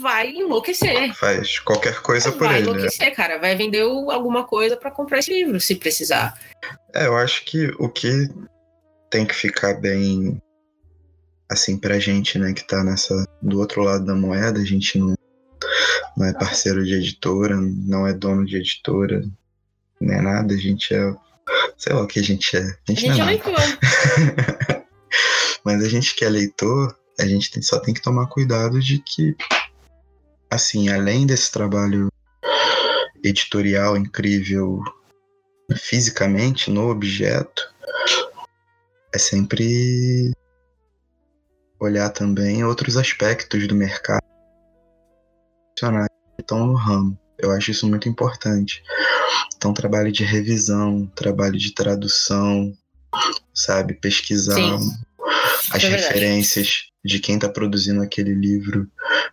vai 0.00 0.30
enlouquecer. 0.30 1.14
Faz 1.14 1.58
qualquer 1.58 2.00
coisa 2.00 2.32
por 2.32 2.46
vai 2.46 2.58
ele, 2.58 2.66
né? 2.66 2.70
enlouquecer, 2.70 3.14
cara. 3.14 3.38
Vai 3.38 3.54
vender 3.54 3.82
alguma 3.82 4.44
coisa 4.44 4.76
pra 4.76 4.90
comprar 4.90 5.18
esse 5.18 5.32
livro, 5.32 5.60
se 5.60 5.74
precisar. 5.74 6.38
É, 6.94 7.06
eu 7.06 7.16
acho 7.16 7.44
que 7.44 7.66
o 7.78 7.88
que 7.88 8.28
tem 9.10 9.26
que 9.26 9.34
ficar 9.34 9.74
bem 9.74 10.40
assim 11.50 11.76
pra 11.76 11.98
gente, 11.98 12.38
né, 12.38 12.52
que 12.52 12.64
tá 12.64 12.84
nessa 12.84 13.26
do 13.42 13.58
outro 13.58 13.82
lado 13.82 14.04
da 14.04 14.14
moeda, 14.14 14.60
a 14.60 14.64
gente 14.64 14.98
não 14.98 15.14
não 16.16 16.26
é 16.26 16.32
parceiro 16.32 16.84
de 16.84 16.94
editora, 16.94 17.56
não 17.56 18.06
é 18.06 18.12
dono 18.12 18.44
de 18.44 18.56
editora, 18.56 19.22
é 20.02 20.20
nada, 20.20 20.54
a 20.54 20.56
gente 20.56 20.94
é. 20.94 21.14
Sei 21.76 21.92
lá 21.92 22.02
o 22.02 22.06
que 22.06 22.20
a 22.20 22.22
gente 22.22 22.56
é. 22.56 22.60
A 22.60 22.92
gente, 22.92 23.08
a 23.08 23.14
gente 23.14 23.20
é, 23.20 23.22
é 23.22 23.26
leitor. 23.26 23.54
Mas 25.64 25.84
a 25.84 25.88
gente 25.88 26.14
que 26.14 26.24
é 26.24 26.28
leitor, 26.28 26.96
a 27.18 27.26
gente 27.26 27.50
tem, 27.50 27.62
só 27.62 27.78
tem 27.80 27.92
que 27.92 28.02
tomar 28.02 28.26
cuidado 28.26 28.80
de 28.80 28.98
que, 28.98 29.36
assim, 30.50 30.88
além 30.88 31.26
desse 31.26 31.50
trabalho 31.50 32.08
editorial 33.22 33.96
incrível 33.96 34.82
fisicamente 35.76 36.70
no 36.70 36.88
objeto, 36.90 37.62
é 39.14 39.18
sempre 39.18 40.32
olhar 41.78 42.10
também 42.10 42.64
outros 42.64 42.96
aspectos 42.96 43.66
do 43.66 43.74
mercado 43.74 44.20
que 45.76 45.86
estão 46.40 46.66
no 46.66 46.74
ramo. 46.74 47.18
Eu 47.42 47.50
acho 47.50 47.70
isso 47.70 47.88
muito 47.88 48.08
importante. 48.08 48.82
Então, 49.56 49.72
trabalho 49.72 50.10
de 50.10 50.24
revisão, 50.24 51.06
trabalho 51.14 51.58
de 51.58 51.74
tradução, 51.74 52.72
sabe? 53.54 53.94
Pesquisar 53.94 54.54
Sim. 54.54 54.78
as 55.72 55.84
é 55.84 55.88
referências 55.88 56.84
de 57.04 57.18
quem 57.18 57.36
está 57.36 57.48
produzindo 57.48 58.02
aquele 58.02 58.34
livro, 58.34 58.90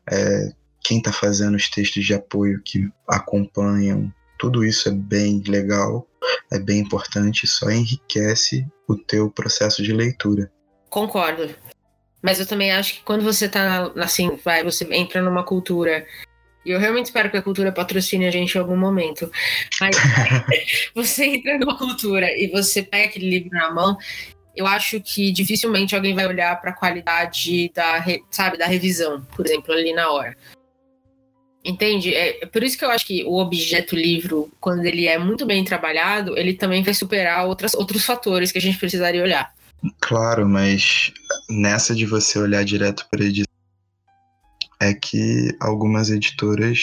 é, 0.10 0.52
quem 0.84 1.00
está 1.00 1.12
fazendo 1.12 1.56
os 1.56 1.70
textos 1.70 2.06
de 2.06 2.14
apoio 2.14 2.62
que 2.64 2.90
acompanham. 3.08 4.12
Tudo 4.40 4.64
isso 4.64 4.88
é 4.88 4.92
bem 4.92 5.44
legal, 5.48 6.08
é 6.52 6.60
bem 6.60 6.80
importante, 6.80 7.48
só 7.48 7.70
enriquece 7.70 8.66
o 8.88 8.96
teu 8.96 9.30
processo 9.30 9.84
de 9.84 9.92
leitura. 9.92 10.52
Concordo. 10.90 11.54
Mas 12.22 12.40
eu 12.40 12.46
também 12.46 12.72
acho 12.72 12.96
que 12.96 13.04
quando 13.04 13.24
você 13.24 13.48
tá 13.48 13.92
assim, 13.98 14.38
vai, 14.44 14.64
você 14.64 14.88
entra 14.94 15.22
numa 15.22 15.44
cultura. 15.44 16.06
E 16.68 16.72
eu 16.72 16.80
realmente 16.80 17.06
espero 17.06 17.32
que 17.32 17.38
a 17.38 17.42
cultura 17.42 17.72
patrocine 17.72 18.28
a 18.28 18.32
gente 18.32 18.56
em 18.56 18.60
algum 18.60 18.76
momento. 18.76 19.32
Mas 19.80 19.96
você 20.94 21.24
entra 21.24 21.58
numa 21.58 21.78
cultura 21.78 22.28
e 22.30 22.48
você 22.48 22.84
pega 22.84 23.06
aquele 23.06 23.30
livro 23.30 23.50
na 23.52 23.74
mão, 23.74 23.98
eu 24.54 24.68
acho 24.68 25.00
que 25.00 25.32
dificilmente 25.32 25.96
alguém 25.96 26.14
vai 26.14 26.28
olhar 26.28 26.60
para 26.60 26.72
a 26.72 26.74
qualidade 26.74 27.72
da, 27.74 28.04
sabe, 28.30 28.58
da 28.58 28.66
revisão, 28.66 29.26
por 29.34 29.46
exemplo, 29.46 29.74
ali 29.74 29.94
na 29.94 30.12
hora. 30.12 30.36
Entende? 31.64 32.14
É, 32.14 32.44
é 32.44 32.46
por 32.46 32.62
isso 32.62 32.78
que 32.78 32.84
eu 32.84 32.92
acho 32.92 33.06
que 33.06 33.24
o 33.24 33.40
objeto 33.40 33.96
livro, 33.96 34.52
quando 34.60 34.84
ele 34.86 35.08
é 35.08 35.18
muito 35.18 35.46
bem 35.46 35.64
trabalhado, 35.64 36.38
ele 36.38 36.54
também 36.54 36.84
vai 36.84 36.94
superar 36.94 37.46
outras, 37.46 37.74
outros 37.74 38.04
fatores 38.04 38.52
que 38.52 38.58
a 38.58 38.62
gente 38.62 38.78
precisaria 38.78 39.24
olhar. 39.24 39.54
Claro, 40.02 40.48
mas 40.48 41.14
nessa 41.50 41.96
de 41.96 42.06
você 42.06 42.38
olhar 42.38 42.66
direto 42.66 43.08
para 43.10 43.24
edição, 43.24 43.57
é 44.80 44.94
que 44.94 45.56
algumas 45.60 46.10
editoras 46.10 46.80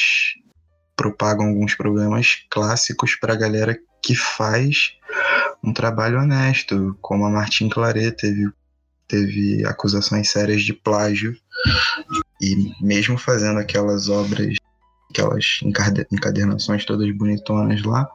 propagam 0.97 1.49
alguns 1.49 1.75
programas 1.75 2.45
clássicos 2.51 3.17
para 3.17 3.33
a 3.33 3.37
galera 3.37 3.79
que 4.03 4.15
faz 4.15 4.93
um 5.63 5.73
trabalho 5.73 6.21
honesto, 6.21 6.97
como 7.01 7.25
a 7.25 7.31
Martin 7.31 7.69
Claret 7.69 8.13
teve, 8.13 8.51
teve 9.09 9.67
acusações 9.67 10.31
sérias 10.31 10.63
de 10.63 10.75
plágio, 10.75 11.35
e 12.41 12.73
mesmo 12.81 13.17
fazendo 13.17 13.59
aquelas 13.59 14.09
obras, 14.09 14.55
aquelas 15.11 15.61
encadernações 16.13 16.85
todas 16.85 17.11
bonitonas 17.17 17.83
lá, 17.83 18.07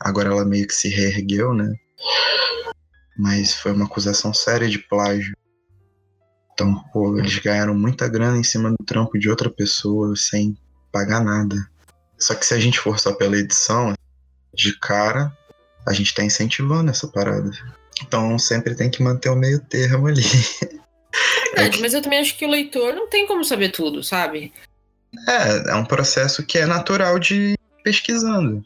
agora 0.00 0.30
ela 0.30 0.44
meio 0.44 0.66
que 0.66 0.74
se 0.74 0.88
reergueu, 0.88 1.52
né? 1.52 1.74
Mas 3.18 3.54
foi 3.54 3.72
uma 3.72 3.84
acusação 3.84 4.32
séria 4.32 4.68
de 4.68 4.78
plágio. 4.78 5.36
Então, 6.60 6.74
pô, 6.92 7.18
eles 7.18 7.38
ganharam 7.38 7.74
muita 7.74 8.06
grana 8.06 8.36
em 8.36 8.44
cima 8.44 8.68
do 8.70 8.84
trampo 8.84 9.18
de 9.18 9.30
outra 9.30 9.48
pessoa 9.48 10.14
sem 10.14 10.54
pagar 10.92 11.24
nada. 11.24 11.56
Só 12.18 12.34
que 12.34 12.44
se 12.44 12.52
a 12.52 12.60
gente 12.60 12.78
for 12.78 12.98
só 12.98 13.14
pela 13.14 13.38
edição, 13.38 13.94
de 14.52 14.78
cara, 14.78 15.34
a 15.88 15.94
gente 15.94 16.12
tá 16.12 16.22
incentivando 16.22 16.90
essa 16.90 17.08
parada. 17.08 17.50
Então 18.02 18.38
sempre 18.38 18.74
tem 18.74 18.90
que 18.90 19.02
manter 19.02 19.30
o 19.30 19.36
meio 19.36 19.58
termo 19.58 20.06
ali. 20.06 20.22
É 21.52 21.62
verdade, 21.62 21.68
é 21.68 21.70
que... 21.70 21.80
mas 21.80 21.94
eu 21.94 22.00
também 22.00 22.20
acho 22.20 22.38
que 22.38 22.44
o 22.44 22.48
leitor 22.48 22.94
não 22.94 23.08
tem 23.08 23.26
como 23.26 23.44
saber 23.44 23.70
tudo, 23.72 24.04
sabe? 24.04 24.52
É, 25.28 25.72
é 25.72 25.74
um 25.74 25.84
processo 25.84 26.46
que 26.46 26.56
é 26.56 26.64
natural 26.64 27.18
de 27.18 27.56
pesquisando. 27.82 28.64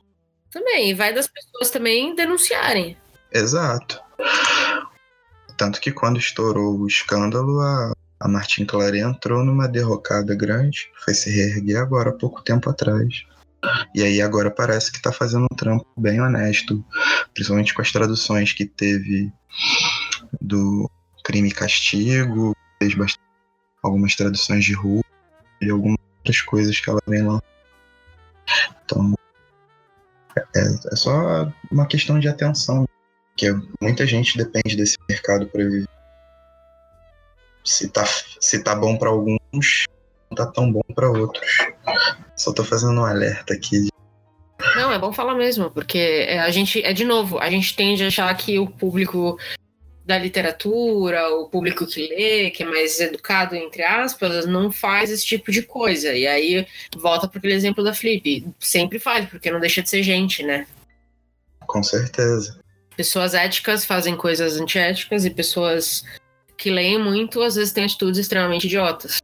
Também, 0.51 0.91
e 0.91 0.95
vai 0.95 1.15
das 1.15 1.27
pessoas 1.27 1.71
também 1.71 2.15
denunciarem. 2.15 2.99
Exato. 3.33 3.99
Tanto 5.57 5.81
que 5.81 5.93
quando 5.93 6.19
estourou 6.19 6.79
o 6.79 6.87
escândalo, 6.87 7.61
a, 7.61 7.93
a 8.21 8.29
Martin 8.29 8.65
Claret 8.65 9.03
entrou 9.03 9.45
numa 9.45 9.69
derrocada 9.69 10.35
grande, 10.35 10.91
foi 11.05 11.15
se 11.15 11.31
reerguer 11.31 11.81
agora, 11.81 12.11
há 12.11 12.13
pouco 12.13 12.43
tempo 12.43 12.71
atrás. 12.71 13.25
E 13.95 14.03
aí 14.03 14.21
agora 14.21 14.51
parece 14.51 14.91
que 14.91 14.99
está 14.99 15.13
fazendo 15.13 15.47
um 15.51 15.57
trampo 15.57 15.87
bem 15.97 16.21
honesto, 16.21 16.85
principalmente 17.33 17.73
com 17.73 17.83
as 17.83 17.93
traduções 17.93 18.53
que 18.53 18.67
teve 18.67 19.33
do 20.41 20.91
Crime 21.25 21.49
e 21.49 21.53
Castigo, 21.53 22.55
fez 22.79 22.95
bastante, 22.95 23.25
algumas 23.83 24.15
traduções 24.15 24.65
de 24.65 24.75
rua 24.75 25.03
e 25.61 25.71
algumas 25.71 25.99
outras 26.19 26.41
coisas 26.43 26.79
que 26.79 26.91
ela 26.91 27.01
vem 27.07 27.23
lá. 27.23 27.43
Então 28.85 29.15
é, 30.37 30.61
é 30.93 30.97
só 30.97 31.51
uma 31.71 31.87
questão 31.87 32.19
de 32.19 32.29
atenção, 32.29 32.87
que 33.37 33.53
muita 33.81 34.07
gente 34.07 34.37
depende 34.37 34.77
desse 34.77 34.97
mercado 35.09 35.47
para 35.47 35.65
viver. 35.65 35.89
Se 37.65 37.89
tá, 37.89 38.05
se 38.41 38.63
tá 38.63 38.75
bom 38.75 38.97
para 38.97 39.09
alguns, 39.09 39.87
não 40.31 40.37
tá 40.37 40.47
tão 40.47 40.71
bom 40.71 40.83
para 40.95 41.11
outros. 41.11 41.59
Só 42.37 42.53
tô 42.53 42.63
fazendo 42.63 43.01
um 43.01 43.05
alerta 43.05 43.55
aqui. 43.55 43.89
Não, 44.77 44.93
é 44.93 44.99
bom 44.99 45.13
falar 45.13 45.35
mesmo, 45.35 45.71
porque 45.71 46.27
é, 46.29 46.41
a 46.41 46.51
gente, 46.51 46.83
é 46.83 46.93
de 46.93 47.05
novo, 47.05 47.39
a 47.39 47.49
gente 47.51 47.75
tende 47.75 48.05
a 48.05 48.09
achar 48.09 48.35
que 48.37 48.59
o 48.59 48.67
público 48.67 49.39
da 50.05 50.19
literatura, 50.19 51.29
o 51.31 51.49
público 51.49 51.87
que 51.87 52.07
lê, 52.09 52.51
que 52.51 52.63
é 52.63 52.67
mais 52.67 53.01
educado, 53.01 53.55
entre 53.55 53.83
aspas, 53.83 54.45
não 54.47 54.71
faz 54.71 55.11
esse 55.11 55.25
tipo 55.25 55.51
de 55.51 55.63
coisa. 55.63 56.13
E 56.13 56.27
aí 56.27 56.67
volta 56.97 57.27
para 57.27 57.39
aquele 57.39 57.55
exemplo 57.55 57.83
da 57.83 57.95
Flip. 57.95 58.47
Sempre 58.61 58.99
faz, 58.99 59.29
porque 59.29 59.51
não 59.51 59.61
deixa 59.61 59.83
de 59.83 59.89
ser 59.89 60.03
gente, 60.03 60.43
né? 60.43 60.67
Com 61.67 61.83
certeza. 61.83 62.63
Pessoas 62.97 63.35
éticas 63.35 63.85
fazem 63.85 64.17
coisas 64.17 64.61
antiéticas 64.61 65.25
e 65.25 65.31
pessoas 65.31 66.05
que 66.57 66.71
leem 66.71 67.03
muito 67.03 67.43
às 67.43 67.57
vezes 67.57 67.73
têm 67.73 67.85
atitudes 67.85 68.21
extremamente 68.21 68.67
idiotas. 68.67 69.19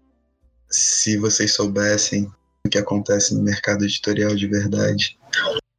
Se 0.68 1.16
vocês 1.16 1.54
soubessem 1.54 2.30
o 2.66 2.68
que 2.68 2.78
acontece 2.78 3.34
no 3.34 3.42
mercado 3.42 3.84
editorial 3.84 4.34
de 4.34 4.46
verdade, 4.46 5.18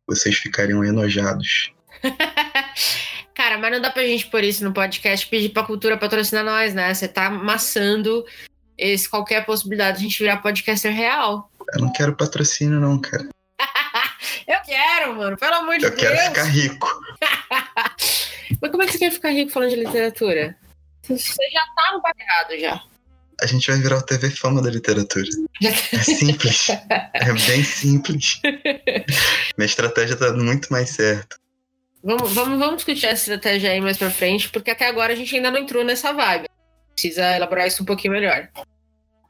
vocês 0.08 0.38
ficariam 0.38 0.84
enojados. 0.84 1.74
Cara, 3.34 3.58
mas 3.58 3.72
não 3.72 3.82
dá 3.82 3.89
pra 3.89 4.06
gente 4.06 4.28
pôr 4.28 4.44
isso 4.44 4.64
no 4.64 4.74
podcast 4.74 5.28
pedir 5.28 5.50
pra 5.50 5.64
cultura 5.64 5.98
patrocinar 5.98 6.44
nós, 6.44 6.74
né? 6.74 6.94
Você 6.94 7.08
tá 7.08 7.28
amassando 7.28 8.26
esse, 8.78 9.10
qualquer 9.10 9.46
possibilidade 9.46 9.98
de 9.98 10.06
a 10.06 10.08
gente 10.08 10.20
virar 10.20 10.38
podcaster 10.38 10.94
real. 10.94 11.50
Eu 11.74 11.82
não 11.82 11.92
quero 11.92 12.16
patrocínio, 12.16 12.80
não, 12.80 13.00
cara. 13.00 13.30
Eu 14.52 14.62
quero, 14.66 15.16
mano, 15.16 15.38
pelo 15.38 15.56
amor 15.56 15.78
de 15.78 15.86
eu 15.86 15.91
Deus. 15.91 16.04
Eu 16.04 16.10
quero 16.10 16.28
ficar 16.30 16.43
rico. 16.43 16.88
mas 18.62 18.72
como 18.72 18.84
é 18.84 18.86
que 18.86 18.91
você 18.93 18.99
quer 18.99 19.12
ficar 19.12 19.30
rico 19.30 19.52
falando 19.52 19.70
de 19.70 19.78
literatura? 19.78 20.58
Você 21.04 21.49
já 21.49 21.62
tá 21.76 21.93
no 21.93 22.02
errado 22.20 22.60
já 22.60 22.91
a 23.41 23.47
gente 23.47 23.70
vai 23.70 23.80
virar 23.80 23.97
o 23.97 24.02
TV 24.04 24.30
Fama 24.30 24.62
da 24.62 24.70
literatura. 24.70 25.28
É 25.64 25.97
simples. 25.97 26.68
é 27.14 27.34
bem 27.34 27.64
simples. 27.64 28.39
Minha 29.58 29.66
estratégia 29.66 30.16
tá 30.16 30.32
muito 30.34 30.72
mais 30.72 30.91
certa. 30.91 31.38
Vamos, 32.04 32.32
vamos, 32.34 32.60
vamos 32.60 32.76
discutir 32.78 33.08
essa 33.08 33.22
estratégia 33.34 33.72
aí 33.72 33.82
mais 33.82 33.97
pra 33.97 34.10
frente, 34.12 34.49
porque 34.49 34.72
até 34.72 34.88
agora 34.88 35.14
a 35.14 35.16
gente 35.16 35.36
ainda 35.36 35.52
não 35.52 35.60
entrou 35.60 35.84
nessa 35.84 36.14
vaga. 36.14 36.47
Precisa 36.93 37.36
elaborar 37.36 37.68
isso 37.68 37.82
um 37.82 37.86
pouquinho 37.86 38.14
melhor. 38.14 38.47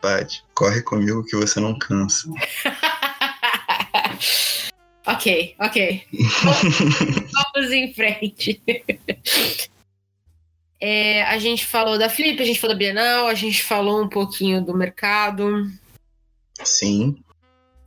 Pode, 0.02 0.44
corre 0.54 0.82
comigo 0.82 1.24
que 1.24 1.36
você 1.36 1.60
não 1.60 1.78
cansa. 1.78 2.30
Ok, 5.06 5.56
ok. 5.60 6.04
Vamos, 7.54 7.72
em 7.72 7.94
frente. 7.94 8.62
É, 10.84 11.22
a 11.26 11.38
gente 11.38 11.64
falou 11.64 11.96
da 11.96 12.10
Flip, 12.10 12.42
a 12.42 12.46
gente 12.46 12.60
falou 12.60 12.76
da 12.76 12.80
Bienal, 12.80 13.28
a 13.28 13.36
gente 13.36 13.64
falou 13.64 14.02
um 14.02 14.10
pouquinho 14.10 14.66
do 14.66 14.76
mercado. 14.76 15.72
Sim. 16.64 17.24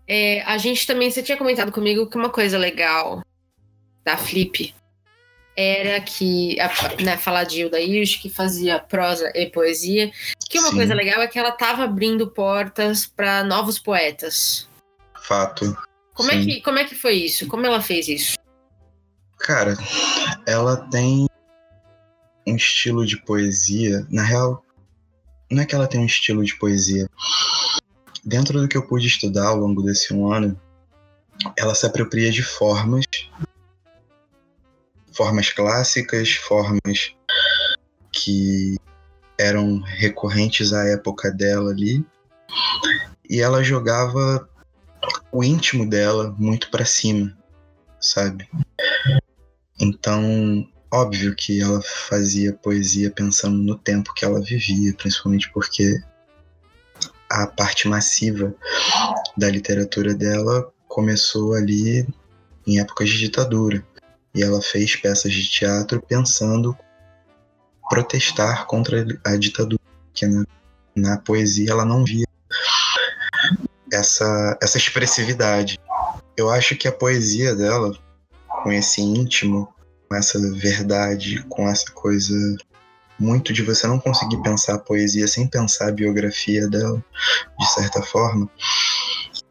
É, 0.07 0.43
a 0.43 0.57
gente 0.59 0.87
também, 0.87 1.11
você 1.11 1.21
tinha 1.21 1.37
comentado 1.37 1.73
comigo 1.73 2.09
que 2.09 2.17
uma 2.17 2.31
coisa 2.31 2.57
legal 2.57 3.25
da 4.05 4.17
Flip 4.17 4.73
era 5.57 6.01
que, 6.01 6.57
né, 7.03 7.17
falar 7.17 7.45
de 7.45 7.63
Hilda 7.63 7.81
Ilch, 7.81 8.21
que 8.21 8.31
fazia 8.31 8.79
prosa 8.79 9.33
e 9.35 9.47
poesia, 9.47 10.13
que 10.49 10.61
uma 10.61 10.71
Sim. 10.71 10.77
coisa 10.77 10.95
legal 10.95 11.21
é 11.21 11.27
que 11.27 11.39
ela 11.39 11.51
estava 11.51 11.83
abrindo 11.85 12.29
portas 12.29 13.07
para 13.07 13.43
novos 13.43 13.79
poetas. 13.79 14.69
Fato. 15.23 15.77
Como 16.15 16.31
é, 16.31 16.45
que, 16.45 16.61
como 16.63 16.79
é 16.79 16.85
que 16.85 16.95
foi 16.95 17.15
isso? 17.15 17.47
Como 17.49 17.67
ela 17.67 17.81
fez 17.81 18.07
isso? 18.09 18.37
Cara, 19.39 19.77
ela 20.47 20.77
tem 20.89 21.27
um 22.47 22.57
estilo 22.57 23.05
de 23.05 23.17
poesia. 23.17 24.07
Na 24.09 24.23
real, 24.23 24.65
não 25.51 25.63
é 25.63 25.67
que 25.67 25.75
ela 25.75 25.89
tem 25.89 26.01
um 26.01 26.07
estilo 26.07 26.45
de 26.45 26.57
poesia. 26.57 27.09
dentro 28.25 28.61
do 28.61 28.69
que 28.69 28.77
eu 28.77 28.87
pude 28.87 29.07
estudar 29.07 29.49
ao 29.49 29.57
longo 29.57 29.83
desse 29.83 30.15
um 30.15 30.33
ano, 30.33 30.59
ela 31.59 31.75
se 31.75 31.85
apropria 31.85 32.31
de 32.31 32.43
formas, 32.43 33.05
formas 35.13 35.51
clássicas, 35.51 36.33
formas 36.33 37.15
que 38.13 38.77
eram 39.39 39.81
recorrentes 39.81 40.73
à 40.73 40.85
época 40.85 41.31
dela 41.31 41.71
ali, 41.71 42.05
e 43.29 43.41
ela 43.41 43.65
jogava 43.65 44.49
o 45.33 45.43
íntimo 45.43 45.89
dela 45.89 46.35
muito 46.39 46.71
para 46.71 46.85
cima, 46.85 47.37
sabe? 48.01 48.49
Então, 49.81 50.67
óbvio 50.93 51.35
que 51.35 51.61
ela 51.61 51.83
fazia 51.83 52.53
poesia 52.53 53.11
pensando 53.11 53.57
no 53.57 53.77
tempo 53.77 54.15
que 54.15 54.25
ela 54.25 54.41
vivia, 54.41 54.95
principalmente 54.95 55.51
porque 55.53 56.01
a 57.29 57.47
parte 57.47 57.89
massiva 57.89 58.55
da 59.37 59.51
literatura 59.51 60.15
dela 60.15 60.73
começou 60.87 61.55
ali 61.55 62.07
em 62.67 62.79
épocas 62.79 63.09
de 63.09 63.19
ditadura. 63.19 63.85
E 64.35 64.43
ela 64.43 64.61
fez 64.63 64.97
peças 64.97 65.33
de 65.33 65.49
teatro 65.49 66.01
pensando 66.01 66.77
protestar 67.89 68.67
contra 68.67 69.05
a 69.25 69.37
ditadura, 69.37 69.83
que 70.13 70.27
na, 70.27 70.45
na 70.95 71.19
poesia 71.19 71.71
ela 71.71 71.85
não 71.85 72.05
via 72.05 72.27
essa, 73.95 74.59
essa 74.63 74.79
expressividade. 74.79 75.79
Eu 76.37 76.51
acho 76.51 76.77
que 76.77 76.89
a 76.89 76.93
poesia 76.93 77.55
dela, 77.55 77.97
com 78.63 78.73
esse 78.73 79.01
íntimo, 79.01 79.73
com 80.09 80.17
essa 80.17 80.39
verdade, 80.53 81.45
com 81.49 81.69
essa 81.69 81.91
coisa 81.93 82.35
muito 83.19 83.53
de 83.53 83.63
você 83.63 83.87
não 83.87 83.99
conseguir 83.99 84.43
pensar 84.43 84.75
a 84.75 84.79
poesia 84.79 85.29
sem 85.29 85.47
pensar 85.47 85.89
a 85.89 85.93
biografia 85.93 86.69
dela, 86.69 87.03
de 87.59 87.73
certa 87.73 88.03
forma, 88.03 88.51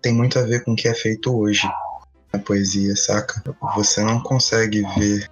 tem 0.01 0.13
muito 0.13 0.37
a 0.37 0.43
ver 0.43 0.63
com 0.63 0.73
o 0.73 0.75
que 0.75 0.87
é 0.87 0.93
feito 0.93 1.35
hoje 1.35 1.67
na 2.31 2.39
poesia, 2.39 2.95
saca? 2.95 3.41
Você 3.75 4.03
não 4.03 4.21
consegue 4.21 4.83
ver 4.97 5.29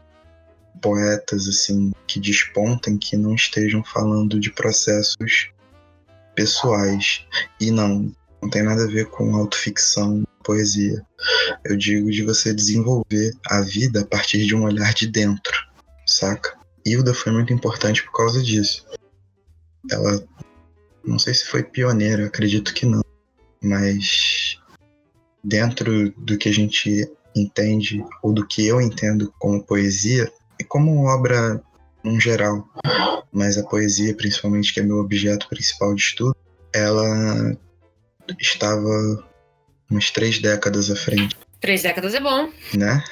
poetas 0.82 1.48
assim 1.48 1.92
que 2.08 2.20
despontem 2.20 2.98
que 2.98 3.18
não 3.18 3.36
estejam 3.36 3.84
falando 3.84 4.40
de 4.40 4.50
processos 4.52 5.52
pessoais. 6.36 7.26
E 7.60 7.70
não, 7.70 8.12
não 8.42 8.50
tem 8.50 8.64
nada 8.64 8.84
a 8.84 8.88
ver 8.88 9.08
com 9.08 9.36
autoficção, 9.36 10.24
poesia. 10.44 11.06
Eu 11.64 11.78
digo 11.78 12.10
de 12.10 12.24
você 12.24 12.54
desenvolver 12.54 13.34
a 13.48 13.62
vida 13.62 14.02
a 14.02 14.06
partir 14.06 14.46
de 14.46 14.56
um 14.56 14.64
olhar 14.64 14.94
de 14.94 15.08
dentro, 15.08 15.54
saca? 16.06 16.58
Hilda 16.86 17.14
foi 17.14 17.32
muito 17.32 17.54
importante 17.54 18.04
por 18.04 18.14
causa 18.14 18.42
disso. 18.42 18.86
Ela, 19.90 20.24
não 21.06 21.20
sei 21.20 21.34
se 21.34 21.46
foi 21.46 21.64
pioneira, 21.64 22.26
acredito 22.26 22.74
que 22.74 22.86
não, 22.86 23.04
mas 23.62 24.60
dentro 25.44 26.12
do 26.18 26.38
que 26.38 26.50
a 26.50 26.54
gente 26.54 27.12
entende, 27.36 28.04
ou 28.22 28.34
do 28.34 28.46
que 28.46 28.66
eu 28.66 28.82
entendo 28.82 29.34
como 29.40 29.64
poesia, 29.64 30.32
e 30.60 30.64
como 30.64 31.06
obra 31.06 31.62
em 32.04 32.20
geral, 32.20 32.68
mas 33.32 33.58
a 33.58 33.64
poesia, 33.64 34.16
principalmente, 34.16 34.74
que 34.74 34.80
é 34.80 34.84
meu 34.84 34.98
objeto 34.98 35.48
principal 35.48 35.94
de 35.96 36.02
estudo, 36.02 36.36
ela 36.74 37.58
estava 38.40 39.24
umas 39.90 40.10
três 40.12 40.40
décadas 40.40 40.90
à 40.90 40.96
frente. 40.96 41.36
Três 41.60 41.84
décadas 41.84 42.14
é 42.14 42.20
bom. 42.20 42.50
Né? 42.74 43.04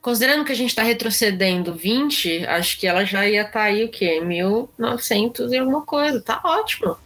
Considerando 0.00 0.44
que 0.44 0.52
a 0.52 0.56
gente 0.56 0.70
está 0.70 0.82
retrocedendo 0.82 1.74
20, 1.74 2.46
acho 2.46 2.78
que 2.78 2.86
ela 2.86 3.04
já 3.04 3.26
ia 3.26 3.42
estar 3.42 3.52
tá 3.52 3.62
aí 3.62 3.84
o 3.84 3.88
quê? 3.88 4.20
1900 4.20 5.52
e 5.52 5.58
alguma 5.58 5.82
coisa. 5.82 6.20
Tá 6.20 6.40
ótimo. 6.44 6.96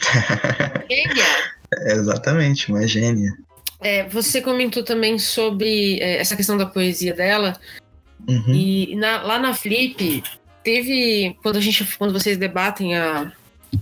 gênia. 0.90 1.24
É, 1.72 1.92
exatamente, 1.92 2.70
uma 2.70 2.86
gênia. 2.86 3.32
É, 3.80 4.08
você 4.08 4.40
comentou 4.40 4.82
também 4.82 5.18
sobre 5.18 5.98
é, 6.00 6.18
essa 6.18 6.36
questão 6.36 6.56
da 6.56 6.66
poesia 6.66 7.12
dela. 7.12 7.58
Uhum. 8.26 8.54
E 8.54 8.96
na, 8.96 9.22
lá 9.22 9.38
na 9.38 9.54
Flip, 9.54 10.22
teve. 10.62 11.36
Quando 11.42 11.56
a 11.56 11.60
gente. 11.60 11.84
Quando 11.96 12.12
vocês 12.12 12.38
debatem 12.38 12.96
a, 12.96 13.32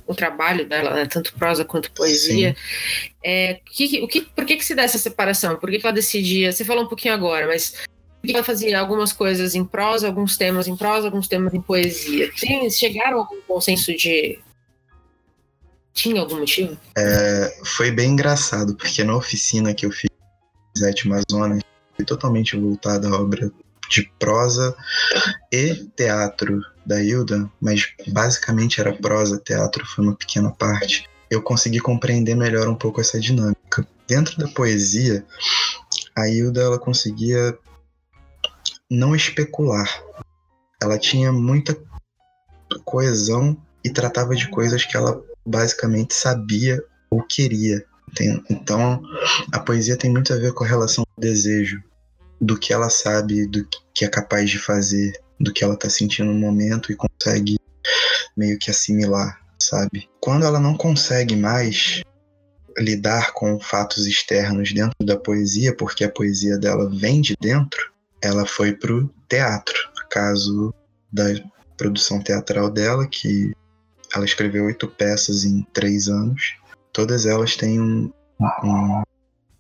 o 0.07 0.15
trabalho 0.15 0.69
dela, 0.69 0.95
né, 0.95 1.07
tanto 1.07 1.35
prosa 1.35 1.65
quanto 1.65 1.93
poesia. 1.93 2.57
É, 3.23 3.61
que, 3.65 4.03
o 4.03 4.09
que, 4.09 4.23
por 4.23 4.45
que, 4.45 4.57
que 4.57 4.65
se 4.65 4.75
dá 4.75 4.83
essa 4.83 4.99
separação? 4.99 5.57
Por 5.57 5.71
que, 5.71 5.79
que 5.79 5.87
ela 5.87 5.95
decidia? 5.95 6.53
Você 6.53 6.65
falou 6.65 6.85
um 6.85 6.89
pouquinho 6.89 7.15
agora, 7.15 7.47
mas 7.47 7.75
por 8.21 8.27
que 8.27 8.35
ela 8.35 8.45
fazia 8.45 8.79
algumas 8.79 9.13
coisas 9.13 9.55
em 9.55 9.65
prosa, 9.65 10.07
alguns 10.07 10.37
temas 10.37 10.67
em 10.69 10.77
prosa, 10.77 11.09
alguns 11.09 11.29
temas 11.29 11.55
em 11.55 11.61
poesia? 11.61 12.31
Tem, 12.39 12.69
chegaram 12.71 13.19
a 13.19 13.21
algum 13.21 13.41
consenso 13.43 13.95
de. 13.97 14.39
Tinha 15.93 16.21
algum 16.21 16.39
motivo? 16.39 16.77
É, 16.97 17.59
foi 17.65 17.91
bem 17.91 18.13
engraçado, 18.13 18.75
porque 18.77 19.05
na 19.05 19.15
oficina 19.15 19.75
que 19.75 19.85
eu 19.85 19.91
fiz 19.91 20.09
Zete 20.79 21.07
Amazonas, 21.07 21.63
foi 21.95 22.05
totalmente 22.05 22.57
voltada 22.57 23.09
à 23.09 23.15
obra 23.15 23.51
de 23.91 24.11
prosa 24.19 24.75
e 25.53 25.75
teatro 25.97 26.61
da 26.85 27.03
Hilda, 27.03 27.51
mas 27.61 27.93
basicamente 28.09 28.81
era 28.81 28.93
prosa, 28.93 29.41
teatro 29.45 29.87
foi 29.87 30.05
uma 30.05 30.17
pequena 30.17 30.51
parte. 30.51 31.09
Eu 31.31 31.43
consegui 31.43 31.81
compreender 31.81 32.35
melhor 32.35 32.69
um 32.69 32.75
pouco 32.75 33.01
essa 33.01 33.19
dinâmica. 33.19 33.87
Dentro 34.07 34.37
da 34.37 34.49
poesia, 34.49 35.25
a 36.17 36.29
Hilda 36.29 36.61
ela 36.61 36.79
conseguia 36.79 37.57
não 38.91 39.17
especular. 39.17 39.89
Ela 40.83 40.99
tinha 40.99 41.33
muita 41.33 41.77
coesão 42.85 43.57
e 43.85 43.91
tratava 43.91 44.35
de 44.35 44.49
coisas 44.49 44.85
que 44.85 44.97
ela 44.97 45.23
basicamente 45.47 46.15
sabia 46.15 46.83
ou 47.11 47.23
queria. 47.23 47.85
Então, 48.51 49.03
a 49.53 49.59
poesia 49.59 49.97
tem 49.97 50.11
muito 50.11 50.33
a 50.33 50.37
ver 50.37 50.53
com 50.53 50.65
a 50.65 50.67
relação 50.67 51.05
do 51.17 51.21
desejo, 51.21 51.83
do 52.41 52.59
que 52.59 52.73
ela 52.73 52.91
sabe, 52.91 53.47
do 53.47 53.67
que 53.95 54.05
é 54.05 54.09
capaz 54.09 54.51
de 54.51 54.59
fazer, 54.59 55.19
do 55.43 55.53
que 55.53 55.65
ela 55.65 55.77
tá 55.77 55.91
sentindo 55.91 56.33
no 56.33 56.39
momento 56.39 56.93
e 56.93 56.97
consegue 56.97 57.59
meio 58.37 58.59
que 58.59 58.71
assimilar, 58.71 59.39
sabe? 59.59 60.09
Quando 60.21 60.47
ela 60.47 60.61
não 60.61 60.77
consegue 60.77 61.35
mais 61.35 62.03
lidar 62.79 63.33
com 63.35 63.59
fatos 63.61 64.07
externos 64.07 64.73
dentro 64.73 64.95
da 65.05 65.17
poesia, 65.17 65.77
porque 65.77 66.05
a 66.05 66.11
poesia 66.11 66.57
dela 66.57 66.89
vem 66.89 67.21
de 67.21 67.35
dentro, 67.39 67.93
ela 68.23 68.47
foi 68.47 68.73
pro 68.73 69.13
teatro. 69.29 69.91
Caso 70.09 70.73
da 71.13 71.25
produção 71.77 72.23
teatral 72.23 72.71
dela, 72.71 73.07
que 73.07 73.53
ela 74.15 74.25
escreveu 74.25 74.67
oito 74.67 74.87
peças 74.87 75.45
em 75.45 75.63
três 75.73 76.09
anos. 76.09 76.55
Todas 76.93 77.27
elas 77.27 77.57
têm 77.57 77.81
um, 77.81 78.13
um, 78.63 79.03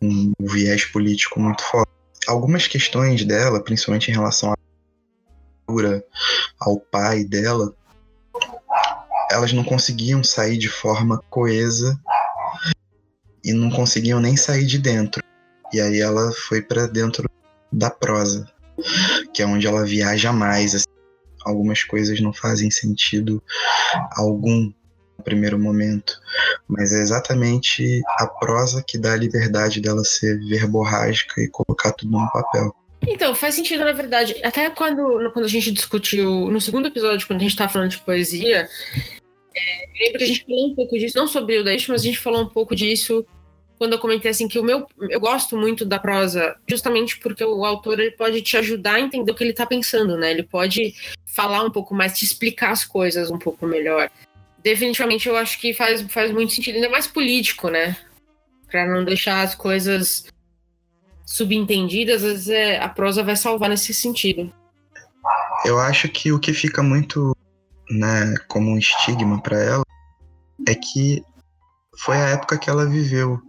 um 0.03 0.33
viés 0.41 0.85
político 0.85 1.41
muito 1.41 1.63
forte 1.65 1.93
algumas 2.27 2.67
questões 2.67 3.25
dela, 3.25 3.63
principalmente 3.63 4.11
em 4.11 4.15
relação 4.15 4.53
à 4.53 4.57
ao 6.61 6.79
pai 6.79 7.25
dela, 7.25 7.75
elas 9.31 9.53
não 9.53 9.65
conseguiam 9.65 10.23
sair 10.23 10.59
de 10.59 10.69
forma 10.69 11.19
coesa 11.31 11.99
e 13.45 13.53
não 13.53 13.71
conseguiam 13.71 14.21
nem 14.21 14.37
sair 14.37 14.67
de 14.67 14.79
dentro. 14.79 15.23
E 15.73 15.81
aí 15.81 16.01
ela 16.01 16.33
foi 16.33 16.61
para 16.61 16.87
dentro 16.87 17.29
da 17.73 17.91
prosa, 17.91 18.47
que 19.33 19.43
é 19.43 19.47
onde 19.47 19.67
ela 19.67 19.85
viaja 19.85 20.33
mais. 20.33 20.75
Assim. 20.75 20.87
Algumas 21.45 21.83
coisas 21.83 22.21
não 22.21 22.33
fazem 22.33 22.71
sentido 22.71 23.43
algum 24.13 24.73
no 25.19 25.25
primeiro 25.25 25.59
momento, 25.59 26.21
mas 26.69 26.93
é 26.93 27.01
exatamente 27.01 28.03
a 28.19 28.27
prosa 28.27 28.85
que 28.87 28.99
dá 28.99 29.15
a 29.15 29.17
liberdade 29.17 29.81
dela 29.81 30.05
ser 30.05 30.39
verborrágica 30.47 31.41
e 31.41 31.49
colocar 31.49 31.93
tudo 31.93 32.13
no 32.13 32.31
papel. 32.31 32.75
Então, 33.07 33.35
faz 33.35 33.55
sentido, 33.55 33.85
na 33.85 33.93
verdade. 33.93 34.37
Até 34.43 34.71
quando, 34.71 35.31
quando 35.33 35.45
a 35.45 35.49
gente 35.49 35.73
discutiu, 35.73 36.51
no 36.51 36.61
segundo 36.61 36.89
episódio, 36.89 37.27
quando 37.27 37.41
a 37.41 37.43
gente 37.43 37.53
estava 37.53 37.73
falando 37.73 37.91
de 37.91 37.99
poesia, 37.99 38.69
é, 39.55 39.89
lembro 40.01 40.19
que 40.19 40.25
a 40.25 40.27
gente 40.27 40.45
falou 40.45 40.69
um 40.69 40.75
pouco 40.75 40.99
disso, 40.99 41.19
não 41.19 41.27
sobre 41.27 41.59
o 41.59 41.65
Deixo, 41.65 41.91
mas 41.91 42.03
a 42.03 42.05
gente 42.05 42.19
falou 42.19 42.43
um 42.43 42.49
pouco 42.49 42.75
disso 42.75 43.27
quando 43.79 43.95
eu 43.95 43.99
comentei 43.99 44.31
assim 44.31 44.47
que 44.47 44.61
o 44.61 44.63
meu 44.63 44.87
eu 45.11 45.19
gosto 45.19 45.57
muito 45.57 45.85
da 45.85 45.99
prosa 45.99 46.55
justamente 46.69 47.19
porque 47.19 47.43
o 47.43 47.65
autor 47.65 47.99
ele 47.99 48.13
pode 48.13 48.41
te 48.41 48.57
ajudar 48.57 48.95
a 48.95 49.01
entender 49.01 49.33
o 49.33 49.35
que 49.35 49.43
ele 49.43 49.51
está 49.51 49.67
pensando, 49.67 50.17
né? 50.17 50.31
Ele 50.31 50.45
pode 50.45 50.95
falar 51.27 51.65
um 51.65 51.71
pouco 51.71 51.93
mais, 51.93 52.17
te 52.17 52.25
explicar 52.25 52.71
as 52.71 52.85
coisas 52.85 53.29
um 53.29 53.39
pouco 53.39 53.67
melhor 53.67 54.09
definitivamente 54.63 55.29
eu 55.29 55.37
acho 55.37 55.59
que 55.61 55.75
faz, 55.75 56.03
faz 56.03 56.31
muito 56.31 56.53
sentido, 56.53 56.77
ainda 56.77 56.89
mais 56.89 57.07
político, 57.07 57.69
né? 57.69 57.97
Para 58.71 58.87
não 58.87 59.05
deixar 59.05 59.43
as 59.43 59.55
coisas 59.55 60.27
subentendidas, 61.33 62.17
às 62.17 62.23
vezes 62.23 62.49
é, 62.49 62.79
a 62.79 62.91
prosa 62.91 63.23
vai 63.23 63.35
salvar 63.35 63.71
nesse 63.71 63.95
sentido. 63.95 64.53
Eu 65.65 65.79
acho 65.79 66.09
que 66.09 66.31
o 66.31 66.39
que 66.39 66.53
fica 66.53 66.83
muito, 66.83 67.35
né, 67.91 68.35
como 68.49 68.71
um 68.71 68.79
estigma 68.79 69.41
para 69.41 69.59
ela 69.59 69.85
é 70.69 70.75
que 70.75 71.23
foi 72.05 72.17
a 72.17 72.29
época 72.31 72.59
que 72.59 72.69
ela 72.69 72.85
viveu. 72.85 73.41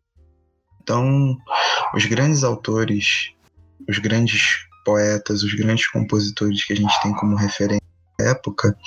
Então, 0.81 1.35
os 1.93 2.05
grandes 2.05 2.43
autores, 2.43 3.31
os 3.89 3.97
grandes 3.99 4.65
poetas, 4.85 5.43
os 5.43 5.53
grandes 5.53 5.87
compositores 5.89 6.63
que 6.63 6.71
a 6.71 6.75
gente 6.75 7.01
tem 7.01 7.13
como 7.15 7.35
referência 7.35 7.83
na 8.17 8.27
época, 8.29 8.77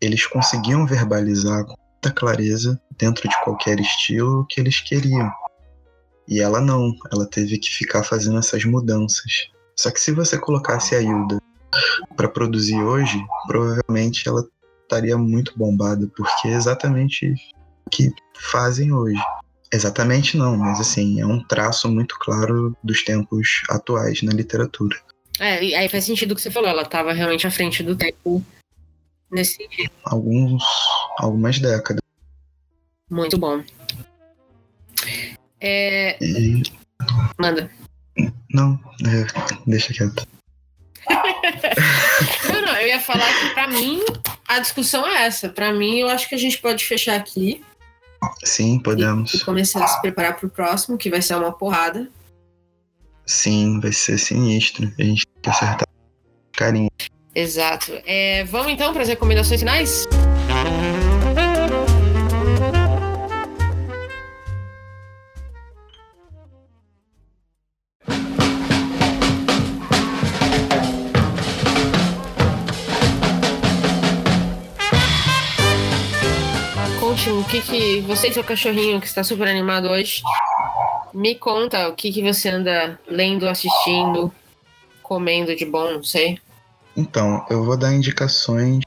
eles 0.00 0.26
conseguiam 0.26 0.86
verbalizar 0.86 1.66
com 1.66 1.74
muita 1.92 2.10
clareza 2.10 2.80
dentro 2.96 3.28
de 3.28 3.42
qualquer 3.42 3.78
estilo 3.78 4.40
o 4.40 4.46
que 4.46 4.58
eles 4.58 4.80
queriam. 4.80 5.30
E 6.28 6.40
ela 6.40 6.60
não, 6.60 6.94
ela 7.12 7.26
teve 7.26 7.58
que 7.58 7.70
ficar 7.70 8.02
fazendo 8.02 8.38
essas 8.38 8.64
mudanças. 8.64 9.48
Só 9.76 9.90
que 9.90 10.00
se 10.00 10.12
você 10.12 10.38
colocasse 10.38 10.94
a 10.94 11.00
Hilda 11.00 11.40
para 12.16 12.28
produzir 12.28 12.80
hoje, 12.80 13.22
provavelmente 13.46 14.28
ela 14.28 14.46
estaria 14.82 15.18
muito 15.18 15.56
bombada, 15.56 16.10
porque 16.16 16.48
é 16.48 16.52
exatamente 16.52 17.34
o 17.86 17.90
que 17.90 18.10
fazem 18.34 18.92
hoje. 18.92 19.20
Exatamente 19.72 20.36
não, 20.36 20.56
mas 20.56 20.80
assim, 20.80 21.20
é 21.20 21.26
um 21.26 21.42
traço 21.42 21.88
muito 21.90 22.16
claro 22.18 22.76
dos 22.82 23.02
tempos 23.02 23.62
atuais 23.68 24.22
na 24.22 24.32
literatura. 24.32 24.96
É, 25.40 25.54
aí 25.76 25.88
faz 25.88 26.04
sentido 26.04 26.32
o 26.32 26.34
que 26.36 26.42
você 26.42 26.50
falou, 26.50 26.68
ela 26.68 26.82
estava 26.82 27.12
realmente 27.12 27.46
à 27.46 27.50
frente 27.50 27.82
do 27.82 27.96
tempo 27.96 28.44
nesse. 29.30 29.68
Alguns, 30.04 30.62
algumas 31.18 31.58
décadas. 31.58 32.00
Muito 33.10 33.36
bom. 33.36 33.62
É... 35.66 36.18
E... 36.22 36.62
Manda. 37.40 37.70
Não, 38.52 38.78
é, 39.06 39.26
deixa 39.66 39.94
quieto. 39.94 40.28
não, 42.52 42.62
não, 42.62 42.76
eu 42.76 42.88
ia 42.88 43.00
falar 43.00 43.26
que 43.40 43.54
pra 43.54 43.66
mim 43.68 44.00
a 44.46 44.60
discussão 44.60 45.06
é 45.06 45.24
essa. 45.24 45.48
Pra 45.48 45.72
mim, 45.72 46.00
eu 46.00 46.08
acho 46.08 46.28
que 46.28 46.34
a 46.34 46.38
gente 46.38 46.58
pode 46.58 46.84
fechar 46.84 47.16
aqui. 47.16 47.64
Sim, 48.44 48.78
podemos. 48.78 49.32
E, 49.32 49.38
e 49.38 49.40
começar 49.40 49.82
a 49.82 49.88
se 49.88 50.00
preparar 50.02 50.36
pro 50.36 50.50
próximo, 50.50 50.98
que 50.98 51.10
vai 51.10 51.22
ser 51.22 51.34
uma 51.34 51.52
porrada. 51.52 52.10
Sim, 53.26 53.80
vai 53.80 53.92
ser 53.92 54.18
sinistro. 54.18 54.92
A 54.98 55.02
gente 55.02 55.26
tem 55.26 55.42
que 55.42 55.50
acertar 55.50 55.88
carinho. 56.52 56.90
Exato. 57.34 57.92
É, 58.04 58.44
vamos 58.44 58.72
então 58.72 58.92
para 58.92 59.02
as 59.02 59.08
recomendações 59.08 59.60
finais? 59.60 60.06
Que 77.54 77.62
que 77.62 78.00
você 78.00 78.28
e 78.28 78.32
seu 78.32 78.42
cachorrinho 78.42 79.00
que 79.00 79.06
está 79.06 79.22
super 79.22 79.46
animado 79.46 79.88
hoje 79.88 80.22
me 81.12 81.36
conta 81.36 81.88
o 81.88 81.94
que, 81.94 82.10
que 82.10 82.20
você 82.20 82.48
anda 82.48 82.98
lendo, 83.06 83.48
assistindo, 83.48 84.32
comendo 85.00 85.54
de 85.54 85.64
bom, 85.64 85.92
não 85.92 86.02
sei. 86.02 86.40
Então, 86.96 87.46
eu 87.48 87.64
vou 87.64 87.76
dar 87.76 87.94
indicações 87.94 88.82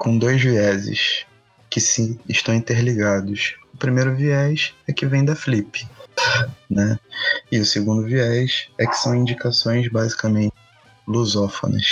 com 0.00 0.18
dois 0.18 0.42
vieses 0.42 1.24
que 1.70 1.80
sim 1.80 2.20
estão 2.28 2.54
interligados. 2.54 3.56
O 3.72 3.78
primeiro 3.78 4.14
viés 4.14 4.74
é 4.86 4.92
que 4.92 5.06
vem 5.06 5.24
da 5.24 5.34
Flip, 5.34 5.88
né? 6.68 6.98
E 7.50 7.58
o 7.58 7.64
segundo 7.64 8.04
viés 8.04 8.68
é 8.76 8.86
que 8.86 8.96
são 8.96 9.14
indicações 9.14 9.88
basicamente 9.88 10.52
lusófonas. 11.06 11.86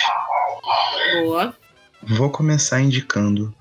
Boa. 1.22 1.56
Vou 2.02 2.28
começar 2.28 2.82
indicando 2.82 3.54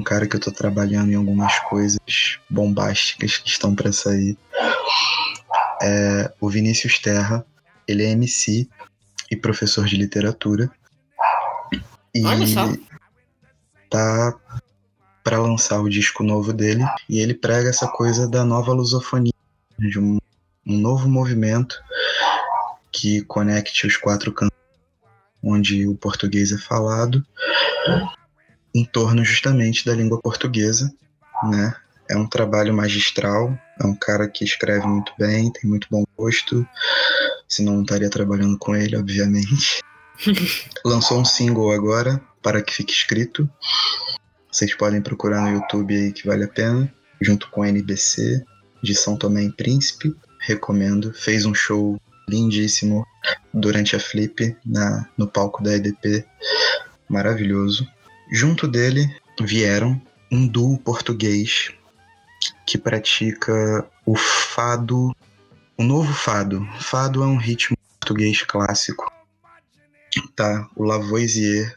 um 0.00 0.02
cara 0.02 0.26
que 0.26 0.34
eu 0.34 0.40
tô 0.40 0.50
trabalhando 0.50 1.12
em 1.12 1.14
algumas 1.14 1.58
coisas 1.60 2.40
bombásticas 2.48 3.36
que 3.36 3.50
estão 3.50 3.74
para 3.74 3.92
sair. 3.92 4.36
É 5.82 6.32
o 6.40 6.48
Vinícius 6.48 6.98
Terra. 6.98 7.44
Ele 7.86 8.04
é 8.04 8.10
MC 8.10 8.66
e 9.30 9.36
professor 9.36 9.84
de 9.84 9.96
literatura. 9.96 10.70
E 12.14 12.24
Olha 12.24 12.46
só. 12.46 12.72
tá 13.90 14.34
para 15.22 15.38
lançar 15.38 15.80
o 15.80 15.88
disco 15.88 16.22
novo 16.22 16.52
dele 16.52 16.82
e 17.08 17.20
ele 17.20 17.34
prega 17.34 17.68
essa 17.68 17.86
coisa 17.86 18.26
da 18.26 18.42
nova 18.42 18.72
lusofonia, 18.72 19.32
de 19.78 19.98
um, 19.98 20.18
um 20.66 20.78
novo 20.78 21.08
movimento 21.08 21.78
que 22.90 23.22
conecte 23.22 23.86
os 23.86 23.96
quatro 23.96 24.32
cantos 24.32 24.58
onde 25.42 25.86
o 25.86 25.94
português 25.94 26.52
é 26.52 26.58
falado 26.58 27.24
em 28.74 28.84
torno 28.84 29.24
justamente 29.24 29.84
da 29.84 29.94
língua 29.94 30.20
portuguesa, 30.20 30.92
né? 31.44 31.74
É 32.08 32.16
um 32.16 32.26
trabalho 32.26 32.74
magistral, 32.74 33.56
é 33.80 33.86
um 33.86 33.94
cara 33.94 34.28
que 34.28 34.44
escreve 34.44 34.86
muito 34.86 35.12
bem, 35.16 35.52
tem 35.52 35.70
muito 35.70 35.86
bom 35.90 36.04
gosto, 36.16 36.66
senão 37.48 37.74
não 37.74 37.82
estaria 37.82 38.10
trabalhando 38.10 38.58
com 38.58 38.74
ele, 38.74 38.96
obviamente. 38.96 39.80
Lançou 40.84 41.20
um 41.20 41.24
single 41.24 41.70
agora, 41.70 42.20
para 42.42 42.62
que 42.62 42.74
fique 42.74 42.92
escrito. 42.92 43.48
Vocês 44.50 44.74
podem 44.74 45.00
procurar 45.00 45.42
no 45.42 45.50
YouTube 45.50 45.96
aí 45.96 46.12
que 46.12 46.26
vale 46.26 46.44
a 46.44 46.48
pena, 46.48 46.92
junto 47.20 47.48
com 47.50 47.62
a 47.62 47.68
NBC 47.68 48.44
de 48.82 48.94
São 48.94 49.16
Tomé 49.16 49.44
e 49.44 49.52
Príncipe. 49.52 50.14
Recomendo. 50.40 51.12
Fez 51.12 51.44
um 51.44 51.54
show 51.54 52.00
lindíssimo 52.28 53.06
durante 53.52 53.94
a 53.94 54.00
Flip 54.00 54.56
na, 54.64 55.08
no 55.16 55.28
palco 55.28 55.62
da 55.62 55.76
EDP. 55.76 56.24
Maravilhoso. 57.08 57.86
Junto 58.30 58.68
dele 58.68 59.12
vieram 59.40 60.00
um 60.30 60.46
duo 60.46 60.78
português 60.78 61.72
que 62.64 62.78
pratica 62.78 63.84
o 64.06 64.16
fado, 64.16 65.14
o 65.76 65.82
novo 65.82 66.12
fado. 66.12 66.64
Fado 66.78 67.22
é 67.22 67.26
um 67.26 67.36
ritmo 67.36 67.76
português 67.98 68.42
clássico. 68.42 69.10
Tá, 70.36 70.68
o 70.76 70.84
Lavoisier, 70.84 71.76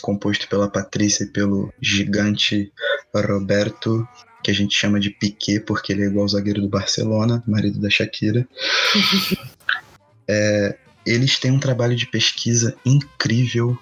composto 0.00 0.48
pela 0.48 0.70
Patrícia 0.70 1.24
e 1.24 1.28
pelo 1.28 1.72
gigante 1.80 2.72
Roberto, 3.14 4.06
que 4.42 4.50
a 4.50 4.54
gente 4.54 4.76
chama 4.76 4.98
de 4.98 5.10
Piquet, 5.10 5.60
porque 5.60 5.92
ele 5.92 6.02
é 6.02 6.06
igual 6.06 6.22
ao 6.22 6.28
zagueiro 6.28 6.60
do 6.60 6.68
Barcelona, 6.68 7.42
marido 7.46 7.80
da 7.80 7.90
Shakira. 7.90 8.48
é, 10.26 10.76
eles 11.04 11.38
têm 11.38 11.50
um 11.50 11.60
trabalho 11.60 11.96
de 11.96 12.06
pesquisa 12.06 12.76
incrível 12.84 13.78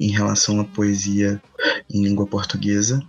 em 0.00 0.10
relação 0.10 0.58
à 0.58 0.64
poesia 0.64 1.40
em 1.88 2.02
língua 2.02 2.26
portuguesa. 2.26 3.02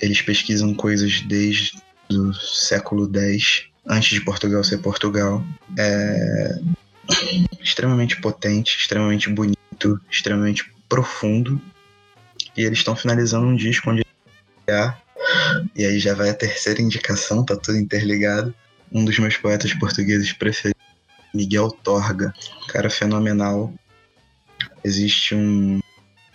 Eles 0.00 0.20
pesquisam 0.20 0.74
coisas 0.74 1.20
desde 1.22 1.80
o 2.10 2.34
século 2.34 3.08
X, 3.14 3.66
antes 3.86 4.10
de 4.10 4.20
Portugal 4.20 4.64
ser 4.64 4.78
Portugal. 4.78 5.44
É 5.78 6.58
extremamente 7.62 8.20
potente, 8.20 8.76
extremamente 8.76 9.30
bonito, 9.30 10.00
extremamente 10.10 10.70
profundo. 10.88 11.60
E 12.56 12.62
eles 12.62 12.78
estão 12.78 12.96
finalizando 12.96 13.46
um 13.46 13.56
disco 13.56 13.90
onde 13.90 14.04
e 15.74 15.84
aí 15.84 15.98
já 15.98 16.14
vai 16.14 16.28
a 16.28 16.34
terceira 16.34 16.82
indicação, 16.82 17.44
tá 17.44 17.56
tudo 17.56 17.78
interligado. 17.78 18.54
Um 18.92 19.04
dos 19.04 19.18
meus 19.18 19.36
poetas 19.36 19.72
portugueses 19.74 20.32
preferidos, 20.32 20.82
Miguel 21.34 21.70
Torga, 21.70 22.32
cara 22.68 22.90
fenomenal, 22.90 23.72
existe 24.84 25.34
um 25.34 25.80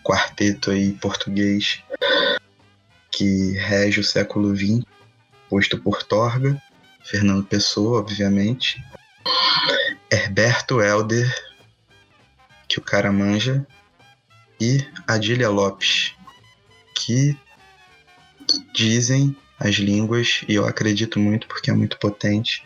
quarteto 0.03 0.71
aí 0.71 0.93
português 0.93 1.81
que 3.11 3.51
rege 3.53 3.99
o 3.99 4.03
século 4.03 4.55
XX, 4.55 4.83
posto 5.49 5.77
por 5.77 6.03
Torga, 6.03 6.61
Fernando 7.05 7.45
Pessoa, 7.45 7.99
obviamente, 7.99 8.83
Herberto 10.11 10.81
Helder, 10.81 11.31
que 12.67 12.79
o 12.79 12.81
cara 12.81 13.11
manja, 13.11 13.65
e 14.59 14.85
Adília 15.07 15.49
Lopes, 15.49 16.13
que 16.95 17.37
dizem 18.73 19.35
as 19.59 19.75
línguas, 19.75 20.43
e 20.47 20.55
eu 20.55 20.65
acredito 20.65 21.19
muito 21.19 21.47
porque 21.47 21.69
é 21.69 21.73
muito 21.73 21.97
potente, 21.99 22.65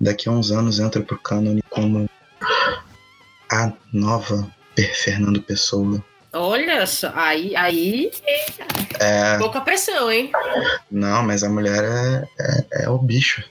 daqui 0.00 0.28
a 0.28 0.32
uns 0.32 0.50
anos 0.50 0.80
entra 0.80 1.00
pro 1.02 1.18
cânone 1.18 1.62
como 1.70 2.08
a 3.50 3.72
nova 3.92 4.55
Fernando 4.84 5.40
Pessoa. 5.40 6.04
Olha 6.32 6.86
só, 6.86 7.10
aí, 7.14 7.56
aí 7.56 8.10
é... 9.00 9.38
pouca 9.38 9.60
pressão, 9.60 10.10
hein? 10.10 10.30
Não, 10.90 11.22
mas 11.22 11.42
a 11.42 11.48
mulher 11.48 11.82
é, 11.82 12.28
é, 12.38 12.84
é 12.84 12.90
o 12.90 12.98
bicho. 12.98 13.42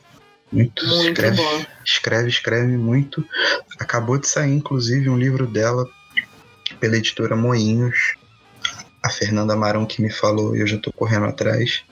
Muito, 0.52 0.86
muito 0.86 1.08
escreve, 1.10 1.38
bom. 1.38 1.66
escreve, 1.84 2.30
escreve 2.30 2.78
muito. 2.78 3.26
Acabou 3.80 4.18
de 4.18 4.28
sair, 4.28 4.54
inclusive, 4.54 5.10
um 5.10 5.18
livro 5.18 5.48
dela 5.48 5.86
pela 6.80 6.98
editora 6.98 7.36
Moinhos. 7.36 8.16
A 9.04 9.10
Fernanda 9.10 9.56
Marão 9.56 9.86
que 9.86 10.02
me 10.02 10.10
falou 10.10 10.56
e 10.56 10.62
eu 10.62 10.68
já 10.68 10.78
tô 10.78 10.92
correndo 10.92 11.26
atrás, 11.26 11.84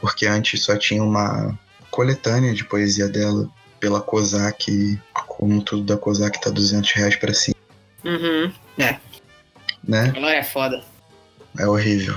porque 0.00 0.26
antes 0.26 0.62
só 0.62 0.76
tinha 0.76 1.02
uma 1.02 1.56
coletânea 1.90 2.52
de 2.54 2.64
poesia 2.64 3.08
dela 3.08 3.48
pela 3.78 4.00
Kozak, 4.00 4.98
como 5.28 5.62
tudo 5.62 5.84
da 5.84 5.96
Kozak 5.96 6.40
tá 6.40 6.50
200 6.50 6.90
reais 6.92 7.16
pra 7.16 7.32
cima. 7.32 7.55
Uhum. 8.06 8.52
É. 8.78 9.00
Né? 9.82 10.12
Ela 10.14 10.32
é 10.32 10.42
foda. 10.44 10.82
É 11.58 11.66
horrível. 11.66 12.14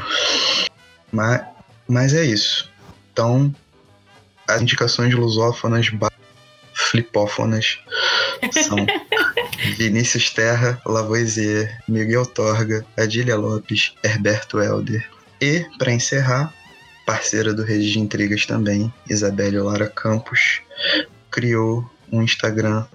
Mas, 1.11 1.41
mas 1.87 2.13
é 2.13 2.23
isso. 2.23 2.71
Então, 3.11 3.53
as 4.47 4.61
indicações 4.61 5.13
lusófonas 5.15 5.89
flipófonas 6.73 7.79
são 8.51 8.77
Vinícius 9.77 10.29
Terra, 10.29 10.79
Lavoisier, 10.85 11.81
Miguel 11.87 12.25
Torga, 12.25 12.85
Adília 12.95 13.35
Lopes, 13.35 13.93
Herberto 14.03 14.61
Helder 14.61 15.09
E, 15.41 15.65
para 15.77 15.91
encerrar, 15.91 16.53
parceira 17.05 17.53
do 17.53 17.63
Rede 17.63 17.91
de 17.91 17.99
Intrigas 17.99 18.45
também, 18.45 18.93
Isabelle 19.09 19.59
Lara 19.59 19.89
Campos, 19.89 20.61
criou 21.31 21.89
um 22.11 22.21
Instagram 22.21 22.85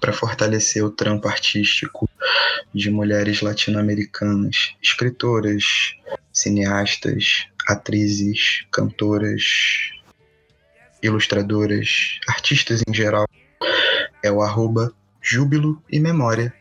para 0.00 0.12
fortalecer 0.12 0.84
o 0.84 0.90
trampo 0.90 1.28
artístico 1.28 2.08
de 2.74 2.90
mulheres 2.90 3.40
latino-americanas, 3.40 4.74
escritoras, 4.82 5.64
cineastas, 6.32 7.46
atrizes, 7.66 8.64
cantoras, 8.70 9.42
ilustradoras, 11.02 12.18
artistas 12.28 12.82
em 12.88 12.94
geral. 12.94 13.26
É 14.22 14.30
o 14.30 14.42
arroba 14.42 14.92
Júbilo 15.20 15.82
e 15.90 16.00
Memória, 16.00 16.52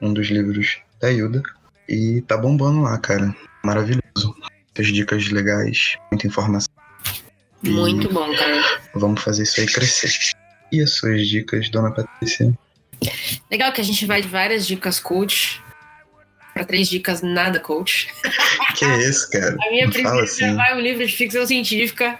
um 0.00 0.12
dos 0.12 0.28
livros 0.28 0.78
da 1.00 1.10
Hilda. 1.10 1.42
E 1.88 2.20
tá 2.22 2.36
bombando 2.36 2.82
lá, 2.82 2.98
cara. 2.98 3.34
Maravilhoso. 3.64 4.34
Muitas 4.76 4.92
dicas 4.92 5.28
legais, 5.30 5.96
muita 6.10 6.26
informação. 6.26 6.72
Muito 7.62 8.08
e 8.08 8.12
bom, 8.12 8.34
cara. 8.36 8.80
Vamos 8.94 9.22
fazer 9.22 9.44
isso 9.44 9.60
aí 9.60 9.66
crescer. 9.66 10.10
E 10.72 10.80
as 10.80 10.92
suas 10.96 11.26
dicas, 11.26 11.68
dona 11.70 11.92
Patrícia? 11.92 12.56
Legal 13.50 13.72
que 13.72 13.80
a 13.80 13.84
gente 13.84 14.04
vai 14.06 14.22
de 14.22 14.28
várias 14.28 14.66
dicas 14.66 14.98
coach 14.98 15.62
para 16.56 16.64
três 16.64 16.88
dicas 16.88 17.20
nada 17.20 17.60
coach. 17.60 18.08
Que 18.76 18.86
isso, 19.08 19.30
cara? 19.30 19.56
A 19.60 19.70
minha 19.70 19.88
primeira 19.90 20.22
assim. 20.22 20.54
vai 20.54 20.74
um 20.74 20.80
livro 20.80 21.06
de 21.06 21.12
ficção 21.12 21.46
científica. 21.46 22.18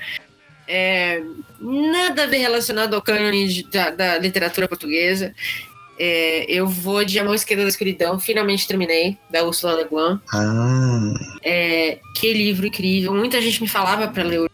É, 0.69 1.23
nada 1.61 2.25
a 2.25 2.27
ver 2.27 2.39
relacionado 2.39 2.95
ao 2.95 3.03
cânone 3.03 3.63
da, 3.65 3.91
da 3.91 4.19
literatura 4.19 4.69
portuguesa. 4.69 5.35
É, 5.99 6.45
eu 6.49 6.67
vou 6.67 7.05
de 7.05 7.19
A 7.19 7.25
Mão 7.25 7.35
Esquerda 7.35 7.63
da 7.63 7.69
Escuridão, 7.69 8.21
finalmente 8.21 8.69
terminei, 8.69 9.17
da 9.31 9.43
Ursula 9.43 9.75
Le 9.77 9.85
Guin. 9.85 10.21
Ah. 10.35 11.15
É, 11.43 11.99
que 12.15 12.33
livro 12.33 12.67
incrível. 12.67 13.15
Muita 13.15 13.41
gente 13.41 13.63
me 13.63 13.69
falava 13.69 14.09
para 14.09 14.23
ler 14.23 14.41
o 14.41 14.51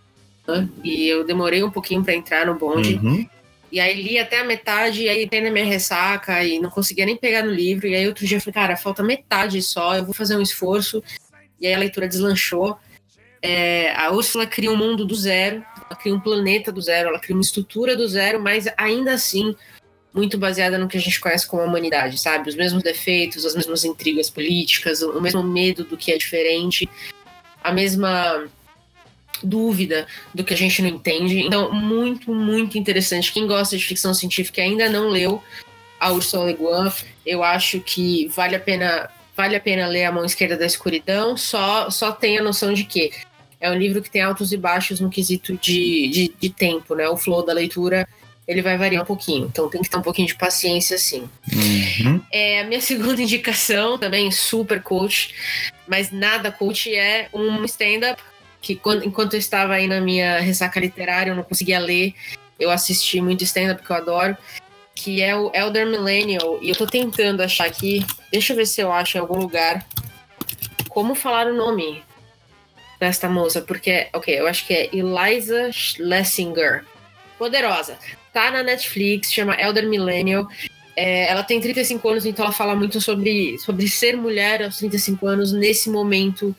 e 0.83 1.09
eu 1.09 1.25
demorei 1.25 1.63
um 1.63 1.71
pouquinho 1.71 2.05
para 2.05 2.15
entrar 2.15 2.47
no 2.47 2.55
bonde. 2.55 3.01
Uhum. 3.03 3.27
E 3.73 3.81
aí 3.81 4.03
li 4.03 4.19
até 4.19 4.41
a 4.41 4.45
metade, 4.45 5.05
e 5.05 5.09
aí 5.09 5.27
tem 5.27 5.41
na 5.41 5.51
minha 5.51 5.65
ressaca, 5.65 6.45
e 6.45 6.61
não 6.61 6.69
conseguia 6.69 7.07
nem 7.07 7.17
pegar 7.17 7.43
no 7.43 7.51
livro. 7.51 7.87
E 7.87 7.95
aí 7.95 8.07
outro 8.07 8.27
dia 8.27 8.37
eu 8.37 8.41
falei, 8.43 8.53
cara, 8.53 8.77
falta 8.77 9.03
metade 9.03 9.63
só, 9.63 9.97
eu 9.97 10.05
vou 10.05 10.13
fazer 10.13 10.37
um 10.37 10.43
esforço. 10.43 11.03
E 11.59 11.67
aí 11.67 11.73
a 11.73 11.79
leitura 11.79 12.07
deslanchou. 12.07 12.79
É, 13.41 13.91
a 13.97 14.11
Úrsula 14.13 14.47
cria 14.47 14.71
um 14.71 14.77
mundo 14.77 15.07
do 15.07 15.15
zero, 15.15 15.65
ela 15.87 15.99
cria 15.99 16.15
um 16.15 16.21
planeta 16.21 16.71
do 16.71 16.83
zero, 16.83 17.09
ela 17.09 17.19
cria 17.19 17.35
uma 17.35 17.43
estrutura 17.43 17.97
do 17.97 18.07
zero, 18.07 18.39
mas 18.39 18.69
ainda 18.77 19.15
assim 19.15 19.57
muito 20.13 20.37
baseada 20.37 20.77
no 20.77 20.87
que 20.87 20.99
a 20.99 21.01
gente 21.01 21.19
conhece 21.19 21.47
como 21.47 21.63
humanidade, 21.63 22.19
sabe? 22.19 22.51
Os 22.51 22.55
mesmos 22.55 22.83
defeitos, 22.83 23.47
as 23.47 23.55
mesmas 23.57 23.85
intrigas 23.85 24.29
políticas, 24.29 25.01
o 25.01 25.19
mesmo 25.19 25.43
medo 25.43 25.83
do 25.85 25.97
que 25.97 26.13
é 26.13 26.19
diferente, 26.19 26.87
a 27.65 27.73
mesma 27.73 28.47
dúvida 29.43 30.07
do 30.35 30.45
que 30.45 30.55
a 30.55 30.57
gente 30.57 30.83
não 30.83 30.89
entende. 30.89 31.41
Então, 31.41 31.73
muito, 31.73 32.33
muito 32.35 32.79
interessante. 32.79 33.33
Quem 33.33 33.47
gosta 33.47 33.77
de 33.77 33.85
ficção 33.85 34.15
científica 34.15 34.61
e 34.61 34.65
ainda 34.65 34.89
não 34.89 35.09
leu 35.09 35.43
a 35.99 36.13
Ursula 36.13 36.47
Le 36.47 36.55
Guin, 36.55 36.93
eu 37.25 37.43
acho 37.43 37.81
que 37.81 38.29
vale 38.29 38.57
a 38.57 38.61
pena 38.61 39.09
vale 39.37 39.57
a 39.57 39.61
pena 39.61 39.87
ler 39.87 40.05
A 40.05 40.13
Mão 40.13 40.25
Esquerda 40.25 40.57
da 40.57 40.67
Escuridão, 40.67 41.37
só, 41.37 41.89
só 41.89 42.13
tem 42.13 42.39
a 42.39 42.43
noção 42.43 42.73
de 42.73 42.85
que 42.85 43.11
é 43.59 43.71
um 43.71 43.75
livro 43.75 44.03
que 44.03 44.11
tem 44.11 44.21
altos 44.21 44.53
e 44.53 44.57
baixos 44.57 45.01
no 45.01 45.09
quesito 45.09 45.57
de, 45.57 46.09
de, 46.09 46.35
de 46.39 46.51
tempo, 46.51 46.95
né? 46.95 47.09
O 47.09 47.17
flow 47.17 47.45
da 47.45 47.53
leitura 47.53 48.07
ele 48.47 48.61
vai 48.61 48.77
variar 48.77 49.03
um 49.03 49.07
pouquinho. 49.07 49.47
Então 49.47 49.69
tem 49.69 49.81
que 49.81 49.89
ter 49.89 49.97
um 49.97 50.03
pouquinho 50.03 50.27
de 50.27 50.35
paciência, 50.35 50.99
sim. 50.99 51.29
Uhum. 51.53 52.21
É, 52.31 52.61
a 52.61 52.65
minha 52.65 52.81
segunda 52.83 53.23
indicação, 53.23 53.97
também 53.97 54.31
super 54.31 54.83
coach, 54.83 55.35
mas 55.87 56.11
nada 56.11 56.51
coach, 56.51 56.93
é 56.95 57.29
um 57.33 57.65
stand-up 57.65 58.21
que 58.63 58.77
quando, 58.77 59.05
enquanto 59.05 59.35
eu 59.35 59.41
estava 59.41 59.75
aí 59.75 59.89
na 59.89 60.01
minha 60.01 60.39
ressaca 60.39 60.79
literária, 60.79 61.33
eu 61.33 61.37
não 61.37 61.43
conseguia 61.43 61.81
ler, 61.81 62.15
eu 62.59 62.71
assisti 62.71 63.21
muito 63.21 63.43
stand-up 63.43 63.83
que 63.83 63.91
eu 63.91 63.97
adoro, 63.97 64.37
que 64.95 65.21
é 65.21 65.35
o 65.35 65.51
Elder 65.53 65.87
Millennial, 65.87 66.59
e 66.63 66.71
eu 66.71 66.77
tô 66.77 66.87
tentando 66.87 67.43
achar 67.43 67.67
aqui, 67.67 68.07
deixa 68.31 68.53
eu 68.53 68.57
ver 68.57 68.67
se 68.67 68.81
eu 68.81 68.93
acho 68.93 69.19
em 69.19 69.21
algum 69.21 69.37
lugar 69.39 69.85
como 70.89 71.15
falar 71.15 71.49
o 71.49 71.57
nome 71.57 72.05
desta 73.01 73.29
moça, 73.29 73.61
porque, 73.61 74.09
ok, 74.13 74.39
eu 74.39 74.47
acho 74.47 74.65
que 74.65 74.73
é 74.73 74.91
Eliza 74.93 75.73
Schlesinger. 75.73 76.85
Poderosa. 77.37 77.99
Tá 78.33 78.53
na 78.53 78.63
Netflix, 78.63 79.33
chama 79.33 79.61
Elder 79.61 79.89
Millennial. 79.89 80.47
É, 80.95 81.29
ela 81.29 81.43
tem 81.43 81.61
35 81.61 82.09
anos, 82.09 82.27
então 82.27 82.45
ela 82.45 82.55
fala 82.55 82.77
muito 82.77 83.01
sobre, 83.01 83.59
sobre 83.59 83.89
ser 83.89 84.17
mulher 84.17 84.63
aos 84.63 84.77
35 84.77 85.27
anos 85.27 85.53
nesse 85.53 85.91
momento 85.91 86.55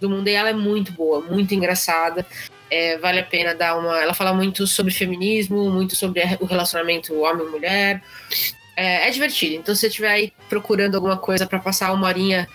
do 0.00 0.08
mundo. 0.08 0.28
E 0.28 0.32
ela 0.32 0.50
é 0.50 0.52
muito 0.52 0.92
boa, 0.92 1.20
muito 1.20 1.54
engraçada. 1.54 2.26
É, 2.70 2.98
vale 2.98 3.20
a 3.20 3.24
pena 3.24 3.54
dar 3.54 3.76
uma. 3.76 4.00
Ela 4.00 4.14
fala 4.14 4.32
muito 4.32 4.66
sobre 4.66 4.92
feminismo, 4.92 5.70
muito 5.70 5.96
sobre 5.96 6.22
o 6.40 6.44
relacionamento 6.44 7.18
homem-mulher. 7.18 8.02
É, 8.76 9.08
é, 9.08 9.10
divertido. 9.10 9.56
Então, 9.56 9.74
se 9.74 9.80
você 9.80 9.86
estiver 9.88 10.10
aí 10.10 10.32
procurando 10.48 10.94
alguma 10.94 11.16
coisa 11.16 11.46
para 11.46 11.58
passar 11.58 11.92
uma 11.92 12.06
horinha 12.06 12.48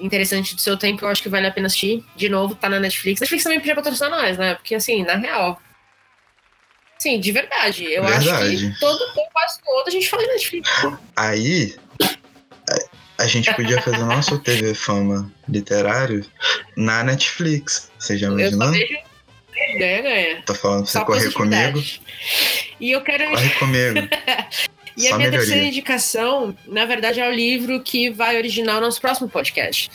interessante 0.00 0.54
do 0.54 0.60
seu 0.60 0.76
tempo, 0.76 1.04
eu 1.04 1.08
acho 1.08 1.22
que 1.22 1.28
vale 1.28 1.46
a 1.46 1.50
pena 1.50 1.66
assistir. 1.66 2.04
De 2.14 2.28
novo, 2.28 2.54
tá 2.54 2.68
na 2.68 2.78
Netflix. 2.78 3.20
Netflix 3.20 3.42
também 3.42 3.58
podia 3.58 3.74
patrocinar 3.74 4.10
nós, 4.10 4.38
né? 4.38 4.54
Porque, 4.54 4.74
assim, 4.74 5.02
na 5.02 5.16
real. 5.16 5.60
Sim, 7.00 7.18
de 7.18 7.32
verdade. 7.32 7.84
Eu 7.84 8.04
verdade. 8.04 8.30
acho 8.30 8.74
que 8.74 8.78
todo, 8.78 8.98
quase 9.32 9.60
todo 9.64 9.88
a 9.88 9.90
gente 9.90 10.08
fala 10.08 10.22
de 10.22 10.28
Netflix. 10.28 10.70
Aí, 11.16 11.74
a 13.20 13.26
gente 13.26 13.54
podia 13.54 13.80
fazer 13.82 13.98
o 13.98 14.06
nosso 14.06 14.38
TV 14.40 14.74
Fama 14.74 15.30
literário 15.48 16.24
na 16.76 17.04
Netflix. 17.04 17.90
Você 17.98 18.16
já 18.16 18.28
imaginou? 18.28 18.72
Ganha, 19.78 20.02
ganha. 20.02 20.42
Tô 20.42 20.54
falando 20.54 20.84
pra 20.84 20.92
você 20.92 21.04
correr 21.04 21.32
comigo. 21.32 21.82
E 22.80 22.90
eu 22.90 23.02
quero. 23.02 23.30
Corre 23.30 23.50
comigo. 23.58 24.08
e 24.96 25.02
só 25.02 25.14
a 25.14 25.18
minha 25.18 25.30
melhoria. 25.30 25.38
terceira 25.38 25.64
indicação, 25.66 26.56
na 26.66 26.86
verdade, 26.86 27.20
é 27.20 27.28
o 27.28 27.32
livro 27.32 27.80
que 27.82 28.10
vai 28.10 28.36
originar 28.36 28.78
o 28.78 28.80
nosso 28.80 29.00
próximo 29.00 29.28
podcast. 29.28 29.90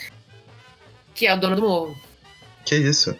Que 1.15 1.25
é 1.25 1.33
O 1.33 1.37
Dono 1.37 1.55
do 1.55 1.61
Morro. 1.63 1.97
Que 2.63 2.75
isso? 2.75 3.17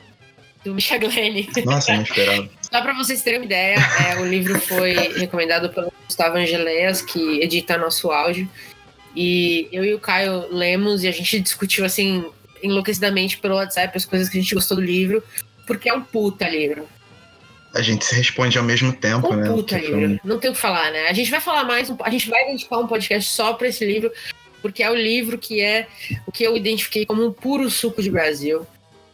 Do 0.63 0.75
Michel 0.75 0.99
Glenn. 0.99 1.47
Nossa, 1.65 1.93
não 1.93 2.03
esperava. 2.03 2.49
Só 2.61 2.81
para 2.81 2.93
vocês 2.93 3.21
terem 3.21 3.39
uma 3.39 3.45
ideia, 3.45 3.77
é, 3.77 4.19
o 4.19 4.25
livro 4.25 4.59
foi 4.59 4.91
recomendado 4.93 5.69
pelo 5.69 5.93
Gustavo 6.05 6.35
Angeléas, 6.35 7.01
que 7.01 7.39
edita 7.41 7.77
nosso 7.77 8.11
áudio. 8.11 8.49
E 9.15 9.69
eu 9.71 9.85
e 9.85 9.93
o 9.93 9.99
Caio 9.99 10.47
lemos 10.51 11.03
e 11.03 11.07
a 11.07 11.11
gente 11.11 11.39
discutiu 11.39 11.85
assim 11.85 12.25
enlouquecidamente 12.61 13.37
pelo 13.37 13.55
WhatsApp 13.55 13.95
as 13.95 14.05
coisas 14.05 14.27
que 14.27 14.37
a 14.37 14.41
gente 14.41 14.55
gostou 14.55 14.77
do 14.77 14.83
livro, 14.83 15.23
porque 15.65 15.89
é 15.89 15.93
um 15.93 16.01
puta 16.01 16.47
livro. 16.47 16.87
A 17.73 17.81
gente 17.81 18.05
se 18.05 18.15
responde 18.15 18.57
ao 18.57 18.63
mesmo 18.63 18.93
tempo, 18.93 19.33
um 19.33 19.35
né? 19.35 19.49
Puta 19.49 19.77
livro. 19.77 20.19
Não 20.23 20.39
tem 20.39 20.49
o 20.49 20.53
que 20.53 20.59
falar, 20.59 20.91
né? 20.91 21.07
A 21.07 21.13
gente 21.13 21.29
vai 21.29 21.41
falar 21.41 21.63
mais, 21.63 21.91
a 21.99 22.09
gente 22.09 22.29
vai 22.29 22.45
dedicar 22.45 22.77
um 22.77 22.87
podcast 22.87 23.31
só 23.31 23.53
para 23.53 23.67
esse 23.67 23.85
livro, 23.85 24.11
porque 24.61 24.81
é 24.81 24.89
o 24.89 24.95
livro 24.95 25.37
que 25.37 25.61
é 25.61 25.87
o 26.25 26.31
que 26.31 26.43
eu 26.43 26.55
identifiquei 26.55 27.05
como 27.05 27.25
um 27.25 27.31
puro 27.31 27.69
suco 27.69 28.01
de 28.01 28.09
Brasil. 28.09 28.65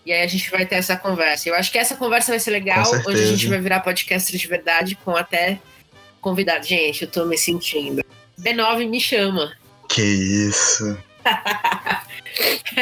E 0.06 0.12
aí 0.12 0.24
a 0.24 0.28
gente 0.28 0.49
vai 0.49 0.66
ter 0.66 0.76
essa 0.76 0.95
conversa. 0.95 1.49
Eu 1.49 1.56
acho 1.56 1.72
que 1.72 1.78
essa 1.78 1.95
conversa 1.95 2.32
vai 2.32 2.39
ser 2.39 2.52
legal, 2.52 2.84
onde 3.08 3.22
a 3.22 3.26
gente 3.26 3.47
vai 3.47 3.60
virar 3.60 3.82
podcast 3.82 4.36
de 4.36 4.47
verdade 4.47 4.95
com 4.95 5.16
até 5.16 5.60
convidado. 6.20 6.66
Gente, 6.66 7.04
eu 7.04 7.08
tô 7.08 7.26
me 7.26 7.38
sentindo. 7.38 8.04
B9 8.39 8.88
me 8.88 8.99
chama. 8.99 9.54
Que 9.93 10.01
isso. 10.01 10.97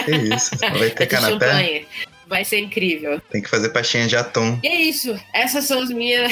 que 0.05 0.11
isso. 0.35 0.55
Vai 0.77 0.89
ter 0.91 1.07
canapé? 1.07 1.85
Vai 2.27 2.45
ser 2.45 2.59
incrível. 2.59 3.19
Tem 3.31 3.41
que 3.41 3.49
fazer 3.49 3.69
pastinha 3.69 4.07
de 4.07 4.15
atum. 4.15 4.59
E 4.61 4.67
é 4.67 4.81
isso. 4.81 5.19
Essas 5.33 5.65
são 5.65 5.81
as 5.81 5.89
minhas, 5.89 6.31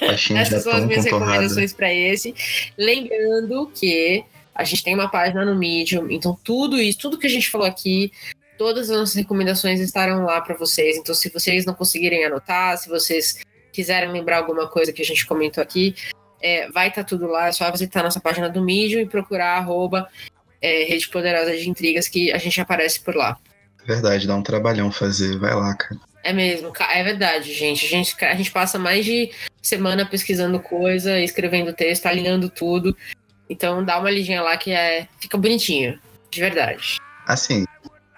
Essas 0.36 0.62
são 0.62 0.72
as 0.72 0.84
minhas 0.84 1.06
recomendações 1.06 1.72
para 1.72 1.92
esse. 1.92 2.34
Lembrando 2.76 3.70
que 3.74 4.22
a 4.54 4.64
gente 4.64 4.84
tem 4.84 4.94
uma 4.94 5.08
página 5.08 5.44
no 5.44 5.54
Medium, 5.56 6.10
então 6.10 6.38
tudo 6.44 6.78
isso, 6.78 6.98
tudo 6.98 7.16
que 7.18 7.26
a 7.26 7.30
gente 7.30 7.48
falou 7.48 7.66
aqui, 7.66 8.12
todas 8.58 8.90
as 8.90 8.98
nossas 8.98 9.14
recomendações 9.14 9.80
estarão 9.80 10.24
lá 10.24 10.40
para 10.42 10.54
vocês. 10.54 10.96
Então, 10.98 11.14
se 11.14 11.30
vocês 11.30 11.64
não 11.64 11.72
conseguirem 11.72 12.26
anotar, 12.26 12.76
se 12.76 12.88
vocês 12.88 13.38
quiserem 13.72 14.12
lembrar 14.12 14.38
alguma 14.38 14.66
coisa 14.66 14.92
que 14.92 15.00
a 15.00 15.04
gente 15.04 15.24
comentou 15.24 15.62
aqui, 15.62 15.94
é, 16.40 16.70
vai 16.70 16.88
estar 16.88 17.02
tá 17.02 17.08
tudo 17.08 17.26
lá, 17.26 17.48
é 17.48 17.52
só 17.52 17.70
visitar 17.70 18.02
nossa 18.02 18.20
página 18.20 18.48
do 18.48 18.62
Medium 18.64 19.00
e 19.00 19.06
procurar 19.06 19.58
arroba 19.58 20.08
é, 20.60 20.84
Rede 20.84 21.08
Poderosa 21.08 21.56
de 21.56 21.68
Intrigas, 21.68 22.08
que 22.08 22.32
a 22.32 22.38
gente 22.38 22.60
aparece 22.60 23.00
por 23.00 23.14
lá. 23.14 23.38
Verdade, 23.86 24.26
dá 24.26 24.36
um 24.36 24.42
trabalhão 24.42 24.92
fazer, 24.92 25.38
vai 25.38 25.54
lá, 25.54 25.74
cara. 25.74 26.00
É 26.22 26.32
mesmo, 26.32 26.72
é 26.90 27.02
verdade, 27.02 27.54
gente. 27.54 27.86
A 27.86 27.88
gente, 27.88 28.24
a 28.24 28.34
gente 28.34 28.50
passa 28.50 28.78
mais 28.78 29.04
de 29.04 29.30
semana 29.62 30.04
pesquisando 30.04 30.60
coisa, 30.60 31.18
escrevendo 31.18 31.72
texto, 31.72 32.06
alinhando 32.06 32.50
tudo. 32.50 32.94
Então 33.48 33.84
dá 33.84 33.98
uma 33.98 34.10
lidinha 34.10 34.42
lá 34.42 34.56
que 34.56 34.72
é, 34.72 35.08
fica 35.18 35.38
bonitinho, 35.38 35.98
de 36.30 36.40
verdade. 36.40 36.98
Assim, 37.26 37.64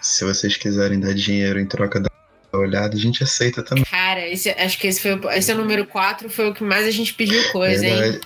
se 0.01 0.25
vocês 0.25 0.57
quiserem 0.57 0.99
dar 0.99 1.14
dinheiro 1.14 1.61
em 1.61 1.66
troca 1.66 2.01
da 2.01 2.11
olhada, 2.59 2.94
a 2.96 2.98
gente 2.98 3.22
aceita 3.22 3.62
também. 3.62 3.84
Cara, 3.84 4.26
esse, 4.28 4.51
acho 4.51 4.78
que 4.78 4.86
esse, 4.86 5.01
foi, 5.01 5.18
esse 5.36 5.51
é 5.51 5.55
o 5.55 5.59
número 5.59 5.84
4, 5.86 6.28
foi 6.30 6.48
o 6.51 6.55
que 6.55 6.62
mais 6.64 6.86
a 6.86 6.90
gente 6.90 7.14
pediu 7.14 7.42
coisa, 7.53 7.80
Verdade. 7.82 8.14
hein? 8.16 8.20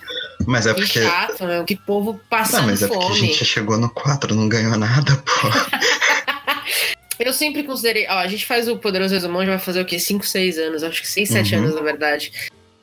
Mas 0.47 0.67
é 0.67 0.73
que 0.73 0.81
porque. 0.81 1.01
chato, 1.01 1.45
né? 1.45 1.63
Que 1.65 1.75
povo 1.75 2.19
passando 2.29 2.61
Não, 2.61 2.67
mas 2.69 2.83
é 2.83 2.87
fome. 2.87 2.99
porque 2.99 3.13
a 3.13 3.15
gente 3.27 3.45
chegou 3.45 3.77
no 3.77 3.89
4, 3.89 4.35
não 4.35 4.47
ganhou 4.49 4.77
nada, 4.77 5.15
pô. 5.17 5.47
Eu 7.17 7.31
sempre 7.31 7.63
considerei. 7.63 8.05
Ó, 8.07 8.13
a 8.17 8.27
gente 8.27 8.45
faz 8.45 8.67
o 8.67 8.77
Poderoso 8.77 9.13
Resumão, 9.13 9.41
já 9.45 9.51
vai 9.51 9.59
fazer 9.59 9.81
o 9.81 9.85
quê? 9.85 9.97
5, 9.97 10.25
6 10.27 10.57
anos, 10.57 10.83
acho 10.83 11.01
que 11.01 11.07
6, 11.07 11.29
7 11.29 11.55
Uhum. 11.55 11.61
anos, 11.61 11.75
na 11.75 11.81
verdade. 11.81 12.31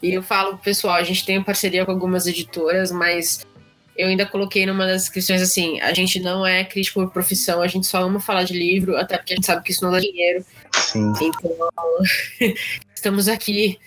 E 0.02 0.14
eu 0.14 0.22
falo, 0.22 0.56
pessoal, 0.58 0.94
a 0.96 1.02
gente 1.02 1.24
tem 1.24 1.42
parceria 1.42 1.84
com 1.84 1.92
algumas 1.92 2.26
editoras, 2.26 2.90
mas 2.90 3.46
eu 3.96 4.08
ainda 4.08 4.26
coloquei 4.26 4.64
numa 4.66 4.86
das 4.86 5.02
inscrições 5.02 5.42
assim: 5.42 5.80
a 5.80 5.92
gente 5.92 6.20
não 6.20 6.46
é 6.46 6.64
crítico 6.64 7.00
por 7.00 7.12
profissão, 7.12 7.60
a 7.62 7.66
gente 7.66 7.86
só 7.86 8.02
ama 8.02 8.20
falar 8.20 8.44
de 8.44 8.54
livro, 8.54 8.96
até 8.96 9.16
porque 9.16 9.34
a 9.34 9.36
gente 9.36 9.46
sabe 9.46 9.62
que 9.62 9.72
isso 9.72 9.84
não 9.84 9.92
dá 9.92 10.00
dinheiro. 10.00 10.44
Sim. 10.72 11.12
Então, 11.20 11.68
estamos 12.94 13.28
aqui 13.28 13.78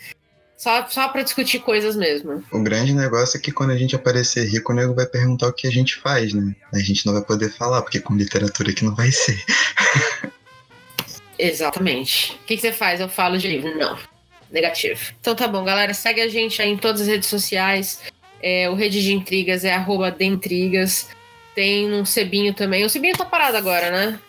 só, 0.58 0.88
só 0.90 1.08
para 1.10 1.22
discutir 1.22 1.60
coisas 1.60 1.96
mesmo. 1.96 2.44
O 2.52 2.60
grande 2.60 2.94
negócio 2.94 3.38
é 3.38 3.42
que 3.42 3.52
quando 3.52 3.72
a 3.72 3.78
gente 3.78 3.96
aparecer 3.96 4.48
rico, 4.48 4.72
o 4.72 4.76
nego 4.76 4.96
vai 4.96 5.06
perguntar 5.06 5.48
o 5.48 5.54
que 5.54 5.68
a 5.68 5.72
gente 5.72 5.96
faz, 5.98 6.34
né? 6.34 6.56
A 6.74 6.80
gente 6.80 7.06
não 7.06 7.14
vai 7.14 7.22
poder 7.22 7.52
falar, 7.52 7.82
porque 7.82 8.00
com 8.00 8.16
literatura 8.16 8.72
aqui 8.72 8.84
não 8.84 8.96
vai 8.96 9.12
ser. 9.12 9.44
Exatamente. 11.38 12.40
O 12.42 12.46
que, 12.46 12.56
que 12.56 12.62
você 12.62 12.72
faz? 12.72 13.00
Eu 13.00 13.10
falo 13.10 13.38
de 13.38 13.48
livro. 13.48 13.78
Não. 13.78 13.98
Negativo. 14.52 15.00
Então 15.20 15.36
tá 15.36 15.48
bom, 15.48 15.64
galera. 15.64 15.94
Segue 15.94 16.22
a 16.22 16.30
gente 16.30 16.62
aí 16.62 16.72
em 16.72 16.78
todas 16.78 17.02
as 17.02 17.08
redes 17.08 17.28
sociais. 17.28 18.02
É, 18.42 18.70
o 18.70 18.76
Rede 18.76 19.02
de 19.02 19.14
Intrigas 19.14 19.64
é 19.64 19.74
arroba 19.74 20.12
Dentrigas. 20.12 21.08
Tem 21.54 21.92
um 21.94 22.06
Cebinho 22.06 22.54
também. 22.54 22.84
O 22.86 22.90
Cebinho 22.90 23.18
tá 23.18 23.26
parado 23.26 23.58
agora, 23.58 23.90
né? 23.90 24.20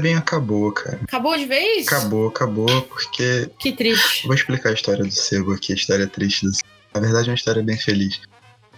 Bem 0.00 0.16
acabou, 0.16 0.72
cara. 0.72 0.98
Acabou 1.02 1.36
de 1.36 1.44
vez? 1.44 1.86
Acabou, 1.86 2.28
acabou, 2.28 2.82
porque. 2.82 3.48
Que 3.58 3.72
triste. 3.72 4.26
Vou 4.26 4.34
explicar 4.34 4.70
a 4.70 4.72
história 4.72 5.04
do 5.04 5.12
Sebo 5.12 5.52
aqui, 5.52 5.72
a 5.72 5.76
história 5.76 6.06
triste 6.08 6.44
do 6.44 6.52
Sebo. 6.52 6.68
Na 6.92 7.00
verdade, 7.00 7.28
é 7.28 7.30
uma 7.30 7.36
história 7.36 7.62
bem 7.62 7.76
feliz. 7.76 8.20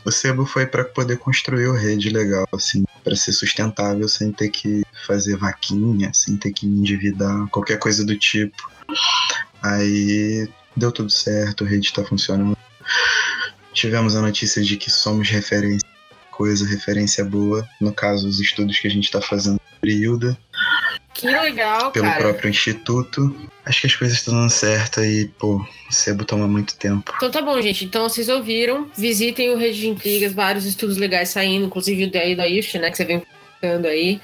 O 0.05 0.11
Sebo 0.11 0.45
foi 0.45 0.67
para 0.67 0.85
poder 0.85 1.17
construir 1.17 1.67
o 1.67 1.75
rede 1.75 2.11
legal, 2.11 2.47
assim, 2.53 2.85
para 3.03 3.17
ser 3.17 3.33
sustentável 3.33 4.07
sem 4.09 4.33
ter 4.33 4.49
que 4.49 4.83
fazer 5.07 5.37
vaquinha, 5.37 6.13
sem 6.13 6.37
ter 6.37 6.53
que 6.53 6.67
endividar, 6.67 7.49
qualquer 7.49 7.79
coisa 7.79 8.05
do 8.05 8.17
tipo. 8.17 8.71
Aí 9.63 10.49
deu 10.77 10.93
tudo 10.93 11.11
certo, 11.11 11.63
o 11.63 11.67
rede 11.67 11.87
está 11.87 12.05
funcionando. 12.05 12.57
Tivemos 13.73 14.15
a 14.15 14.23
notícia 14.23 14.63
de 14.63 14.77
que 14.77 14.91
somos 14.91 15.29
referência, 15.29 15.87
coisa, 16.31 16.67
referência 16.67 17.25
boa, 17.25 17.67
no 17.81 17.93
caso, 17.93 18.29
os 18.29 18.41
estudos 18.41 18.79
que 18.79 18.87
a 18.87 18.91
gente 18.91 19.05
está 19.05 19.21
fazendo 19.21 19.61
sobre 19.75 19.95
Hilda, 19.95 20.39
Que 21.15 21.27
legal, 21.27 21.91
pelo 21.91 22.07
cara. 22.07 22.21
próprio 22.21 22.51
instituto. 22.51 23.35
Acho 23.65 23.83
que 23.83 23.87
as 23.87 23.97
coisas 23.97 24.19
estão 24.19 24.35
dando 24.35 24.51
certo 24.51 25.01
e, 25.03 25.29
pô, 25.39 25.57
o 25.57 25.93
Sebo 25.93 26.25
toma 26.25 26.49
muito 26.49 26.77
tempo. 26.77 27.13
Então 27.17 27.31
tá 27.31 27.41
bom, 27.43 27.61
gente. 27.61 27.85
Então 27.85 28.09
vocês 28.09 28.29
ouviram. 28.29 28.91
Visitem 28.97 29.51
o 29.51 29.57
Rede 29.57 29.81
de 29.81 29.89
Intrigas, 29.89 30.33
vários 30.33 30.65
estudos 30.65 30.97
legais 30.97 31.29
saindo, 31.29 31.67
inclusive 31.67 32.05
o 32.05 32.11
daí 32.11 32.35
da 32.35 32.49
IFT, 32.49 32.79
né? 32.79 32.91
Que 32.91 32.97
você 32.97 33.05
vem 33.05 33.21
publicando 33.21 33.87
aí. 33.87 34.21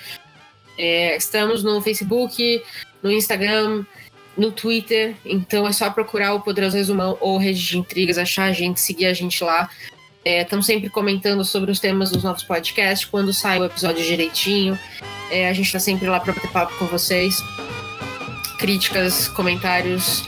É, 0.77 1.17
estamos 1.17 1.63
no 1.63 1.81
Facebook, 1.81 2.63
no 3.03 3.11
Instagram, 3.11 3.85
no 4.39 4.51
Twitter. 4.53 5.15
Então 5.25 5.67
é 5.67 5.73
só 5.73 5.91
procurar 5.91 6.33
o 6.33 6.41
Poderoso 6.41 6.77
Resumão 6.77 7.19
ou 7.21 7.37
Rede 7.37 7.61
de 7.67 7.77
Intrigas, 7.77 8.17
achar 8.17 8.45
a 8.45 8.53
gente, 8.53 8.81
seguir 8.81 9.07
a 9.07 9.13
gente 9.13 9.43
lá. 9.45 9.69
Estamos 10.25 10.67
sempre 10.67 10.91
comentando 10.91 11.43
sobre 11.45 11.71
os 11.71 11.81
temas 11.81 12.11
dos 12.11 12.23
nossos 12.23 12.45
podcasts, 12.45 13.09
quando 13.09 13.33
sai 13.33 13.59
o 13.59 13.65
episódio 13.65 14.05
direitinho. 14.05 14.79
É, 15.31 15.49
a 15.49 15.53
gente 15.55 15.73
tá 15.73 15.79
sempre 15.79 16.07
lá 16.07 16.21
pra 16.21 16.33
bater 16.35 16.51
papo 16.51 16.75
com 16.79 16.87
vocês. 16.87 17.43
Críticas, 18.59 19.29
comentários, 19.29 20.25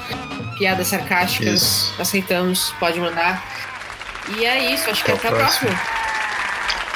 piadas 0.57 0.87
sarcásticas, 0.87 1.63
Isso. 1.63 1.95
aceitamos, 2.01 2.73
pode 2.79 2.99
mandar. 3.01 3.45
E 4.39 4.45
é 4.45 4.73
isso, 4.73 4.89
acho 4.89 5.05
que 5.05 5.11
Até 5.11 5.29
até 5.29 5.33
o 5.33 5.37
a 5.37 5.39
próximo. 5.41 5.71
próxima. 5.71 6.01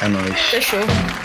É 0.01 0.07
nóis. 0.07 0.39
Fechou. 0.39 1.24